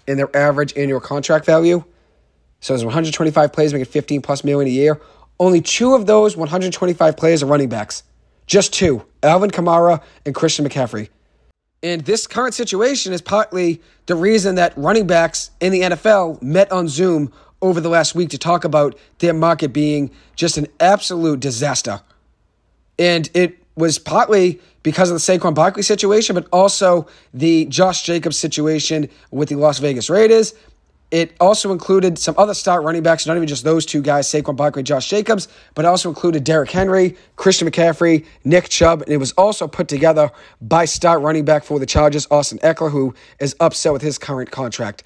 in 0.08 0.18
their 0.18 0.36
average 0.36 0.74
annual 0.78 1.00
contract 1.00 1.46
value. 1.46 1.84
So 2.60 2.74
there's 2.74 2.86
125 2.86 3.52
players 3.52 3.74
making 3.74 3.86
15 3.86 4.22
plus 4.22 4.44
million 4.44 4.68
a 4.68 4.74
year. 4.74 5.02
Only 5.40 5.62
two 5.62 5.96
of 5.96 6.06
those 6.06 6.38
125 6.38 7.18
players 7.18 7.44
are 7.44 7.46
running 7.48 7.70
backs. 7.70 8.04
Just 8.48 8.74
two, 8.74 9.06
Alvin 9.22 9.52
Kamara 9.52 10.02
and 10.26 10.36
Christian 10.36 10.68
McCaffrey. 10.68 11.10
And 11.82 12.02
this 12.06 12.28
current 12.28 12.54
situation 12.54 13.12
is 13.12 13.22
partly 13.22 13.82
the 14.06 14.16
reason 14.16 14.56
that 14.56 14.78
running 14.78 15.06
backs 15.08 15.52
in 15.60 15.74
the 15.74 15.82
NFL 15.82 16.42
met 16.42 16.72
on 16.72 16.88
Zoom 16.88 17.34
over 17.62 17.82
the 17.82 17.90
last 17.90 18.16
week 18.16 18.30
to 18.30 18.38
talk 18.38 18.64
about 18.64 18.98
their 19.20 19.34
market 19.34 19.74
being 19.74 20.12
just 20.36 20.58
an 20.58 20.68
absolute 20.80 21.40
disaster. 21.40 22.02
And 22.98 23.30
it 23.34 23.58
was 23.76 24.00
partly 24.00 24.62
because 24.84 25.10
of 25.10 25.16
the 25.16 25.20
Saquon 25.20 25.56
Barkley 25.56 25.84
situation, 25.84 26.36
but 26.36 26.48
also 26.52 27.08
the 27.34 27.66
Josh 27.66 28.04
Jacobs 28.04 28.38
situation 28.38 29.10
with 29.32 29.50
the 29.50 29.56
Las 29.56 29.80
Vegas 29.80 30.10
Raiders. 30.10 30.54
It 31.10 31.36
also 31.40 31.72
included 31.72 32.18
some 32.18 32.34
other 32.40 32.56
start 32.56 32.84
running 32.84 33.04
backs, 33.04 33.28
not 33.28 33.38
even 33.38 33.48
just 33.48 33.64
those 33.64 33.86
two 33.86 34.02
guys, 34.02 34.28
Saquon 34.28 34.56
Barkley 34.56 34.82
Josh 34.82 35.08
Jacobs, 35.08 35.48
but 35.76 35.86
also 35.86 36.10
included 36.10 36.44
Derrick 36.44 36.72
Henry, 36.72 37.16
Christian 37.36 37.68
McCaffrey, 37.68 38.26
Nick 38.44 38.68
Chubb, 38.68 39.04
and 39.04 39.12
it 39.12 39.18
was 39.18 39.32
also 39.34 39.68
put 39.68 39.88
together 39.88 40.32
by 40.60 40.86
start 40.86 41.22
running 41.22 41.46
back 41.46 41.64
for 41.64 41.78
the 41.78 41.86
Chargers, 41.86 42.28
Austin 42.32 42.58
Ekeler, 42.60 42.90
who 42.90 43.14
is 43.40 43.56
upset 43.60 43.94
with 43.94 44.02
his 44.02 44.18
current 44.18 44.50
contract. 44.50 45.04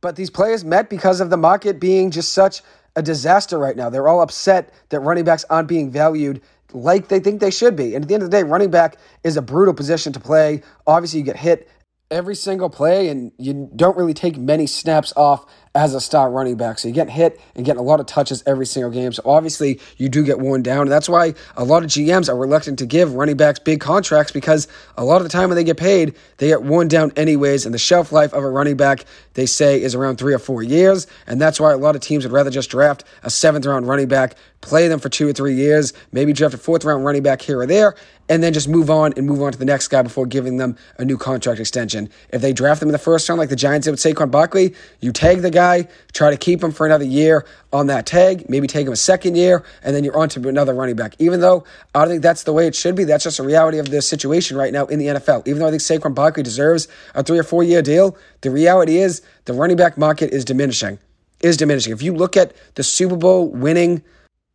But 0.00 0.14
these 0.14 0.30
players 0.30 0.64
met 0.64 0.88
because 0.88 1.20
of 1.20 1.30
the 1.30 1.36
market 1.36 1.80
being 1.80 2.12
just 2.12 2.32
such 2.32 2.62
a 2.94 3.02
disaster 3.02 3.58
right 3.58 3.76
now. 3.76 3.90
They're 3.90 4.08
all 4.08 4.20
upset 4.20 4.72
that 4.90 5.00
running 5.00 5.24
backs 5.24 5.44
aren't 5.50 5.68
being 5.68 5.90
valued 5.90 6.40
like 6.74 7.08
they 7.08 7.20
think 7.20 7.40
they 7.40 7.50
should 7.50 7.76
be. 7.76 7.94
And 7.94 8.04
at 8.04 8.08
the 8.08 8.14
end 8.14 8.22
of 8.22 8.30
the 8.30 8.36
day, 8.36 8.42
running 8.42 8.70
back 8.70 8.96
is 9.24 9.36
a 9.36 9.42
brutal 9.42 9.74
position 9.74 10.12
to 10.12 10.20
play. 10.20 10.62
Obviously, 10.86 11.20
you 11.20 11.24
get 11.24 11.36
hit 11.36 11.68
every 12.10 12.34
single 12.34 12.68
play, 12.68 13.08
and 13.08 13.32
you 13.38 13.70
don't 13.74 13.96
really 13.96 14.14
take 14.14 14.36
many 14.36 14.66
snaps 14.66 15.12
off 15.16 15.46
as 15.74 15.94
a 15.94 16.00
star 16.00 16.30
running 16.30 16.56
back. 16.56 16.78
So 16.78 16.88
you 16.88 16.94
get 16.94 17.08
hit 17.08 17.40
and 17.54 17.64
getting 17.64 17.80
a 17.80 17.84
lot 17.84 17.98
of 17.98 18.06
touches 18.06 18.42
every 18.46 18.66
single 18.66 18.90
game. 18.90 19.12
So 19.12 19.22
obviously 19.24 19.80
you 19.96 20.08
do 20.08 20.22
get 20.24 20.38
worn 20.38 20.62
down. 20.62 20.82
And 20.82 20.92
that's 20.92 21.08
why 21.08 21.34
a 21.56 21.64
lot 21.64 21.82
of 21.82 21.88
GMs 21.88 22.28
are 22.28 22.36
reluctant 22.36 22.78
to 22.80 22.86
give 22.86 23.14
running 23.14 23.36
backs 23.36 23.58
big 23.58 23.80
contracts 23.80 24.32
because 24.32 24.68
a 24.96 25.04
lot 25.04 25.16
of 25.16 25.22
the 25.22 25.30
time 25.30 25.48
when 25.48 25.56
they 25.56 25.64
get 25.64 25.78
paid, 25.78 26.14
they 26.36 26.48
get 26.48 26.62
worn 26.62 26.88
down 26.88 27.12
anyways. 27.16 27.64
And 27.64 27.74
the 27.74 27.78
shelf 27.78 28.12
life 28.12 28.34
of 28.34 28.44
a 28.44 28.50
running 28.50 28.76
back, 28.76 29.06
they 29.34 29.46
say, 29.46 29.80
is 29.80 29.94
around 29.94 30.16
three 30.16 30.34
or 30.34 30.38
four 30.38 30.62
years. 30.62 31.06
And 31.26 31.40
that's 31.40 31.58
why 31.58 31.72
a 31.72 31.78
lot 31.78 31.94
of 31.94 32.02
teams 32.02 32.24
would 32.24 32.32
rather 32.32 32.50
just 32.50 32.70
draft 32.70 33.04
a 33.22 33.30
seventh 33.30 33.64
round 33.64 33.88
running 33.88 34.08
back, 34.08 34.34
play 34.60 34.88
them 34.88 35.00
for 35.00 35.08
two 35.08 35.28
or 35.28 35.32
three 35.32 35.54
years, 35.54 35.94
maybe 36.12 36.34
draft 36.34 36.54
a 36.54 36.58
fourth 36.58 36.84
round 36.84 37.04
running 37.04 37.22
back 37.22 37.40
here 37.40 37.60
or 37.60 37.66
there, 37.66 37.94
and 38.28 38.42
then 38.42 38.52
just 38.52 38.68
move 38.68 38.90
on 38.90 39.12
and 39.16 39.26
move 39.26 39.42
on 39.42 39.52
to 39.52 39.58
the 39.58 39.64
next 39.64 39.88
guy 39.88 40.02
before 40.02 40.26
giving 40.26 40.58
them 40.58 40.76
a 40.98 41.04
new 41.04 41.16
contract 41.16 41.60
extension. 41.60 42.08
If 42.30 42.42
they 42.42 42.52
draft 42.52 42.80
them 42.80 42.88
in 42.88 42.92
the 42.92 42.98
first 42.98 43.28
round, 43.28 43.38
like 43.38 43.48
the 43.48 43.56
Giants 43.56 43.86
did 43.86 43.90
with 43.90 44.00
Saquon 44.00 44.30
Barkley, 44.30 44.74
you 45.00 45.12
tag 45.12 45.40
the 45.40 45.50
guy 45.50 45.61
guy, 45.62 45.88
try 46.12 46.30
to 46.30 46.36
keep 46.36 46.62
him 46.62 46.72
for 46.72 46.86
another 46.86 47.04
year 47.04 47.46
on 47.72 47.86
that 47.86 48.04
tag, 48.06 48.48
maybe 48.48 48.66
take 48.66 48.86
him 48.86 48.92
a 48.92 48.96
second 49.12 49.36
year, 49.36 49.64
and 49.82 49.94
then 49.94 50.02
you're 50.04 50.18
on 50.18 50.28
to 50.28 50.48
another 50.48 50.74
running 50.74 50.96
back. 50.96 51.14
Even 51.18 51.40
though 51.40 51.64
I 51.94 52.00
don't 52.00 52.08
think 52.08 52.22
that's 52.22 52.42
the 52.42 52.52
way 52.52 52.66
it 52.66 52.74
should 52.74 52.96
be, 52.96 53.04
that's 53.04 53.24
just 53.24 53.38
a 53.38 53.42
reality 53.42 53.78
of 53.78 53.90
the 53.90 54.02
situation 54.02 54.56
right 54.56 54.72
now 54.72 54.86
in 54.86 54.98
the 54.98 55.06
NFL. 55.06 55.46
Even 55.46 55.60
though 55.60 55.68
I 55.68 55.70
think 55.70 55.82
Saquon 55.82 56.14
Barkley 56.14 56.42
deserves 56.42 56.88
a 57.14 57.22
three 57.22 57.38
or 57.38 57.44
four 57.44 57.62
year 57.62 57.82
deal, 57.82 58.16
the 58.40 58.50
reality 58.50 58.96
is 58.98 59.22
the 59.44 59.52
running 59.52 59.76
back 59.76 59.96
market 59.96 60.32
is 60.32 60.44
diminishing. 60.44 60.98
Is 61.40 61.56
diminishing. 61.56 61.92
If 61.92 62.02
you 62.02 62.14
look 62.14 62.36
at 62.36 62.54
the 62.74 62.82
Super 62.82 63.16
Bowl 63.16 63.48
winning 63.48 64.02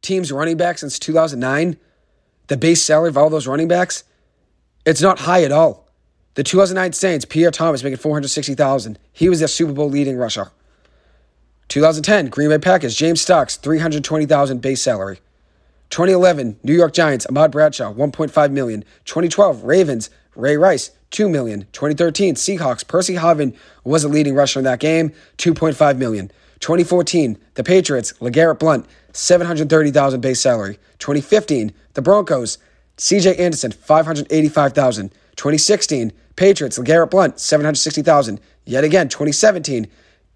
teams 0.01 0.31
running 0.31 0.57
back 0.57 0.77
since 0.77 0.99
2009, 0.99 1.77
the 2.47 2.57
base 2.57 2.81
salary 2.81 3.09
of 3.09 3.17
all 3.17 3.29
those 3.29 3.47
running 3.47 3.67
backs, 3.67 4.03
it's 4.85 5.01
not 5.01 5.19
high 5.19 5.43
at 5.43 5.51
all. 5.51 5.87
The 6.35 6.43
2009 6.43 6.93
Saints, 6.93 7.25
Pierre 7.25 7.51
Thomas 7.51 7.83
making 7.83 7.97
460,000. 7.97 8.99
He 9.11 9.27
was 9.27 9.39
their 9.39 9.47
Super 9.47 9.73
Bowl 9.73 9.89
leading 9.89 10.17
rusher. 10.17 10.51
2010, 11.69 12.27
Green 12.27 12.49
Bay 12.49 12.57
Packers, 12.57 12.95
James 12.95 13.19
Starks, 13.19 13.57
320000 13.57 14.61
base 14.61 14.81
salary. 14.81 15.19
2011, 15.89 16.59
New 16.63 16.73
York 16.73 16.93
Giants, 16.93 17.25
Ahmad 17.27 17.51
Bradshaw, 17.51 17.93
1.5 17.93 18.51
million. 18.51 18.83
2012, 19.05 19.63
Ravens, 19.63 20.09
Ray 20.35 20.57
Rice, 20.57 20.91
2 21.11 21.29
million. 21.29 21.67
2013, 21.73 22.35
Seahawks, 22.35 22.87
Percy 22.87 23.15
Harvin 23.15 23.55
was 23.83 24.03
a 24.03 24.09
leading 24.09 24.35
rusher 24.35 24.59
in 24.59 24.65
that 24.65 24.79
game, 24.79 25.11
2.5 25.37 25.97
million. 25.97 26.31
2014, 26.59 27.37
the 27.55 27.63
Patriots, 27.63 28.13
LeGarrette 28.19 28.59
Blount, 28.59 28.85
730,000 29.13 30.21
base 30.21 30.39
salary. 30.39 30.79
2015, 30.99 31.73
the 31.93 32.01
Broncos, 32.01 32.57
CJ 32.97 33.39
Anderson, 33.39 33.71
585,000. 33.71 35.09
2016, 35.35 36.11
Patriots, 36.35 36.79
LeGarrette 36.79 37.11
Blount, 37.11 37.39
760,000. 37.39 38.39
Yet 38.65 38.83
again, 38.83 39.07
2017, 39.07 39.87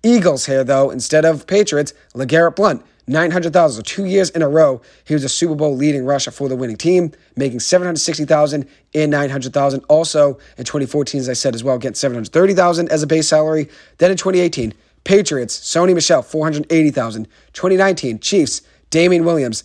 Eagles 0.04 0.46
here, 0.46 0.64
though, 0.64 0.90
instead 0.90 1.26
of 1.26 1.46
Patriots, 1.46 1.94
LeGarrette 2.16 2.56
Blount, 2.56 2.84
900,000. 3.08 3.76
So 3.76 3.82
two 3.82 4.06
years 4.06 4.30
in 4.32 4.42
a 4.42 4.50
row, 4.50 4.82
he 5.04 5.14
was 5.14 5.24
a 5.24 5.30
Super 5.30 5.56
Bowl 5.56 5.76
leading 5.76 6.06
rusher 6.06 6.32
for 6.32 6.50
the 6.50 6.56
winning 6.56 6.78
team, 6.78 7.12
making 7.36 7.60
760,000 7.60 8.68
and 8.96 9.12
900,000. 9.12 9.84
Also 9.90 10.40
in 10.58 10.66
2014, 10.66 11.20
as 11.20 11.30
I 11.30 11.34
said 11.34 11.56
as 11.56 11.64
well, 11.64 11.78
getting 11.78 11.96
730,000 11.96 12.90
as 12.90 13.04
a 13.04 13.08
base 13.08 13.28
salary. 13.28 13.70
Then 13.98 14.12
in 14.12 14.18
2018, 14.18 14.74
Patriots, 15.04 15.60
Sony 15.60 15.94
Michel, 15.94 16.22
480,000. 16.22 17.28
2019, 17.54 18.20
Chiefs, 18.20 18.62
Damien 18.90 19.26
Williams, 19.26 19.64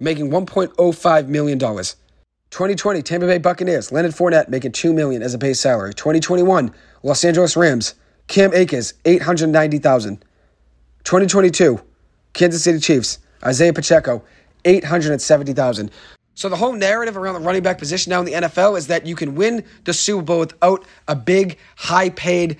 making 0.00 0.30
1.05 0.30 1.28
million 1.28 1.58
dollars. 1.58 1.96
2020, 2.50 3.02
Tampa 3.02 3.26
Bay 3.26 3.36
Buccaneers, 3.36 3.92
Leonard 3.92 4.12
Fournette 4.12 4.48
making 4.48 4.72
2 4.72 4.94
million 4.94 5.22
as 5.22 5.34
a 5.34 5.38
base 5.38 5.60
salary. 5.60 5.92
2021, 5.92 6.72
Los 7.02 7.22
Angeles 7.22 7.58
Rams, 7.58 7.94
Cam 8.28 8.52
Akers, 8.54 8.94
890,000. 9.04 10.24
2022, 11.04 11.80
Kansas 12.34 12.62
City 12.62 12.78
Chiefs, 12.78 13.18
Isaiah 13.42 13.72
Pacheco, 13.72 14.22
870,000. 14.64 15.90
So 16.34 16.48
the 16.48 16.56
whole 16.56 16.74
narrative 16.74 17.16
around 17.16 17.34
the 17.34 17.40
running 17.40 17.62
back 17.62 17.78
position 17.78 18.10
now 18.10 18.20
in 18.20 18.26
the 18.26 18.32
NFL 18.32 18.78
is 18.78 18.86
that 18.88 19.06
you 19.06 19.16
can 19.16 19.34
win 19.34 19.64
the 19.84 19.92
Super 19.92 20.22
Bowl 20.22 20.38
without 20.40 20.84
a 21.08 21.16
big, 21.16 21.58
high-paid 21.76 22.58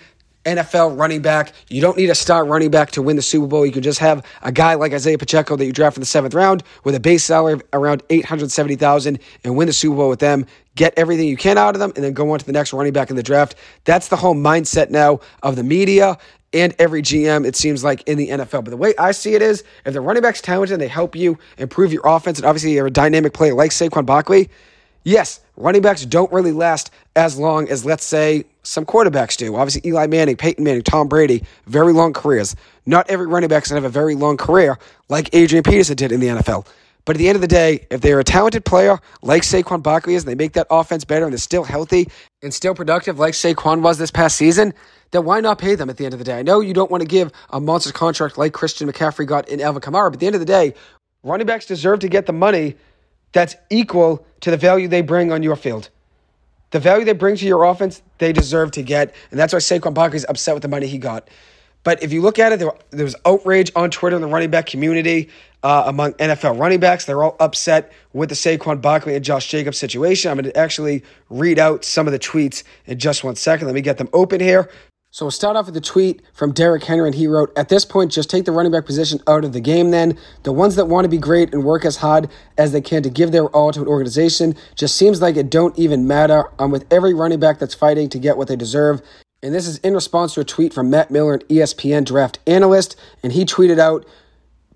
NFL 0.49 0.99
running 0.99 1.23
back. 1.23 1.53
You 1.69 1.81
don't 1.81 1.97
need 1.97 2.11
a 2.11 2.15
star 2.15 2.45
running 2.45 2.71
back 2.71 2.91
to 2.93 3.03
win 3.03 3.17
the 3.17 3.23
Super 3.23 3.47
Bowl. 3.47 3.65
You 3.65 3.73
can 3.73 3.83
just 3.83 3.99
have 4.01 4.25
a 4.43 4.53
guy 4.53 4.75
like 4.75 4.93
Isaiah 4.93 5.19
Pacheco 5.19 5.57
that 5.57 5.65
you 5.65 5.73
draft 5.73 5.97
in 5.97 6.01
the 6.01 6.07
seventh 6.07 6.35
round 6.35 6.63
with 6.85 6.95
a 6.95 7.01
base 7.01 7.25
salary 7.25 7.55
of 7.55 7.63
around 7.73 8.03
870000 8.11 9.19
and 9.45 9.57
win 9.57 9.67
the 9.67 9.73
Super 9.73 9.97
Bowl 9.97 10.09
with 10.09 10.21
them. 10.21 10.47
Get 10.75 10.95
everything 10.97 11.27
you 11.27 11.37
can 11.37 11.59
out 11.59 11.75
of 11.75 11.81
them 11.81 11.93
and 11.97 12.05
then 12.05 12.13
go 12.13 12.31
on 12.31 12.39
to 12.39 12.47
the 12.47 12.53
next 12.53 12.73
running 12.73 12.93
back 12.93 13.11
in 13.11 13.17
the 13.17 13.23
draft. 13.23 13.55
That's 13.85 14.09
the 14.09 14.17
whole 14.17 14.35
mindset 14.35 14.91
now 14.91 15.21
of 15.43 15.57
the 15.57 15.65
media 15.65 16.19
and 16.53 16.75
every 16.79 17.03
GM, 17.03 17.47
it 17.47 17.57
seems 17.57 17.85
like, 17.85 18.03
in 18.09 18.17
the 18.17 18.29
NFL. 18.29 18.65
But 18.65 18.71
the 18.71 18.77
way 18.77 18.95
I 18.99 19.13
see 19.13 19.35
it 19.35 19.43
is 19.43 19.65
if 19.85 19.93
the 19.93 20.01
running 20.01 20.23
back's 20.23 20.41
talented 20.41 20.75
and 20.75 20.83
they 20.83 20.89
help 20.89 21.15
you 21.15 21.39
improve 21.59 21.93
your 21.93 22.07
offense, 22.07 22.39
and 22.39 22.47
obviously 22.47 22.73
you're 22.73 22.87
a 22.87 22.91
dynamic 22.91 23.35
player 23.35 23.55
like 23.55 23.71
Saquon 23.71 24.07
Barkley, 24.07 24.49
yes, 25.05 25.41
running 25.57 25.83
backs 25.83 26.05
don't 26.05 26.33
really 26.33 26.53
last 26.53 26.91
as 27.17 27.39
long 27.39 27.69
as, 27.69 27.85
let's 27.85 28.05
say, 28.05 28.45
some 28.63 28.85
quarterbacks 28.85 29.37
do. 29.37 29.57
Obviously, 29.57 29.89
Eli 29.89 30.07
Manning, 30.07 30.37
Peyton 30.37 30.63
Manning, 30.65 30.83
Tom 30.83 31.09
Brady, 31.09 31.45
very 31.67 31.93
long 31.93 32.13
careers. 32.13 32.55
Not 32.87 33.09
every 33.11 33.27
running 33.27 33.49
back 33.49 33.65
can 33.65 33.77
have 33.77 33.85
a 33.85 33.89
very 33.89 34.15
long 34.15 34.37
career 34.37 34.79
like 35.09 35.35
Adrian 35.35 35.63
Peterson 35.63 35.97
did 35.97 36.13
in 36.13 36.21
the 36.21 36.29
NFL. 36.29 36.67
But 37.09 37.17
at 37.17 37.21
the 37.21 37.29
end 37.29 37.37
of 37.37 37.41
the 37.41 37.49
day, 37.49 37.87
if 37.91 38.03
they're 38.03 38.21
a 38.21 38.25
talented 38.25 38.67
player 38.67 38.99
like 39.23 39.43
Saquon 39.43 39.83
Barkley 39.83 40.15
is, 40.15 40.25
and 40.25 40.31
they 40.31 40.35
make 40.35 40.53
that 40.53 40.67
offense 40.71 41.07
better 41.07 41.25
and 41.25 41.33
they're 41.33 41.39
still 41.39 41.65
healthy 41.65 42.09
and 42.43 42.53
still 42.53 42.75
productive 42.75 43.19
like 43.19 43.33
Saquon 43.33 43.81
was 43.81 43.97
this 43.97 44.11
past 44.11 44.37
season, 44.37 44.75
then 45.13 45.25
why 45.25 45.41
not 45.41 45.59
pay 45.59 45.75
them 45.75 45.89
at 45.89 45.97
the 45.97 46.05
end 46.05 46.13
of 46.13 46.19
the 46.19 46.25
day? 46.25 46.39
I 46.39 46.43
know 46.43 46.61
you 46.61 46.75
don't 46.75 46.91
want 46.91 47.01
to 47.01 47.09
give 47.09 47.33
a 47.49 47.61
monster 47.61 47.93
contract 47.93 48.37
like 48.37 48.53
Christian 48.53 48.93
McCaffrey 48.93 49.27
got 49.27 49.49
in 49.49 49.59
Alvin 49.59 49.81
Kamara, 49.81 50.11
but 50.11 50.17
at 50.17 50.21
the 50.21 50.27
end 50.27 50.35
of 50.35 50.41
the 50.41 50.45
day, 50.45 50.75
running 51.23 51.47
backs 51.47 51.65
deserve 51.65 52.01
to 52.01 52.09
get 52.09 52.27
the 52.27 52.35
money 52.35 52.77
that's 53.33 53.57
equal 53.71 54.25
to 54.41 54.51
the 54.51 54.57
value 54.57 54.89
they 54.89 55.03
bring 55.03 55.33
on 55.33 55.43
your 55.43 55.57
field. 55.57 55.91
The 56.71 56.81
value 56.81 57.05
they 57.05 57.13
bring 57.13 57.37
to 57.37 57.47
your 57.47 57.65
offense, 57.65 58.03
they 58.19 58.33
deserve 58.33 58.73
to 58.73 58.83
get. 58.83 59.15
And 59.31 59.41
that's 59.41 59.53
why 59.53 59.59
Saquon 59.59 59.95
Barkley 59.95 60.19
is 60.19 60.27
upset 60.29 60.55
with 60.55 60.63
the 60.63 60.69
money 60.69 60.87
he 60.87 60.99
got. 60.99 61.29
But 61.85 62.03
if 62.03 62.13
you 62.13 62.21
look 62.21 62.39
at 62.39 62.53
it, 62.53 62.59
there, 62.59 62.73
there 62.91 63.05
was 63.05 63.17
outrage 63.25 63.71
on 63.75 63.91
Twitter 63.91 64.17
in 64.17 64.23
the 64.23 64.29
running 64.29 64.51
back 64.51 64.67
community 64.67 65.31
uh, 65.63 65.85
among 65.87 66.13
NFL 66.15 66.59
running 66.59 66.81
backs. 66.81 67.05
They're 67.05 67.23
all 67.23 67.37
upset 67.41 67.93
with 68.13 68.29
the 68.29 68.35
Saquon 68.35 68.83
Barkley 68.83 69.15
and 69.15 69.25
Josh 69.25 69.49
Jacobs 69.49 69.79
situation. 69.79 70.31
I'm 70.31 70.37
going 70.37 70.53
to 70.53 70.57
actually 70.59 71.03
read 71.31 71.59
out 71.59 71.85
some 71.85 72.07
of 72.07 72.13
the 72.13 72.19
tweets 72.19 72.65
in 72.87 72.99
just 72.99 73.25
one 73.25 73.37
second. 73.37 73.67
Let 73.67 73.75
me 73.75 73.81
get 73.81 73.97
them 73.97 74.09
open 74.13 74.41
here. 74.41 74.69
So 75.19 75.25
we'll 75.25 75.33
start 75.33 75.57
off 75.57 75.67
with 75.67 75.77
a 75.77 75.81
tweet 75.81 76.23
from 76.33 76.53
Derrick 76.53 76.85
Henry, 76.85 77.09
and 77.09 77.15
he 77.17 77.27
wrote, 77.27 77.53
At 77.59 77.71
this 77.71 77.85
point, 77.85 78.13
just 78.13 78.31
take 78.31 78.45
the 78.45 78.53
running 78.53 78.71
back 78.71 78.87
position 78.87 79.19
out 79.27 79.43
of 79.43 79.53
the 79.53 79.61
game 79.61 79.91
then. 79.91 80.17
The 80.45 80.53
ones 80.53 80.77
that 80.77 80.85
want 80.85 81.07
to 81.07 81.09
be 81.09 81.19
great 81.19 81.53
and 81.53 81.65
work 81.65 81.85
as 81.85 81.97
hard 81.97 82.31
as 82.57 82.71
they 82.71 82.81
can 82.81 83.03
to 83.03 83.11
give 83.11 83.33
their 83.33 83.47
all 83.47 83.73
to 83.73 83.81
an 83.81 83.89
organization 83.89 84.55
just 84.77 84.97
seems 84.97 85.21
like 85.21 85.35
it 85.35 85.51
don't 85.51 85.77
even 85.77 86.07
matter. 86.07 86.45
I'm 86.57 86.71
with 86.71 86.87
every 86.89 87.15
running 87.15 87.41
back 87.41 87.59
that's 87.59 87.75
fighting 87.75 88.09
to 88.11 88.19
get 88.21 88.37
what 88.37 88.47
they 88.47 88.55
deserve. 88.55 89.03
And 89.43 89.53
this 89.53 89.67
is 89.67 89.79
in 89.79 89.93
response 89.93 90.35
to 90.35 90.41
a 90.43 90.45
tweet 90.45 90.73
from 90.73 90.89
Matt 90.89 91.11
Miller, 91.11 91.35
an 91.35 91.41
ESPN 91.49 92.05
draft 92.05 92.39
analyst, 92.47 92.95
and 93.21 93.33
he 93.33 93.45
tweeted 93.45 93.81
out, 93.81 94.07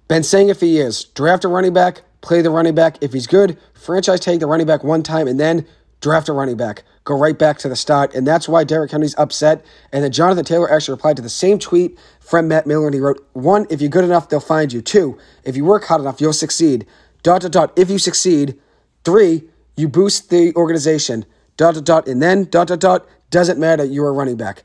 Been 0.09 0.25
saying 0.25 0.49
it 0.49 0.57
for 0.57 0.67
years, 0.67 1.05
draft 1.05 1.45
a 1.45 1.49
running 1.49 1.73
back, 1.73 2.03
play 2.21 2.43
the 2.43 2.51
running 2.51 2.75
back. 2.75 3.01
If 3.01 3.13
he's 3.13 3.29
good, 3.29 3.57
franchise 3.75 4.19
take 4.19 4.41
the 4.41 4.49
running 4.49 4.67
back 4.67 4.83
one 4.83 5.05
time, 5.05 5.29
and 5.29 5.39
then 5.39 5.69
draft 6.01 6.29
a 6.29 6.33
running 6.33 6.57
back. 6.57 6.83
Go 7.05 7.19
right 7.19 7.37
back 7.37 7.59
to 7.59 7.69
the 7.69 7.77
start. 7.77 8.15
And 8.15 8.27
that's 8.27 8.49
why 8.49 8.63
Derrick 8.65 8.93
Henry's 8.93 9.17
upset. 9.19 9.65
And 9.93 10.05
then 10.05 10.13
Jonathan 10.13 10.45
Taylor 10.45 10.73
actually 10.73 10.95
replied 10.95 11.17
to 11.17 11.23
the 11.23 11.29
same 11.29 11.59
tweet 11.59 11.99
from 12.21 12.49
Matt 12.49 12.67
Miller. 12.67 12.87
And 12.87 12.95
he 12.95 13.01
wrote, 13.01 13.27
one, 13.33 13.67
if 13.71 13.81
you're 13.81 13.91
good 13.91 14.05
enough, 14.05 14.29
they'll 14.29 14.41
find 14.41 14.73
you. 14.73 14.81
Two, 14.81 15.19
if 15.45 15.57
you 15.57 15.65
work 15.65 15.85
hard 15.85 16.01
enough, 16.01 16.21
you'll 16.21 16.33
succeed. 16.33 16.87
Dot, 17.23 17.43
dot, 17.43 17.53
dot. 17.53 17.79
If 17.79 17.91
you 17.91 17.99
succeed. 17.99 18.59
Three, 19.05 19.45
you 19.77 19.89
boost 19.89 20.31
the 20.31 20.55
organization. 20.55 21.25
Dot, 21.57 21.75
dot, 21.75 21.85
dot. 21.85 22.07
And 22.07 22.23
then, 22.23 22.45
dot, 22.45 22.69
dot, 22.69 22.81
dot. 22.81 23.07
Doesn't 23.31 23.59
matter. 23.59 23.85
You're 23.85 24.13
running 24.13 24.37
back. 24.37 24.63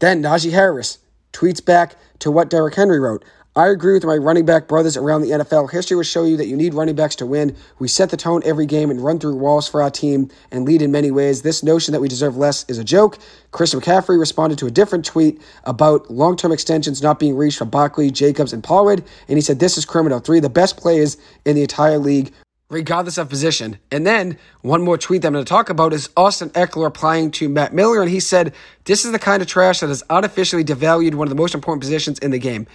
Then 0.00 0.22
Najee 0.22 0.52
Harris 0.52 0.98
tweets 1.32 1.64
back 1.64 1.96
to 2.18 2.30
what 2.30 2.50
Derrick 2.50 2.74
Henry 2.74 3.00
wrote. 3.00 3.24
I 3.56 3.68
agree 3.68 3.94
with 3.94 4.04
my 4.04 4.18
running 4.18 4.44
back 4.44 4.68
brothers 4.68 4.98
around 4.98 5.22
the 5.22 5.30
NFL. 5.30 5.70
History 5.70 5.96
will 5.96 6.02
show 6.02 6.24
you 6.24 6.36
that 6.36 6.46
you 6.46 6.58
need 6.58 6.74
running 6.74 6.94
backs 6.94 7.16
to 7.16 7.24
win. 7.24 7.56
We 7.78 7.88
set 7.88 8.10
the 8.10 8.16
tone 8.18 8.42
every 8.44 8.66
game 8.66 8.90
and 8.90 9.02
run 9.02 9.18
through 9.18 9.36
walls 9.36 9.66
for 9.66 9.80
our 9.80 9.90
team 9.90 10.28
and 10.50 10.66
lead 10.66 10.82
in 10.82 10.92
many 10.92 11.10
ways. 11.10 11.40
This 11.40 11.62
notion 11.62 11.92
that 11.92 12.00
we 12.02 12.06
deserve 12.06 12.36
less 12.36 12.66
is 12.68 12.76
a 12.76 12.84
joke. 12.84 13.16
Christian 13.52 13.80
McCaffrey 13.80 14.20
responded 14.20 14.58
to 14.58 14.66
a 14.66 14.70
different 14.70 15.06
tweet 15.06 15.40
about 15.64 16.10
long 16.10 16.36
term 16.36 16.52
extensions 16.52 17.00
not 17.00 17.18
being 17.18 17.34
reached 17.34 17.56
for 17.56 17.64
Barkley, 17.64 18.10
Jacobs, 18.10 18.52
and 18.52 18.62
Pollard, 18.62 19.02
and 19.26 19.38
he 19.38 19.40
said, 19.40 19.58
This 19.58 19.78
is 19.78 19.86
criminal. 19.86 20.18
Three 20.18 20.36
of 20.36 20.42
the 20.42 20.50
best 20.50 20.76
players 20.76 21.16
in 21.46 21.56
the 21.56 21.62
entire 21.62 21.98
league 21.98 22.34
regardless 22.68 23.16
of 23.16 23.28
position. 23.28 23.78
And 23.90 24.06
then 24.06 24.36
one 24.62 24.82
more 24.82 24.98
tweet 24.98 25.22
that 25.22 25.28
I'm 25.28 25.34
going 25.34 25.44
to 25.44 25.48
talk 25.48 25.70
about 25.70 25.92
is 25.92 26.10
Austin 26.16 26.50
Ekeler 26.50 26.84
replying 26.84 27.30
to 27.30 27.48
Matt 27.48 27.72
Miller, 27.72 28.02
and 28.02 28.10
he 28.10 28.20
said, 28.20 28.52
This 28.84 29.06
is 29.06 29.12
the 29.12 29.18
kind 29.18 29.40
of 29.40 29.48
trash 29.48 29.80
that 29.80 29.88
has 29.88 30.02
artificially 30.10 30.64
devalued 30.64 31.14
one 31.14 31.26
of 31.26 31.30
the 31.30 31.40
most 31.40 31.54
important 31.54 31.80
positions 31.80 32.18
in 32.18 32.32
the 32.32 32.38
game. 32.38 32.66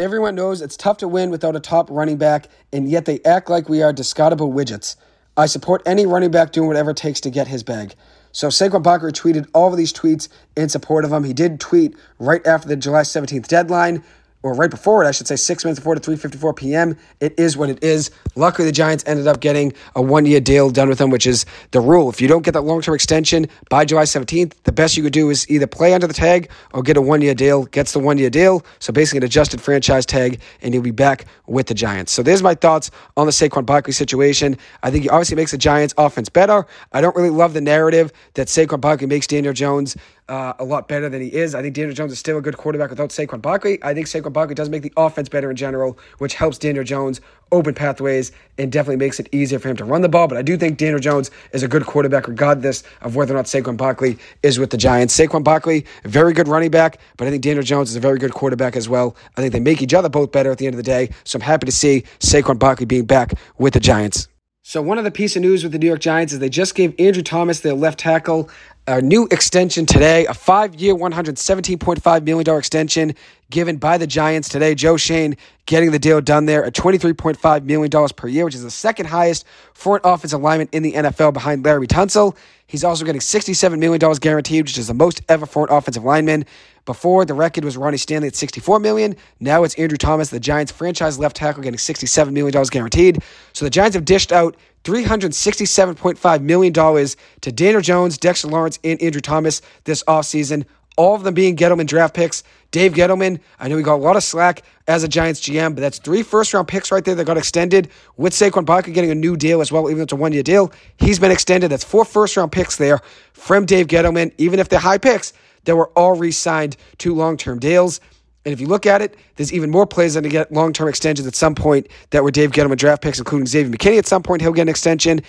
Everyone 0.00 0.34
knows 0.34 0.62
it's 0.62 0.78
tough 0.78 0.96
to 0.96 1.08
win 1.08 1.28
without 1.28 1.54
a 1.54 1.60
top 1.60 1.90
running 1.90 2.16
back, 2.16 2.48
and 2.72 2.88
yet 2.88 3.04
they 3.04 3.20
act 3.22 3.50
like 3.50 3.68
we 3.68 3.82
are 3.82 3.92
discardable 3.92 4.50
widgets. 4.50 4.96
I 5.36 5.44
support 5.44 5.82
any 5.84 6.06
running 6.06 6.30
back 6.30 6.52
doing 6.52 6.68
whatever 6.68 6.92
it 6.92 6.96
takes 6.96 7.20
to 7.20 7.28
get 7.28 7.48
his 7.48 7.62
bag. 7.62 7.94
So 8.32 8.48
Saquon 8.48 8.82
Barkley 8.82 9.12
tweeted 9.12 9.46
all 9.52 9.70
of 9.70 9.76
these 9.76 9.92
tweets 9.92 10.30
in 10.56 10.70
support 10.70 11.04
of 11.04 11.12
him. 11.12 11.24
He 11.24 11.34
did 11.34 11.60
tweet 11.60 11.94
right 12.18 12.40
after 12.46 12.66
the 12.66 12.76
July 12.76 13.02
17th 13.02 13.46
deadline, 13.46 14.02
or 14.42 14.54
right 14.54 14.70
before 14.70 15.04
it, 15.04 15.08
I 15.08 15.10
should 15.10 15.26
say, 15.26 15.36
six 15.36 15.64
minutes 15.64 15.80
before 15.80 15.94
the 15.94 16.00
3:54 16.00 16.56
p.m. 16.56 16.96
It 17.20 17.38
is 17.38 17.56
what 17.56 17.68
it 17.68 17.82
is. 17.82 18.10
Luckily, 18.36 18.66
the 18.66 18.72
Giants 18.72 19.04
ended 19.06 19.26
up 19.26 19.40
getting 19.40 19.72
a 19.94 20.02
one-year 20.02 20.40
deal 20.40 20.70
done 20.70 20.88
with 20.88 21.00
him, 21.00 21.10
which 21.10 21.26
is 21.26 21.44
the 21.72 21.80
rule. 21.80 22.08
If 22.08 22.20
you 22.20 22.28
don't 22.28 22.42
get 22.42 22.52
that 22.52 22.62
long-term 22.62 22.94
extension 22.94 23.48
by 23.68 23.84
July 23.84 24.04
17th, 24.04 24.54
the 24.64 24.72
best 24.72 24.96
you 24.96 25.02
could 25.02 25.12
do 25.12 25.30
is 25.30 25.48
either 25.50 25.66
play 25.66 25.92
under 25.92 26.06
the 26.06 26.14
tag 26.14 26.50
or 26.72 26.82
get 26.82 26.96
a 26.96 27.02
one-year 27.02 27.34
deal. 27.34 27.64
Gets 27.66 27.92
the 27.92 27.98
one-year 27.98 28.30
deal, 28.30 28.64
so 28.78 28.92
basically 28.92 29.18
an 29.18 29.24
adjusted 29.24 29.60
franchise 29.60 30.06
tag, 30.06 30.40
and 30.62 30.72
he'll 30.74 30.82
be 30.82 30.90
back 30.90 31.26
with 31.46 31.66
the 31.66 31.74
Giants. 31.74 32.12
So 32.12 32.22
there's 32.22 32.42
my 32.42 32.54
thoughts 32.54 32.90
on 33.16 33.26
the 33.26 33.32
Saquon 33.32 33.66
Barkley 33.66 33.92
situation. 33.92 34.56
I 34.82 34.90
think 34.90 35.04
he 35.04 35.10
obviously 35.10 35.36
makes 35.36 35.50
the 35.50 35.58
Giants' 35.58 35.94
offense 35.98 36.28
better. 36.28 36.66
I 36.92 37.00
don't 37.00 37.14
really 37.14 37.30
love 37.30 37.52
the 37.52 37.60
narrative 37.60 38.12
that 38.34 38.46
Saquon 38.46 38.80
Barkley 38.80 39.06
makes 39.06 39.26
Daniel 39.26 39.52
Jones 39.52 39.96
uh, 40.30 40.54
a 40.60 40.64
lot 40.64 40.86
better 40.86 41.08
than 41.08 41.20
he 41.20 41.28
is. 41.28 41.54
I 41.56 41.60
think 41.60 41.74
Daniel 41.74 41.94
Jones 41.94 42.12
is 42.12 42.18
still 42.18 42.38
a 42.38 42.40
good 42.40 42.56
quarterback 42.56 42.88
without 42.88 43.10
Saquon 43.10 43.42
Barkley. 43.42 43.82
I 43.82 43.92
think 43.92 44.06
Saquon 44.06 44.32
Barkley 44.32 44.54
does 44.54 44.68
make 44.68 44.82
the 44.82 44.92
offense 44.96 45.28
better 45.28 45.50
in 45.50 45.56
general, 45.56 45.98
which 46.18 46.34
helps 46.34 46.56
Daniel 46.56 46.84
Jones 46.84 47.20
open 47.50 47.74
pathways 47.74 48.30
and 48.56 48.70
definitely 48.70 48.96
makes 48.96 49.18
it 49.18 49.28
easier 49.32 49.58
for 49.58 49.68
him 49.68 49.76
to 49.76 49.84
run 49.84 50.02
the 50.02 50.08
ball. 50.08 50.28
But 50.28 50.38
I 50.38 50.42
do 50.42 50.56
think 50.56 50.78
Daniel 50.78 51.00
Jones 51.00 51.32
is 51.52 51.64
a 51.64 51.68
good 51.68 51.84
quarterback, 51.84 52.28
regardless 52.28 52.84
of 53.00 53.16
whether 53.16 53.34
or 53.34 53.38
not 53.38 53.46
Saquon 53.46 53.76
Barkley 53.76 54.18
is 54.44 54.60
with 54.60 54.70
the 54.70 54.76
Giants. 54.76 55.18
Saquon 55.18 55.42
Barkley, 55.42 55.84
very 56.04 56.32
good 56.32 56.46
running 56.46 56.70
back, 56.70 57.00
but 57.16 57.26
I 57.26 57.30
think 57.30 57.42
Daniel 57.42 57.64
Jones 57.64 57.90
is 57.90 57.96
a 57.96 58.00
very 58.00 58.18
good 58.18 58.32
quarterback 58.32 58.76
as 58.76 58.88
well. 58.88 59.16
I 59.36 59.40
think 59.40 59.52
they 59.52 59.60
make 59.60 59.82
each 59.82 59.94
other 59.94 60.08
both 60.08 60.30
better 60.30 60.52
at 60.52 60.58
the 60.58 60.66
end 60.66 60.74
of 60.74 60.78
the 60.78 60.84
day. 60.84 61.10
So 61.24 61.38
I'm 61.38 61.42
happy 61.42 61.66
to 61.66 61.72
see 61.72 62.04
Saquon 62.20 62.58
Barkley 62.58 62.86
being 62.86 63.04
back 63.04 63.34
with 63.58 63.74
the 63.74 63.80
Giants. 63.80 64.28
So 64.62 64.82
one 64.82 64.98
of 64.98 65.04
the 65.04 65.10
piece 65.10 65.34
of 65.36 65.42
news 65.42 65.62
with 65.62 65.72
the 65.72 65.78
New 65.78 65.86
York 65.86 66.00
Giants 66.00 66.34
is 66.34 66.38
they 66.38 66.50
just 66.50 66.74
gave 66.74 66.94
Andrew 67.00 67.22
Thomas, 67.22 67.60
their 67.60 67.74
left 67.74 67.98
tackle, 67.98 68.50
a 68.90 69.00
new 69.00 69.28
extension 69.30 69.86
today, 69.86 70.26
a 70.26 70.34
five 70.34 70.74
year, 70.74 70.94
$117.5 70.96 72.24
million 72.24 72.58
extension 72.58 73.14
given 73.48 73.76
by 73.76 73.96
the 73.96 74.06
Giants 74.06 74.48
today. 74.48 74.74
Joe 74.74 74.96
Schoen 74.96 75.36
getting 75.66 75.92
the 75.92 75.98
deal 75.98 76.20
done 76.20 76.46
there 76.46 76.64
at 76.64 76.72
$23.5 76.72 77.64
million 77.64 78.08
per 78.16 78.26
year, 78.26 78.44
which 78.44 78.56
is 78.56 78.64
the 78.64 78.70
second 78.70 79.06
highest 79.06 79.46
for 79.74 79.94
an 79.94 80.02
offensive 80.02 80.40
lineman 80.40 80.68
in 80.72 80.82
the 80.82 80.92
NFL 80.94 81.32
behind 81.32 81.64
Larry 81.64 81.86
Tunsil. 81.86 82.36
He's 82.66 82.82
also 82.82 83.04
getting 83.04 83.20
$67 83.20 83.78
million 83.78 84.00
guaranteed, 84.20 84.64
which 84.64 84.78
is 84.78 84.88
the 84.88 84.94
most 84.94 85.22
ever 85.28 85.46
for 85.46 85.66
an 85.68 85.72
offensive 85.72 86.04
lineman. 86.04 86.44
Before 86.84 87.24
the 87.24 87.34
record 87.34 87.64
was 87.64 87.76
Ronnie 87.76 87.96
Stanley 87.96 88.28
at 88.28 88.34
64 88.34 88.80
million. 88.80 89.14
Now 89.38 89.62
it's 89.62 89.74
Andrew 89.74 89.98
Thomas, 89.98 90.30
the 90.30 90.40
Giants 90.40 90.72
franchise 90.72 91.18
left 91.18 91.36
tackle, 91.36 91.62
getting 91.62 91.78
67 91.78 92.34
million 92.34 92.52
dollars 92.52 92.70
guaranteed. 92.70 93.22
So 93.52 93.64
the 93.64 93.70
Giants 93.70 93.94
have 93.94 94.04
dished 94.04 94.32
out 94.32 94.56
$367.5 94.84 96.40
million 96.42 96.72
to 96.72 97.52
Daniel 97.52 97.80
Jones, 97.80 98.18
Dexter 98.18 98.48
Lawrence, 98.48 98.78
and 98.84 99.00
Andrew 99.02 99.20
Thomas 99.20 99.62
this 99.84 100.02
offseason. 100.04 100.64
All 100.96 101.14
of 101.14 101.22
them 101.22 101.34
being 101.34 101.56
Gettleman 101.56 101.86
draft 101.86 102.14
picks. 102.14 102.42
Dave 102.72 102.92
Gettleman, 102.92 103.40
I 103.58 103.68
know 103.68 103.76
he 103.76 103.82
got 103.82 103.94
a 103.94 103.96
lot 103.96 104.16
of 104.16 104.22
slack 104.22 104.62
as 104.86 105.02
a 105.02 105.08
Giants 105.08 105.40
GM, 105.40 105.74
but 105.74 105.80
that's 105.80 105.98
three 105.98 106.22
first 106.22 106.54
round 106.54 106.68
picks 106.68 106.92
right 106.92 107.04
there 107.04 107.14
that 107.14 107.24
got 107.24 107.36
extended 107.36 107.88
with 108.16 108.32
Saquon 108.32 108.64
Barkley 108.64 108.92
getting 108.92 109.10
a 109.10 109.14
new 109.14 109.36
deal 109.36 109.60
as 109.60 109.72
well, 109.72 109.86
even 109.86 109.98
though 109.98 110.02
it's 110.04 110.12
a 110.12 110.16
one 110.16 110.32
year 110.32 110.42
deal. 110.42 110.72
He's 110.98 111.18
been 111.18 111.32
extended. 111.32 111.68
That's 111.68 111.84
four 111.84 112.04
first 112.04 112.36
round 112.36 112.52
picks 112.52 112.76
there 112.76 113.00
from 113.32 113.66
Dave 113.66 113.88
Gettleman, 113.88 114.32
even 114.38 114.60
if 114.60 114.68
they're 114.68 114.78
high 114.78 114.98
picks 114.98 115.32
that 115.64 115.76
were 115.76 115.88
all 115.96 116.16
re 116.16 116.30
signed 116.30 116.76
to 116.98 117.14
long 117.14 117.36
term 117.36 117.58
deals. 117.58 118.00
And 118.44 118.52
if 118.52 118.60
you 118.60 118.66
look 118.66 118.86
at 118.86 119.02
it, 119.02 119.16
there's 119.36 119.52
even 119.52 119.70
more 119.70 119.86
players 119.86 120.14
that 120.14 120.22
to 120.22 120.28
get 120.28 120.50
long 120.50 120.72
term 120.72 120.88
extensions 120.88 121.26
at 121.26 121.34
some 121.34 121.54
point 121.54 121.88
that 122.10 122.24
were 122.24 122.30
Dave 122.30 122.52
Gettleman 122.52 122.78
draft 122.78 123.02
picks, 123.02 123.18
including 123.18 123.46
Xavier 123.46 123.70
McKinney. 123.70 123.98
At 123.98 124.06
some 124.06 124.22
point, 124.22 124.40
he'll 124.40 124.52
get 124.52 124.62
an 124.62 124.68
extension. 124.68 125.20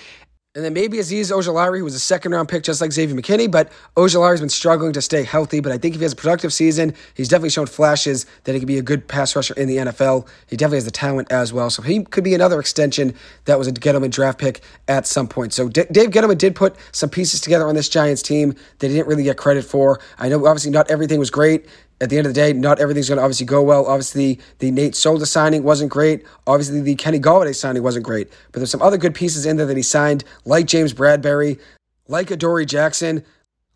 And 0.53 0.65
then 0.65 0.73
maybe 0.73 0.97
Azeez 0.97 1.31
Ojulari, 1.31 1.77
who 1.77 1.85
was 1.85 1.95
a 1.95 1.99
second 1.99 2.33
round 2.33 2.49
pick 2.49 2.63
just 2.63 2.81
like 2.81 2.91
Xavier 2.91 3.15
McKinney, 3.15 3.49
but 3.49 3.71
Ojulari's 3.95 4.41
been 4.41 4.49
struggling 4.49 4.91
to 4.91 5.01
stay 5.01 5.23
healthy. 5.23 5.61
But 5.61 5.71
I 5.71 5.77
think 5.77 5.95
if 5.95 6.01
he 6.01 6.03
has 6.03 6.11
a 6.11 6.15
productive 6.17 6.51
season, 6.51 6.93
he's 7.13 7.29
definitely 7.29 7.51
shown 7.51 7.67
flashes 7.67 8.25
that 8.43 8.51
he 8.51 8.59
could 8.59 8.67
be 8.67 8.77
a 8.77 8.81
good 8.81 9.07
pass 9.07 9.33
rusher 9.33 9.53
in 9.53 9.69
the 9.69 9.77
NFL. 9.77 10.27
He 10.47 10.57
definitely 10.57 10.77
has 10.77 10.85
the 10.85 10.91
talent 10.91 11.31
as 11.31 11.53
well. 11.53 11.69
So 11.69 11.81
he 11.81 12.03
could 12.03 12.25
be 12.25 12.33
another 12.33 12.59
extension 12.59 13.13
that 13.45 13.57
was 13.57 13.69
a 13.69 13.71
Gettleman 13.71 14.11
draft 14.11 14.39
pick 14.39 14.59
at 14.89 15.07
some 15.07 15.25
point. 15.29 15.53
So 15.53 15.69
D- 15.69 15.85
Dave 15.89 16.09
Gettleman 16.09 16.37
did 16.37 16.53
put 16.53 16.75
some 16.91 17.09
pieces 17.09 17.39
together 17.39 17.65
on 17.65 17.75
this 17.75 17.87
Giants 17.87 18.21
team 18.21 18.53
that 18.79 18.89
he 18.89 18.95
didn't 18.95 19.07
really 19.07 19.23
get 19.23 19.37
credit 19.37 19.63
for. 19.63 20.01
I 20.19 20.27
know 20.27 20.45
obviously 20.45 20.71
not 20.71 20.91
everything 20.91 21.17
was 21.17 21.31
great 21.31 21.65
at 22.01 22.09
the 22.09 22.17
end 22.17 22.25
of 22.25 22.33
the 22.33 22.41
day, 22.41 22.51
not 22.51 22.79
everything's 22.79 23.07
going 23.07 23.17
to 23.17 23.23
obviously 23.23 23.45
go 23.45 23.61
well. 23.61 23.85
Obviously, 23.85 24.39
the 24.59 24.71
Nate 24.71 24.95
Solder 24.95 25.25
signing 25.25 25.63
wasn't 25.63 25.91
great. 25.91 26.25
Obviously, 26.47 26.81
the 26.81 26.95
Kenny 26.95 27.19
Golladay 27.19 27.55
signing 27.55 27.83
wasn't 27.83 28.03
great. 28.03 28.29
But 28.51 28.59
there's 28.59 28.71
some 28.71 28.81
other 28.81 28.97
good 28.97 29.13
pieces 29.13 29.45
in 29.45 29.57
there 29.57 29.67
that 29.67 29.77
he 29.77 29.83
signed, 29.83 30.23
like 30.43 30.65
James 30.65 30.93
Bradberry, 30.93 31.59
like 32.07 32.31
Adoree 32.31 32.65
Jackson, 32.65 33.23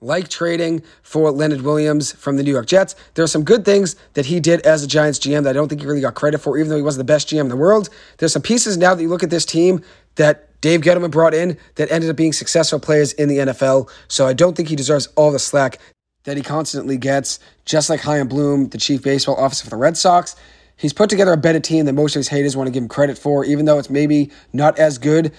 like 0.01 0.27
trading 0.27 0.81
for 1.03 1.31
Leonard 1.31 1.61
Williams 1.61 2.11
from 2.13 2.37
the 2.37 2.43
New 2.43 2.51
York 2.51 2.65
Jets. 2.65 2.95
There 3.13 3.23
are 3.23 3.27
some 3.27 3.43
good 3.43 3.63
things 3.63 3.95
that 4.13 4.25
he 4.25 4.39
did 4.39 4.61
as 4.61 4.83
a 4.83 4.87
Giants 4.87 5.19
GM 5.19 5.43
that 5.43 5.51
I 5.51 5.53
don't 5.53 5.69
think 5.69 5.81
he 5.81 5.87
really 5.87 6.01
got 6.01 6.15
credit 6.15 6.39
for, 6.39 6.57
even 6.57 6.69
though 6.69 6.75
he 6.75 6.81
wasn't 6.81 7.07
the 7.07 7.13
best 7.13 7.29
GM 7.29 7.41
in 7.41 7.49
the 7.49 7.55
world. 7.55 7.89
There's 8.17 8.33
some 8.33 8.41
pieces 8.41 8.75
now 8.75 8.95
that 8.95 9.01
you 9.01 9.09
look 9.09 9.23
at 9.23 9.29
this 9.29 9.45
team 9.45 9.81
that 10.15 10.49
Dave 10.61 10.81
Gettleman 10.81 11.11
brought 11.11 11.35
in 11.35 11.57
that 11.75 11.91
ended 11.91 12.09
up 12.09 12.15
being 12.15 12.33
successful 12.33 12.79
players 12.79 13.13
in 13.13 13.29
the 13.29 13.37
NFL. 13.37 13.89
So 14.07 14.25
I 14.25 14.33
don't 14.33 14.57
think 14.57 14.69
he 14.69 14.75
deserves 14.75 15.07
all 15.15 15.31
the 15.31 15.39
slack 15.39 15.79
that 16.25 16.37
he 16.37 16.43
constantly 16.43 16.97
gets, 16.97 17.39
just 17.65 17.89
like 17.89 18.01
Chaim 18.01 18.27
Bloom, 18.27 18.69
the 18.69 18.77
chief 18.77 19.01
baseball 19.01 19.35
officer 19.35 19.63
for 19.63 19.69
the 19.69 19.77
Red 19.77 19.97
Sox. 19.97 20.35
He's 20.77 20.93
put 20.93 21.09
together 21.09 21.31
a 21.31 21.37
better 21.37 21.59
team 21.59 21.85
than 21.85 21.95
most 21.95 22.15
of 22.15 22.19
his 22.19 22.27
haters 22.27 22.57
want 22.57 22.67
to 22.67 22.71
give 22.71 22.83
him 22.83 22.89
credit 22.89 23.17
for, 23.17 23.45
even 23.45 23.65
though 23.65 23.79
it's 23.79 23.89
maybe 23.89 24.31
not 24.51 24.77
as 24.77 24.97
good 24.97 25.31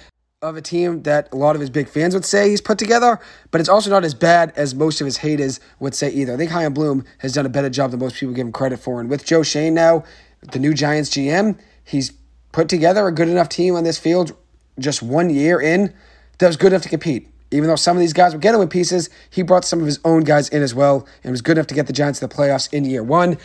of 0.43 0.57
a 0.57 0.63
team 0.63 1.03
that 1.03 1.33
a 1.33 1.37
lot 1.37 1.57
of 1.57 1.61
his 1.61 1.71
big 1.71 1.89
fans 1.89 2.15
would 2.15 2.25
say 2.25 2.51
he's 2.51 2.61
put 2.61 2.79
together, 2.79 3.19
but 3.51 3.61
it's 3.61 3.71
also 3.71 3.91
not 3.91 4.05
as 4.05 4.15
bad 4.15 4.53
as 4.55 4.75
most 4.75 5.01
of 5.01 5.05
his 5.05 5.19
haters 5.19 5.61
would 5.81 5.95
say 5.95 6.11
either. 6.11 6.35
I 6.35 6.37
think 6.37 6.51
Chaim 6.51 6.73
Bloom 6.73 7.05
has 7.19 7.33
done 7.33 7.47
a 7.47 7.51
better 7.51 7.71
job 7.71 7.91
than 7.91 8.01
most 8.01 8.17
people 8.17 8.35
give 8.35 8.47
him 8.47 8.53
credit 8.53 8.79
for. 8.79 9.01
And 9.01 9.09
with 9.09 9.25
Joe 9.25 9.43
Schoen 9.43 9.75
now, 9.75 10.05
the 10.53 10.59
new 10.59 10.75
Giants 10.75 11.11
GM, 11.11 11.59
he's 11.85 12.13
put 12.53 12.69
together 12.69 13.07
a 13.07 13.13
good 13.13 13.29
enough 13.29 13.49
team 13.49 13.75
on 13.75 13.85
this 13.85 13.99
field 13.99 14.37
just 14.79 15.03
one 15.03 15.31
year 15.31 15.61
in 15.61 15.93
that 16.39 16.47
was 16.47 16.57
good 16.57 16.73
enough 16.73 16.83
to 16.83 16.89
compete. 16.89 17.29
Even 17.51 17.69
though 17.69 17.77
some 17.77 17.97
of 17.97 18.01
these 18.01 18.13
guys 18.13 18.33
were 18.33 18.41
getting 18.41 18.59
with 18.59 18.71
pieces, 18.71 19.09
he 19.31 19.43
brought 19.43 19.65
some 19.65 19.81
of 19.81 19.87
his 19.87 20.01
own 20.05 20.25
guys 20.25 20.49
in 20.49 20.63
as 20.63 20.75
well 20.75 21.07
and 21.23 21.31
was 21.31 21.43
good 21.43 21.57
enough 21.57 21.69
to 21.69 21.75
get 21.75 21.87
the 21.87 21.93
Giants 21.93 22.19
to 22.21 22.27
the 22.27 22.35
playoffs 22.35 22.73
in 22.73 22.85
year 22.85 23.03
one. 23.03 23.39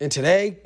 And 0.00 0.10
today, 0.10 0.58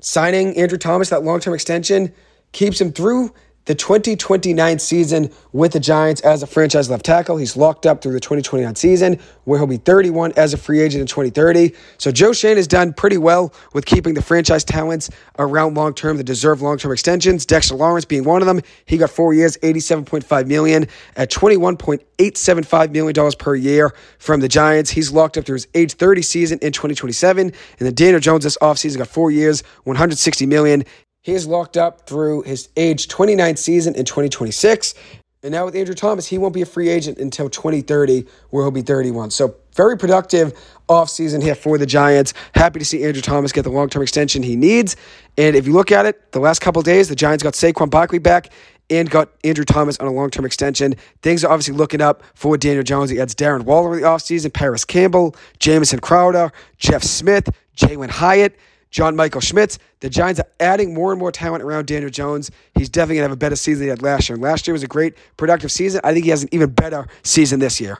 signing 0.00 0.56
Andrew 0.56 0.78
Thomas, 0.78 1.10
that 1.10 1.24
long 1.24 1.40
term 1.40 1.54
extension, 1.54 2.12
keeps 2.52 2.80
him 2.80 2.92
through 2.92 3.32
the 3.68 3.74
2029 3.74 4.78
season 4.78 5.30
with 5.52 5.74
the 5.74 5.78
Giants 5.78 6.22
as 6.22 6.42
a 6.42 6.46
franchise 6.46 6.88
left 6.88 7.04
tackle. 7.04 7.36
He's 7.36 7.54
locked 7.54 7.84
up 7.84 8.00
through 8.00 8.14
the 8.14 8.20
2029 8.20 8.74
season, 8.76 9.20
where 9.44 9.58
he'll 9.58 9.66
be 9.66 9.76
31 9.76 10.32
as 10.38 10.54
a 10.54 10.56
free 10.56 10.80
agent 10.80 11.02
in 11.02 11.06
2030. 11.06 11.74
So 11.98 12.10
Joe 12.10 12.32
Schoen 12.32 12.56
has 12.56 12.66
done 12.66 12.94
pretty 12.94 13.18
well 13.18 13.52
with 13.74 13.84
keeping 13.84 14.14
the 14.14 14.22
franchise 14.22 14.64
talents 14.64 15.10
around 15.38 15.74
long 15.74 15.92
term 15.92 16.16
that 16.16 16.24
deserve 16.24 16.62
long 16.62 16.78
term 16.78 16.92
extensions. 16.92 17.44
Dexter 17.44 17.74
Lawrence 17.74 18.06
being 18.06 18.24
one 18.24 18.40
of 18.40 18.46
them. 18.46 18.62
He 18.86 18.96
got 18.96 19.10
four 19.10 19.34
years, 19.34 19.58
87.5 19.58 20.46
million 20.46 20.86
at 21.14 21.30
21.875 21.30 22.90
million 22.90 23.12
dollars 23.12 23.34
per 23.34 23.54
year 23.54 23.92
from 24.18 24.40
the 24.40 24.48
Giants. 24.48 24.88
He's 24.92 25.12
locked 25.12 25.36
up 25.36 25.44
through 25.44 25.56
his 25.56 25.68
age 25.74 25.92
30 25.92 26.22
season 26.22 26.58
in 26.62 26.72
2027. 26.72 27.48
And 27.48 27.54
then 27.78 27.92
Daniel 27.94 28.20
Jones 28.20 28.44
this 28.44 28.56
offseason 28.62 28.96
got 28.96 29.08
four 29.08 29.30
years, 29.30 29.62
160 29.84 30.46
million. 30.46 30.84
He 31.28 31.34
is 31.34 31.46
locked 31.46 31.76
up 31.76 32.06
through 32.06 32.44
his 32.44 32.70
age 32.74 33.06
29 33.06 33.56
season 33.56 33.94
in 33.94 34.06
2026. 34.06 34.94
And 35.42 35.52
now 35.52 35.66
with 35.66 35.76
Andrew 35.76 35.94
Thomas, 35.94 36.26
he 36.26 36.38
won't 36.38 36.54
be 36.54 36.62
a 36.62 36.66
free 36.66 36.88
agent 36.88 37.18
until 37.18 37.50
2030, 37.50 38.24
where 38.48 38.64
he'll 38.64 38.70
be 38.70 38.80
31. 38.80 39.30
So 39.32 39.54
very 39.76 39.98
productive 39.98 40.54
offseason 40.88 41.42
here 41.42 41.54
for 41.54 41.76
the 41.76 41.84
Giants. 41.84 42.32
Happy 42.54 42.78
to 42.78 42.84
see 42.86 43.04
Andrew 43.04 43.20
Thomas 43.20 43.52
get 43.52 43.64
the 43.64 43.68
long-term 43.68 44.02
extension 44.02 44.42
he 44.42 44.56
needs. 44.56 44.96
And 45.36 45.54
if 45.54 45.66
you 45.66 45.74
look 45.74 45.92
at 45.92 46.06
it, 46.06 46.32
the 46.32 46.40
last 46.40 46.60
couple 46.60 46.80
days, 46.80 47.10
the 47.10 47.14
Giants 47.14 47.42
got 47.42 47.52
Saquon 47.52 47.90
Barkley 47.90 48.20
back 48.20 48.50
and 48.88 49.10
got 49.10 49.28
Andrew 49.44 49.66
Thomas 49.66 49.98
on 49.98 50.06
a 50.06 50.12
long-term 50.12 50.46
extension. 50.46 50.94
Things 51.20 51.44
are 51.44 51.52
obviously 51.52 51.74
looking 51.74 52.00
up 52.00 52.22
for 52.32 52.56
Daniel 52.56 52.84
Jones. 52.84 53.10
He 53.10 53.20
adds 53.20 53.34
Darren 53.34 53.64
Waller 53.64 53.96
in 53.96 54.00
the 54.00 54.08
offseason, 54.08 54.50
Parris 54.50 54.86
Campbell, 54.86 55.36
Jamison 55.58 55.98
Crowder, 55.98 56.52
Jeff 56.78 57.02
Smith, 57.02 57.50
Jalin 57.76 58.08
Hyatt. 58.08 58.56
John 58.90 59.16
Michael 59.16 59.40
Schmitz. 59.40 59.78
The 60.00 60.08
Giants 60.08 60.40
are 60.40 60.48
adding 60.60 60.94
more 60.94 61.12
and 61.12 61.18
more 61.18 61.32
talent 61.32 61.62
around 61.62 61.86
Daniel 61.86 62.10
Jones. 62.10 62.50
He's 62.74 62.88
definitely 62.88 63.16
going 63.16 63.24
to 63.24 63.30
have 63.30 63.36
a 63.36 63.36
better 63.36 63.56
season 63.56 63.80
than 63.80 63.86
he 63.86 63.90
had 63.90 64.02
last 64.02 64.28
year. 64.28 64.38
Last 64.38 64.66
year 64.66 64.72
was 64.72 64.82
a 64.82 64.88
great, 64.88 65.14
productive 65.36 65.72
season. 65.72 66.00
I 66.04 66.12
think 66.12 66.24
he 66.24 66.30
has 66.30 66.42
an 66.42 66.48
even 66.52 66.70
better 66.70 67.06
season 67.22 67.60
this 67.60 67.80
year. 67.80 67.98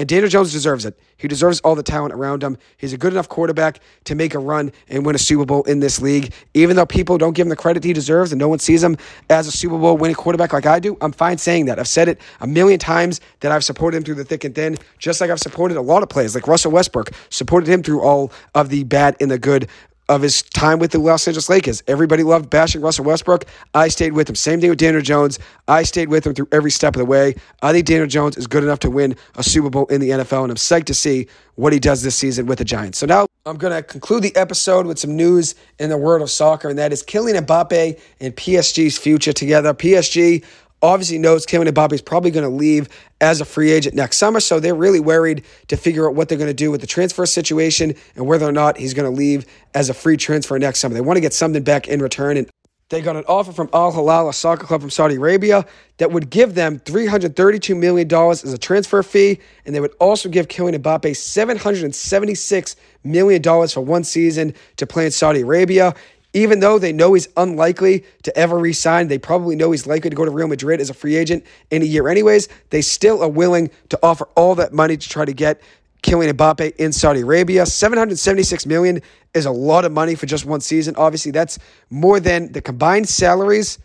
And 0.00 0.08
Daniel 0.08 0.30
Jones 0.30 0.50
deserves 0.50 0.86
it. 0.86 0.98
He 1.18 1.28
deserves 1.28 1.60
all 1.60 1.74
the 1.74 1.82
talent 1.82 2.14
around 2.14 2.42
him. 2.42 2.56
He's 2.78 2.94
a 2.94 2.96
good 2.96 3.12
enough 3.12 3.28
quarterback 3.28 3.80
to 4.04 4.14
make 4.14 4.34
a 4.34 4.38
run 4.38 4.72
and 4.88 5.04
win 5.04 5.14
a 5.14 5.18
Super 5.18 5.44
Bowl 5.44 5.62
in 5.64 5.80
this 5.80 6.00
league. 6.00 6.32
Even 6.54 6.76
though 6.76 6.86
people 6.86 7.18
don't 7.18 7.34
give 7.34 7.44
him 7.44 7.50
the 7.50 7.56
credit 7.56 7.84
he 7.84 7.92
deserves 7.92 8.32
and 8.32 8.38
no 8.38 8.48
one 8.48 8.60
sees 8.60 8.82
him 8.82 8.96
as 9.28 9.46
a 9.46 9.52
Super 9.52 9.76
Bowl 9.76 9.98
winning 9.98 10.14
quarterback 10.14 10.54
like 10.54 10.64
I 10.64 10.78
do, 10.78 10.96
I'm 11.02 11.12
fine 11.12 11.36
saying 11.36 11.66
that. 11.66 11.78
I've 11.78 11.86
said 11.86 12.08
it 12.08 12.18
a 12.40 12.46
million 12.46 12.78
times 12.78 13.20
that 13.40 13.52
I've 13.52 13.62
supported 13.62 13.98
him 13.98 14.04
through 14.04 14.14
the 14.14 14.24
thick 14.24 14.44
and 14.44 14.54
thin, 14.54 14.78
just 14.98 15.20
like 15.20 15.28
I've 15.28 15.38
supported 15.38 15.76
a 15.76 15.82
lot 15.82 16.02
of 16.02 16.08
players, 16.08 16.34
like 16.34 16.48
Russell 16.48 16.72
Westbrook, 16.72 17.10
supported 17.28 17.68
him 17.68 17.82
through 17.82 18.00
all 18.00 18.32
of 18.54 18.70
the 18.70 18.84
bad 18.84 19.16
and 19.20 19.30
the 19.30 19.38
good 19.38 19.68
of 20.10 20.22
his 20.22 20.42
time 20.42 20.80
with 20.80 20.90
the 20.90 20.98
Los 20.98 21.26
Angeles 21.28 21.48
Lakers. 21.48 21.84
Everybody 21.86 22.24
loved 22.24 22.50
bashing 22.50 22.80
Russell 22.80 23.04
Westbrook. 23.04 23.44
I 23.74 23.86
stayed 23.86 24.12
with 24.12 24.28
him. 24.28 24.34
Same 24.34 24.60
thing 24.60 24.68
with 24.68 24.80
Daniel 24.80 25.00
Jones. 25.00 25.38
I 25.68 25.84
stayed 25.84 26.08
with 26.08 26.26
him 26.26 26.34
through 26.34 26.48
every 26.50 26.72
step 26.72 26.96
of 26.96 26.98
the 26.98 27.04
way. 27.04 27.36
I 27.62 27.70
think 27.72 27.86
Daniel 27.86 28.08
Jones 28.08 28.36
is 28.36 28.48
good 28.48 28.64
enough 28.64 28.80
to 28.80 28.90
win 28.90 29.14
a 29.36 29.44
Super 29.44 29.70
Bowl 29.70 29.86
in 29.86 30.00
the 30.00 30.10
NFL, 30.10 30.42
and 30.42 30.50
I'm 30.50 30.56
psyched 30.56 30.86
to 30.86 30.94
see 30.94 31.28
what 31.54 31.72
he 31.72 31.78
does 31.78 32.02
this 32.02 32.16
season 32.16 32.46
with 32.46 32.58
the 32.58 32.64
Giants. 32.64 32.98
So 32.98 33.06
now 33.06 33.26
I'm 33.46 33.56
going 33.56 33.72
to 33.72 33.84
conclude 33.84 34.24
the 34.24 34.34
episode 34.34 34.84
with 34.84 34.98
some 34.98 35.14
news 35.14 35.54
in 35.78 35.90
the 35.90 35.96
world 35.96 36.22
of 36.22 36.30
soccer, 36.30 36.68
and 36.68 36.78
that 36.80 36.92
is 36.92 37.04
Kylian 37.04 37.46
Mbappe 37.46 38.00
and 38.18 38.34
PSG's 38.34 38.98
future 38.98 39.32
together. 39.32 39.72
PSG 39.72 40.44
obviously 40.82 41.18
knows 41.18 41.46
Mbappe 41.46 41.92
is 41.92 42.02
probably 42.02 42.30
going 42.30 42.48
to 42.48 42.54
leave 42.54 42.88
as 43.20 43.40
a 43.40 43.44
free 43.44 43.70
agent 43.70 43.94
next 43.94 44.16
summer, 44.16 44.40
so 44.40 44.60
they're 44.60 44.74
really 44.74 45.00
worried 45.00 45.44
to 45.68 45.76
figure 45.76 46.08
out 46.08 46.14
what 46.14 46.28
they're 46.28 46.38
going 46.38 46.48
to 46.48 46.54
do 46.54 46.70
with 46.70 46.80
the 46.80 46.86
transfer 46.86 47.26
situation 47.26 47.94
and 48.16 48.26
whether 48.26 48.46
or 48.46 48.52
not 48.52 48.78
he's 48.78 48.94
going 48.94 49.10
to 49.10 49.16
leave 49.16 49.46
as 49.74 49.90
a 49.90 49.94
free 49.94 50.16
transfer 50.16 50.58
next 50.58 50.80
summer. 50.80 50.94
They 50.94 51.00
want 51.00 51.16
to 51.16 51.20
get 51.20 51.34
something 51.34 51.62
back 51.62 51.88
in 51.88 52.00
return, 52.00 52.36
and 52.36 52.48
they 52.88 53.00
got 53.00 53.14
an 53.14 53.24
offer 53.28 53.52
from 53.52 53.70
Al 53.72 53.92
Hilal, 53.92 54.28
a 54.28 54.32
soccer 54.32 54.66
club 54.66 54.80
from 54.80 54.90
Saudi 54.90 55.14
Arabia, 55.14 55.64
that 55.98 56.10
would 56.10 56.28
give 56.28 56.56
them 56.56 56.80
$332 56.80 57.78
million 57.78 58.12
as 58.12 58.52
a 58.52 58.58
transfer 58.58 59.02
fee, 59.04 59.38
and 59.64 59.74
they 59.74 59.80
would 59.80 59.94
also 60.00 60.28
give 60.28 60.48
Kylian 60.48 60.76
Mbappe 60.78 61.12
$776 61.12 62.76
million 63.04 63.42
for 63.68 63.80
one 63.80 64.02
season 64.02 64.54
to 64.76 64.86
play 64.86 65.04
in 65.04 65.12
Saudi 65.12 65.42
Arabia. 65.42 65.94
Even 66.32 66.60
though 66.60 66.78
they 66.78 66.92
know 66.92 67.14
he's 67.14 67.28
unlikely 67.36 68.04
to 68.22 68.36
ever 68.36 68.56
resign, 68.56 69.08
they 69.08 69.18
probably 69.18 69.56
know 69.56 69.72
he's 69.72 69.86
likely 69.86 70.10
to 70.10 70.16
go 70.16 70.24
to 70.24 70.30
Real 70.30 70.46
Madrid 70.46 70.80
as 70.80 70.88
a 70.88 70.94
free 70.94 71.16
agent 71.16 71.44
in 71.70 71.82
a 71.82 71.84
year 71.84 72.08
anyways. 72.08 72.48
They 72.70 72.82
still 72.82 73.22
are 73.22 73.28
willing 73.28 73.70
to 73.88 73.98
offer 74.02 74.28
all 74.36 74.54
that 74.54 74.72
money 74.72 74.96
to 74.96 75.08
try 75.08 75.24
to 75.24 75.32
get 75.32 75.60
Kylian 76.02 76.32
Mbappe 76.32 76.76
in 76.76 76.92
Saudi 76.92 77.20
Arabia. 77.20 77.66
776 77.66 78.64
million 78.66 79.02
is 79.34 79.44
a 79.46 79.50
lot 79.50 79.84
of 79.84 79.92
money 79.92 80.14
for 80.14 80.26
just 80.26 80.44
one 80.44 80.60
season. 80.60 80.94
Obviously, 80.96 81.32
that's 81.32 81.58
more 81.90 82.20
than 82.20 82.52
the 82.52 82.62
combined 82.62 83.08
salaries 83.08 83.78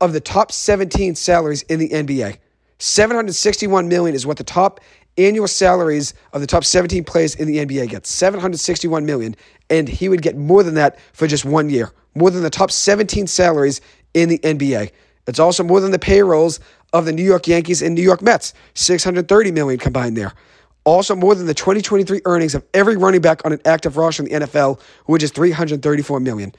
of 0.00 0.12
the 0.12 0.20
top 0.20 0.52
17 0.52 1.14
salaries 1.14 1.62
in 1.62 1.78
the 1.78 1.88
NBA. 1.88 2.38
761 2.78 3.88
million 3.88 4.14
is 4.14 4.26
what 4.26 4.38
the 4.38 4.44
top 4.44 4.80
annual 5.26 5.48
salaries 5.48 6.14
of 6.32 6.40
the 6.40 6.46
top 6.46 6.64
17 6.64 7.04
players 7.04 7.34
in 7.34 7.46
the 7.46 7.58
NBA 7.58 7.88
get 7.88 8.06
761 8.06 9.04
million 9.06 9.36
and 9.68 9.88
he 9.88 10.08
would 10.08 10.22
get 10.22 10.36
more 10.36 10.62
than 10.62 10.74
that 10.74 10.98
for 11.12 11.26
just 11.26 11.44
one 11.44 11.70
year. 11.70 11.92
More 12.14 12.30
than 12.30 12.42
the 12.42 12.50
top 12.50 12.70
17 12.70 13.26
salaries 13.26 13.80
in 14.14 14.28
the 14.28 14.38
NBA 14.38 14.90
it's 15.30 15.38
also 15.38 15.62
more 15.62 15.80
than 15.80 15.92
the 15.92 15.98
payrolls 15.98 16.58
of 16.92 17.04
the 17.04 17.12
New 17.12 17.22
York 17.22 17.46
Yankees 17.46 17.82
and 17.82 17.94
New 17.94 18.02
York 18.02 18.20
Mets. 18.20 18.52
630 18.74 19.52
million 19.52 19.78
combined 19.78 20.16
there. 20.16 20.32
Also 20.84 21.14
more 21.14 21.34
than 21.34 21.46
the 21.46 21.54
2023 21.54 22.22
earnings 22.24 22.54
of 22.54 22.64
every 22.74 22.96
running 22.96 23.20
back 23.20 23.44
on 23.44 23.52
an 23.52 23.60
active 23.64 23.96
roster 23.96 24.24
in 24.24 24.28
the 24.28 24.46
NFL 24.46 24.80
which 25.06 25.22
is 25.22 25.30
334 25.30 26.20
million. 26.20 26.52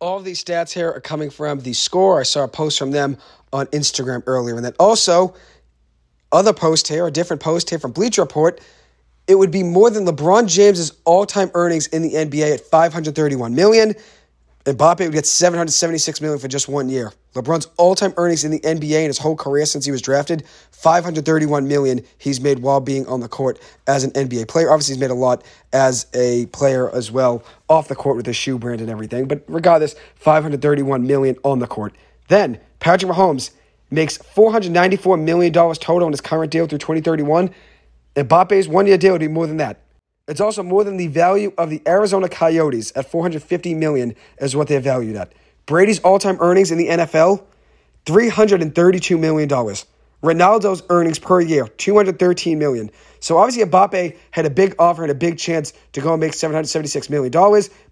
All 0.00 0.20
these 0.20 0.42
stats 0.42 0.72
here 0.72 0.90
are 0.90 1.00
coming 1.00 1.30
from 1.30 1.60
the 1.60 1.72
score. 1.72 2.18
I 2.18 2.22
saw 2.24 2.44
a 2.44 2.48
post 2.48 2.78
from 2.78 2.90
them 2.90 3.18
on 3.52 3.66
Instagram 3.66 4.22
earlier. 4.26 4.56
And 4.56 4.64
then 4.64 4.74
also, 4.78 5.34
other 6.32 6.52
post 6.52 6.88
here, 6.88 7.06
a 7.06 7.10
different 7.10 7.42
post 7.42 7.70
here 7.70 7.78
from 7.78 7.92
Bleacher 7.92 8.22
Report, 8.22 8.60
it 9.26 9.34
would 9.34 9.50
be 9.50 9.62
more 9.62 9.90
than 9.90 10.06
LeBron 10.06 10.48
James's 10.48 10.92
all-time 11.04 11.50
earnings 11.54 11.86
in 11.88 12.02
the 12.02 12.14
NBA 12.14 12.54
at 12.54 12.60
531 12.62 13.54
million. 13.54 13.94
Mbappe 14.64 15.00
would 15.00 15.12
get 15.12 15.26
776 15.26 16.20
million 16.20 16.38
for 16.38 16.48
just 16.48 16.68
one 16.68 16.88
year. 16.88 17.12
LeBron's 17.34 17.68
all-time 17.76 18.12
earnings 18.16 18.44
in 18.44 18.50
the 18.50 18.60
NBA 18.60 19.00
in 19.00 19.06
his 19.06 19.18
whole 19.18 19.36
career 19.36 19.64
since 19.64 19.84
he 19.84 19.90
was 19.90 20.02
drafted, 20.02 20.44
531 20.72 21.68
million 21.68 22.02
he's 22.18 22.40
made 22.40 22.58
while 22.60 22.80
being 22.80 23.06
on 23.06 23.20
the 23.20 23.28
court 23.28 23.58
as 23.86 24.04
an 24.04 24.10
NBA 24.12 24.48
player. 24.48 24.70
Obviously, 24.70 24.94
he's 24.94 25.00
made 25.00 25.10
a 25.10 25.14
lot 25.14 25.44
as 25.72 26.06
a 26.14 26.46
player 26.46 26.90
as 26.90 27.10
well 27.10 27.42
off 27.68 27.88
the 27.88 27.94
court 27.94 28.16
with 28.16 28.26
his 28.26 28.36
shoe 28.36 28.58
brand 28.58 28.80
and 28.80 28.90
everything. 28.90 29.28
But 29.28 29.44
regardless, 29.46 29.94
531 30.16 31.06
million 31.06 31.36
on 31.44 31.58
the 31.58 31.66
court. 31.66 31.94
Then 32.28 32.58
Patrick 32.80 33.10
Mahomes 33.12 33.50
makes 33.90 34.18
$494 34.18 35.22
million 35.22 35.52
total 35.52 36.06
in 36.06 36.12
his 36.12 36.20
current 36.20 36.50
deal 36.50 36.66
through 36.66 36.78
2031. 36.78 37.50
Mbappe's 38.14 38.68
one 38.68 38.86
year 38.86 38.98
deal 38.98 39.12
would 39.12 39.20
be 39.20 39.28
more 39.28 39.46
than 39.46 39.58
that. 39.58 39.80
It's 40.26 40.40
also 40.40 40.62
more 40.62 40.84
than 40.84 40.98
the 40.98 41.06
value 41.06 41.52
of 41.56 41.70
the 41.70 41.80
Arizona 41.86 42.28
Coyotes 42.28 42.92
at 42.94 43.10
450 43.10 43.74
million 43.74 44.14
is 44.38 44.54
what 44.54 44.68
they're 44.68 44.80
valued 44.80 45.16
at. 45.16 45.32
Brady's 45.64 46.00
all-time 46.00 46.36
earnings 46.40 46.70
in 46.70 46.78
the 46.78 46.88
NFL, 46.88 47.42
$332 48.04 49.18
million. 49.18 49.48
Ronaldo's 50.22 50.82
earnings 50.90 51.18
per 51.18 51.40
year, 51.40 51.68
213 51.68 52.58
million. 52.58 52.90
So 53.20 53.38
obviously 53.38 53.64
Mbappe 53.64 54.16
had 54.30 54.46
a 54.46 54.50
big 54.50 54.74
offer 54.78 55.02
and 55.02 55.10
a 55.10 55.14
big 55.14 55.38
chance 55.38 55.72
to 55.92 56.00
go 56.00 56.12
and 56.12 56.20
make 56.20 56.32
$776 56.32 57.10
million, 57.10 57.32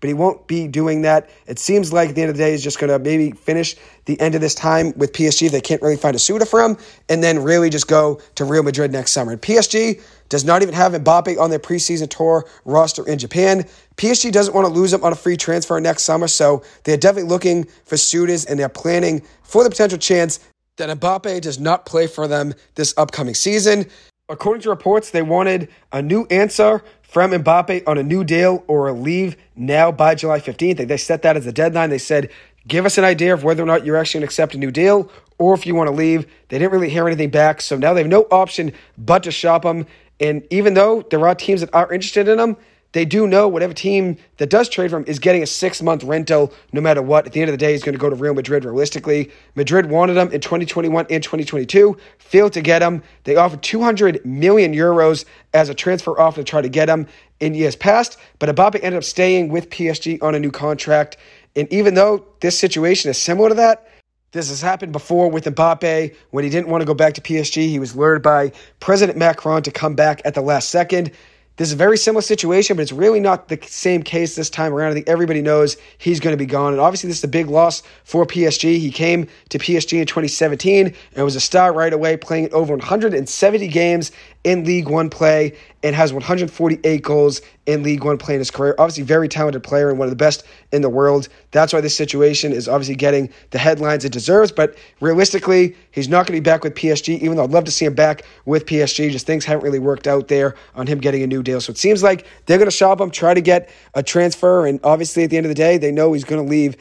but 0.00 0.08
he 0.08 0.14
won't 0.14 0.46
be 0.46 0.68
doing 0.68 1.02
that. 1.02 1.30
It 1.46 1.58
seems 1.58 1.92
like 1.92 2.10
at 2.10 2.14
the 2.14 2.22
end 2.22 2.30
of 2.30 2.36
the 2.36 2.42
day, 2.42 2.52
he's 2.52 2.62
just 2.62 2.78
going 2.78 2.90
to 2.90 2.98
maybe 2.98 3.32
finish 3.32 3.76
the 4.04 4.20
end 4.20 4.34
of 4.34 4.40
this 4.40 4.54
time 4.54 4.92
with 4.96 5.12
PSG. 5.12 5.50
They 5.50 5.60
can't 5.60 5.82
really 5.82 5.96
find 5.96 6.14
a 6.14 6.18
suitor 6.18 6.46
for 6.46 6.62
him, 6.62 6.76
and 7.08 7.22
then 7.22 7.42
really 7.42 7.70
just 7.70 7.88
go 7.88 8.20
to 8.36 8.44
Real 8.44 8.62
Madrid 8.62 8.92
next 8.92 9.12
summer. 9.12 9.32
And 9.32 9.42
PSG 9.42 10.02
does 10.28 10.44
not 10.44 10.62
even 10.62 10.74
have 10.74 10.92
Mbappe 10.92 11.38
on 11.38 11.50
their 11.50 11.58
preseason 11.58 12.08
tour 12.08 12.44
roster 12.64 13.06
in 13.06 13.18
Japan. 13.18 13.64
PSG 13.96 14.32
doesn't 14.32 14.54
want 14.54 14.66
to 14.66 14.72
lose 14.72 14.92
him 14.92 15.02
on 15.04 15.12
a 15.12 15.16
free 15.16 15.36
transfer 15.36 15.80
next 15.80 16.02
summer, 16.02 16.28
so 16.28 16.62
they're 16.84 16.96
definitely 16.96 17.28
looking 17.28 17.64
for 17.84 17.96
suitors, 17.96 18.44
and 18.44 18.58
they're 18.58 18.68
planning 18.68 19.22
for 19.42 19.64
the 19.64 19.70
potential 19.70 19.98
chance 19.98 20.40
that 20.76 21.00
Mbappe 21.00 21.40
does 21.40 21.58
not 21.58 21.86
play 21.86 22.06
for 22.06 22.28
them 22.28 22.54
this 22.74 22.94
upcoming 22.96 23.34
season. 23.34 23.86
According 24.28 24.62
to 24.62 24.70
reports, 24.70 25.10
they 25.10 25.22
wanted 25.22 25.68
a 25.92 26.02
new 26.02 26.26
answer 26.30 26.82
from 27.02 27.30
Mbappe 27.30 27.84
on 27.86 27.98
a 27.98 28.02
new 28.02 28.24
deal 28.24 28.64
or 28.66 28.90
leave 28.92 29.36
now 29.54 29.92
by 29.92 30.14
July 30.14 30.40
15th. 30.40 30.86
They 30.86 30.96
set 30.96 31.22
that 31.22 31.36
as 31.36 31.44
the 31.44 31.52
deadline. 31.52 31.90
They 31.90 31.98
said, 31.98 32.30
give 32.66 32.84
us 32.84 32.98
an 32.98 33.04
idea 33.04 33.32
of 33.32 33.44
whether 33.44 33.62
or 33.62 33.66
not 33.66 33.86
you're 33.86 33.96
actually 33.96 34.18
going 34.18 34.28
to 34.28 34.32
accept 34.32 34.54
a 34.54 34.58
new 34.58 34.70
deal 34.70 35.10
or 35.38 35.54
if 35.54 35.66
you 35.66 35.74
want 35.74 35.88
to 35.88 35.94
leave. 35.94 36.26
They 36.48 36.58
didn't 36.58 36.72
really 36.72 36.90
hear 36.90 37.06
anything 37.06 37.30
back. 37.30 37.60
So 37.60 37.76
now 37.76 37.94
they 37.94 38.00
have 38.00 38.10
no 38.10 38.22
option 38.30 38.72
but 38.98 39.22
to 39.22 39.30
shop 39.30 39.64
him. 39.64 39.86
And 40.18 40.46
even 40.50 40.74
though 40.74 41.02
there 41.02 41.26
are 41.26 41.34
teams 41.34 41.60
that 41.60 41.72
are 41.72 41.92
interested 41.92 42.26
in 42.26 42.38
him, 42.38 42.56
they 42.92 43.04
do 43.04 43.26
know 43.26 43.46
whatever 43.48 43.74
team 43.74 44.16
that 44.38 44.48
does 44.48 44.68
trade 44.68 44.90
for 44.90 44.96
him 44.96 45.04
is 45.06 45.18
getting 45.18 45.42
a 45.42 45.46
six 45.46 45.82
month 45.82 46.02
rental 46.04 46.52
no 46.72 46.80
matter 46.80 47.02
what. 47.02 47.26
At 47.26 47.32
the 47.32 47.40
end 47.40 47.50
of 47.50 47.52
the 47.52 47.58
day, 47.58 47.72
he's 47.72 47.82
going 47.82 47.94
to 47.94 47.98
go 47.98 48.08
to 48.08 48.16
Real 48.16 48.34
Madrid 48.34 48.64
realistically. 48.64 49.30
Madrid 49.54 49.86
wanted 49.86 50.16
him 50.16 50.30
in 50.32 50.40
2021 50.40 51.06
and 51.10 51.22
2022, 51.22 51.96
failed 52.18 52.52
to 52.52 52.60
get 52.60 52.82
him. 52.82 53.02
They 53.24 53.36
offered 53.36 53.62
200 53.62 54.24
million 54.24 54.72
euros 54.72 55.24
as 55.52 55.68
a 55.68 55.74
transfer 55.74 56.18
offer 56.18 56.40
to 56.40 56.44
try 56.44 56.62
to 56.62 56.68
get 56.68 56.88
him 56.88 57.06
in 57.40 57.54
years 57.54 57.76
past, 57.76 58.18
but 58.38 58.54
Mbappe 58.54 58.76
ended 58.76 58.94
up 58.94 59.04
staying 59.04 59.48
with 59.48 59.68
PSG 59.70 60.22
on 60.22 60.34
a 60.34 60.38
new 60.38 60.50
contract. 60.50 61.18
And 61.54 61.70
even 61.72 61.94
though 61.94 62.24
this 62.40 62.58
situation 62.58 63.10
is 63.10 63.18
similar 63.18 63.50
to 63.50 63.54
that, 63.56 63.86
this 64.32 64.48
has 64.48 64.60
happened 64.60 64.92
before 64.92 65.30
with 65.30 65.44
Mbappe 65.44 66.14
when 66.30 66.44
he 66.44 66.50
didn't 66.50 66.68
want 66.68 66.82
to 66.82 66.86
go 66.86 66.94
back 66.94 67.14
to 67.14 67.20
PSG. 67.20 67.68
He 67.68 67.78
was 67.78 67.96
lured 67.96 68.22
by 68.22 68.52
President 68.80 69.16
Macron 69.16 69.62
to 69.62 69.70
come 69.70 69.94
back 69.94 70.20
at 70.24 70.34
the 70.34 70.42
last 70.42 70.68
second. 70.68 71.12
This 71.56 71.68
is 71.68 71.74
a 71.74 71.76
very 71.76 71.96
similar 71.96 72.20
situation, 72.20 72.76
but 72.76 72.82
it's 72.82 72.92
really 72.92 73.18
not 73.18 73.48
the 73.48 73.58
same 73.66 74.02
case 74.02 74.36
this 74.36 74.50
time 74.50 74.74
around. 74.74 74.90
I 74.90 74.94
think 74.94 75.08
everybody 75.08 75.40
knows 75.40 75.78
he's 75.96 76.20
going 76.20 76.34
to 76.34 76.38
be 76.38 76.44
gone. 76.44 76.72
And 76.72 76.80
obviously, 76.80 77.08
this 77.08 77.18
is 77.18 77.24
a 77.24 77.28
big 77.28 77.48
loss 77.48 77.82
for 78.04 78.26
PSG. 78.26 78.78
He 78.78 78.90
came 78.90 79.26
to 79.48 79.58
PSG 79.58 79.98
in 79.98 80.06
2017 80.06 80.94
and 81.14 81.24
was 81.24 81.34
a 81.34 81.40
star 81.40 81.72
right 81.72 81.92
away, 81.92 82.18
playing 82.18 82.52
over 82.52 82.76
170 82.76 83.68
games 83.68 84.12
in 84.44 84.64
League 84.64 84.88
One 84.88 85.10
play 85.10 85.56
and 85.82 85.96
has 85.96 86.12
148 86.12 87.02
goals 87.02 87.40
in 87.66 87.82
League 87.82 88.04
One 88.04 88.18
play 88.18 88.34
in 88.34 88.40
his 88.40 88.50
career. 88.50 88.74
Obviously, 88.78 89.02
very 89.02 89.28
talented 89.28 89.62
player 89.62 89.88
and 89.88 89.98
one 89.98 90.06
of 90.06 90.10
the 90.10 90.16
best 90.16 90.44
in 90.72 90.82
the 90.82 90.88
world. 90.88 91.28
That's 91.50 91.72
why 91.72 91.80
this 91.80 91.96
situation 91.96 92.52
is 92.52 92.68
obviously 92.68 92.94
getting 92.94 93.30
the 93.50 93.58
headlines 93.58 94.04
it 94.04 94.12
deserves. 94.12 94.52
But 94.52 94.76
realistically, 95.00 95.74
he's 95.90 96.08
not 96.08 96.26
going 96.26 96.36
to 96.36 96.40
be 96.40 96.40
back 96.40 96.62
with 96.62 96.74
PSG, 96.74 97.18
even 97.20 97.36
though 97.36 97.44
I'd 97.44 97.50
love 97.50 97.64
to 97.64 97.70
see 97.70 97.86
him 97.86 97.94
back 97.94 98.22
with 98.44 98.66
PSG. 98.66 99.10
Just 99.10 99.26
things 99.26 99.44
haven't 99.44 99.64
really 99.64 99.78
worked 99.78 100.06
out 100.06 100.28
there 100.28 100.54
on 100.74 100.86
him 100.86 100.98
getting 100.98 101.22
a 101.22 101.26
new 101.26 101.42
deal. 101.46 101.60
So 101.60 101.70
it 101.70 101.78
seems 101.78 102.02
like 102.02 102.26
they're 102.44 102.58
going 102.58 102.70
to 102.70 102.76
shop 102.76 103.00
him, 103.00 103.10
try 103.10 103.32
to 103.32 103.40
get 103.40 103.70
a 103.94 104.02
transfer. 104.02 104.66
And 104.66 104.78
obviously, 104.84 105.24
at 105.24 105.30
the 105.30 105.36
end 105.36 105.46
of 105.46 105.50
the 105.50 105.54
day, 105.54 105.78
they 105.78 105.90
know 105.90 106.12
he's 106.12 106.24
going 106.24 106.44
to 106.44 106.48
leave 106.48 106.76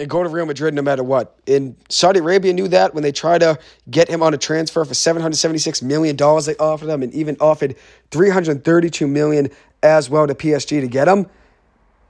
and 0.00 0.08
go 0.08 0.22
to 0.22 0.28
Real 0.28 0.46
Madrid 0.46 0.74
no 0.74 0.82
matter 0.82 1.02
what. 1.02 1.38
And 1.46 1.76
Saudi 1.88 2.20
Arabia 2.20 2.52
knew 2.52 2.68
that 2.68 2.94
when 2.94 3.02
they 3.02 3.12
tried 3.12 3.40
to 3.40 3.58
get 3.90 4.08
him 4.08 4.22
on 4.22 4.32
a 4.32 4.38
transfer 4.38 4.84
for 4.84 4.94
$776 4.94 5.82
million 5.82 6.16
they 6.16 6.56
offered 6.56 6.88
him 6.88 7.02
and 7.02 7.12
even 7.12 7.36
offered 7.40 7.76
332 8.10 9.06
million 9.06 9.50
as 9.82 10.08
well 10.08 10.26
to 10.26 10.34
PSG 10.34 10.80
to 10.80 10.88
get 10.88 11.06
him. 11.06 11.26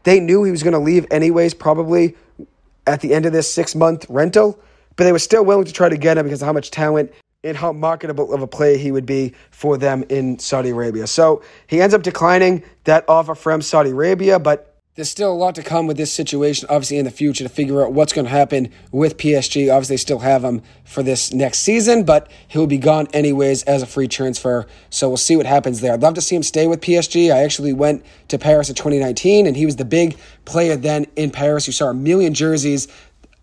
They 0.05 0.21
knew 0.21 0.45
he 0.45 0.51
was 0.51 0.63
going 0.63 0.73
to 0.73 0.79
leave 0.79 1.07
anyways, 1.11 1.55
probably 1.55 2.17
at 2.87 3.01
the 3.01 3.13
end 3.13 3.27
of 3.27 3.33
this 3.33 3.53
six 3.53 3.75
month 3.75 4.07
rental, 4.09 4.59
but 4.97 5.05
they 5.05 5.13
were 5.13 5.19
still 5.19 5.45
willing 5.45 5.67
to 5.67 5.73
try 5.73 5.89
to 5.89 5.97
get 5.97 6.17
him 6.17 6.25
because 6.25 6.43
of 6.43 6.47
how 6.47 6.53
much 6.53 6.71
talent 6.71 7.13
and 7.43 7.57
how 7.57 7.73
marketable 7.73 8.33
of 8.35 8.43
a 8.43 8.47
player 8.47 8.77
he 8.77 8.93
would 8.93 9.07
be 9.07 9.35
for 9.51 9.79
them 9.79 10.05
in 10.09 10.39
Saudi 10.39 10.71
Arabia. 10.71 11.07
So 11.07 11.43
he 11.67 11.81
ends 11.81 11.95
up 11.95 12.03
declining 12.03 12.63
that 12.85 13.05
offer 13.09 13.35
from 13.35 13.63
Saudi 13.63 13.91
Arabia, 13.91 14.39
but 14.39 14.67
there's 14.97 15.09
still 15.09 15.33
a 15.33 15.35
lot 15.35 15.55
to 15.55 15.63
come 15.63 15.87
with 15.87 15.97
this 15.97 16.13
situation, 16.13 16.67
obviously, 16.69 16.99
in 16.99 17.05
the 17.05 17.11
future 17.11 17.45
to 17.45 17.49
figure 17.49 17.83
out 17.83 17.93
what's 17.93 18.13
going 18.13 18.27
to 18.27 18.31
happen 18.31 18.71
with 18.91 19.17
PSG. 19.17 19.73
Obviously, 19.73 19.95
they 19.95 19.99
still 19.99 20.19
have 20.19 20.45
him 20.45 20.63
for 20.85 21.03
this 21.03 21.33
next 21.33 21.61
season, 21.61 22.03
but 22.05 22.31
he'll 22.49 22.67
be 22.67 22.77
gone 22.77 23.07
anyways 23.15 23.63
as 23.63 23.83
a 23.83 23.87
free 23.87 24.09
transfer. 24.09 24.67
So 24.91 25.09
we'll 25.09 25.17
see 25.17 25.37
what 25.37 25.47
happens 25.47 25.81
there. 25.81 25.95
I'd 25.95 26.03
love 26.03 26.15
to 26.15 26.21
see 26.21 26.37
him 26.37 26.43
stay 26.43 26.67
with 26.67 26.81
PSG. 26.81 27.33
I 27.33 27.45
actually 27.45 27.73
went 27.73 28.05
to 28.29 28.37
Paris 28.37 28.69
in 28.69 28.75
2019, 28.75 29.47
and 29.47 29.57
he 29.57 29.65
was 29.65 29.77
the 29.77 29.85
big 29.87 30.19
player 30.45 30.77
then 30.77 31.07
in 31.17 31.31
Paris. 31.31 31.67
You 31.67 31.73
saw 31.73 31.91
a 31.91 31.95
million 31.95 32.35
jerseys 32.35 32.89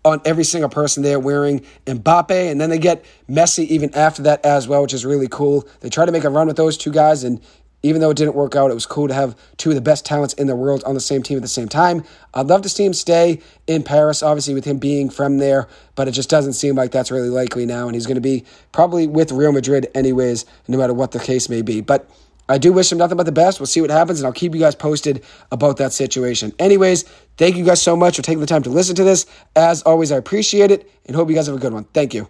on 0.04 0.20
every 0.24 0.44
single 0.44 0.70
person 0.70 1.02
there 1.02 1.18
wearing 1.18 1.64
Mbappe, 1.86 2.50
and 2.50 2.60
then 2.60 2.70
they 2.70 2.78
get 2.78 3.04
Messi 3.28 3.66
even 3.66 3.94
after 3.94 4.22
that 4.22 4.44
as 4.44 4.68
well, 4.68 4.82
which 4.82 4.94
is 4.94 5.04
really 5.04 5.28
cool. 5.28 5.66
They 5.80 5.90
try 5.90 6.06
to 6.06 6.12
make 6.12 6.24
a 6.24 6.30
run 6.30 6.46
with 6.46 6.56
those 6.56 6.76
two 6.76 6.92
guys, 6.92 7.24
and 7.24 7.40
even 7.82 8.00
though 8.00 8.10
it 8.10 8.16
didn't 8.16 8.34
work 8.34 8.56
out, 8.56 8.70
it 8.70 8.74
was 8.74 8.86
cool 8.86 9.06
to 9.06 9.14
have 9.14 9.36
two 9.56 9.68
of 9.70 9.76
the 9.76 9.80
best 9.80 10.04
talents 10.04 10.34
in 10.34 10.48
the 10.48 10.56
world 10.56 10.82
on 10.84 10.94
the 10.94 11.00
same 11.00 11.22
team 11.22 11.36
at 11.36 11.42
the 11.42 11.48
same 11.48 11.68
time. 11.68 12.02
I'd 12.34 12.46
love 12.46 12.62
to 12.62 12.68
see 12.68 12.84
him 12.84 12.94
stay 12.94 13.40
in 13.66 13.84
Paris, 13.84 14.22
obviously, 14.22 14.54
with 14.54 14.64
him 14.64 14.78
being 14.78 15.10
from 15.10 15.38
there, 15.38 15.68
but 15.94 16.08
it 16.08 16.12
just 16.12 16.28
doesn't 16.28 16.54
seem 16.54 16.74
like 16.74 16.90
that's 16.90 17.10
really 17.10 17.28
likely 17.28 17.66
now. 17.66 17.86
And 17.86 17.94
he's 17.94 18.06
going 18.06 18.16
to 18.16 18.20
be 18.20 18.44
probably 18.72 19.06
with 19.06 19.30
Real 19.30 19.52
Madrid, 19.52 19.88
anyways, 19.94 20.44
no 20.66 20.76
matter 20.76 20.92
what 20.92 21.12
the 21.12 21.20
case 21.20 21.48
may 21.48 21.62
be. 21.62 21.80
But 21.80 22.10
I 22.48 22.58
do 22.58 22.72
wish 22.72 22.90
him 22.90 22.98
nothing 22.98 23.16
but 23.16 23.26
the 23.26 23.32
best. 23.32 23.60
We'll 23.60 23.66
see 23.66 23.80
what 23.80 23.90
happens, 23.90 24.20
and 24.20 24.26
I'll 24.26 24.32
keep 24.32 24.54
you 24.54 24.60
guys 24.60 24.74
posted 24.74 25.24
about 25.52 25.76
that 25.78 25.92
situation. 25.92 26.52
Anyways, 26.58 27.02
thank 27.36 27.56
you 27.56 27.64
guys 27.64 27.82
so 27.82 27.96
much 27.96 28.16
for 28.16 28.22
taking 28.22 28.40
the 28.40 28.46
time 28.46 28.62
to 28.62 28.70
listen 28.70 28.94
to 28.96 29.04
this. 29.04 29.26
As 29.54 29.82
always, 29.82 30.12
I 30.12 30.16
appreciate 30.16 30.70
it 30.70 30.90
and 31.06 31.14
hope 31.14 31.28
you 31.28 31.34
guys 31.34 31.46
have 31.46 31.56
a 31.56 31.60
good 31.60 31.72
one. 31.72 31.84
Thank 31.84 32.14
you. 32.14 32.28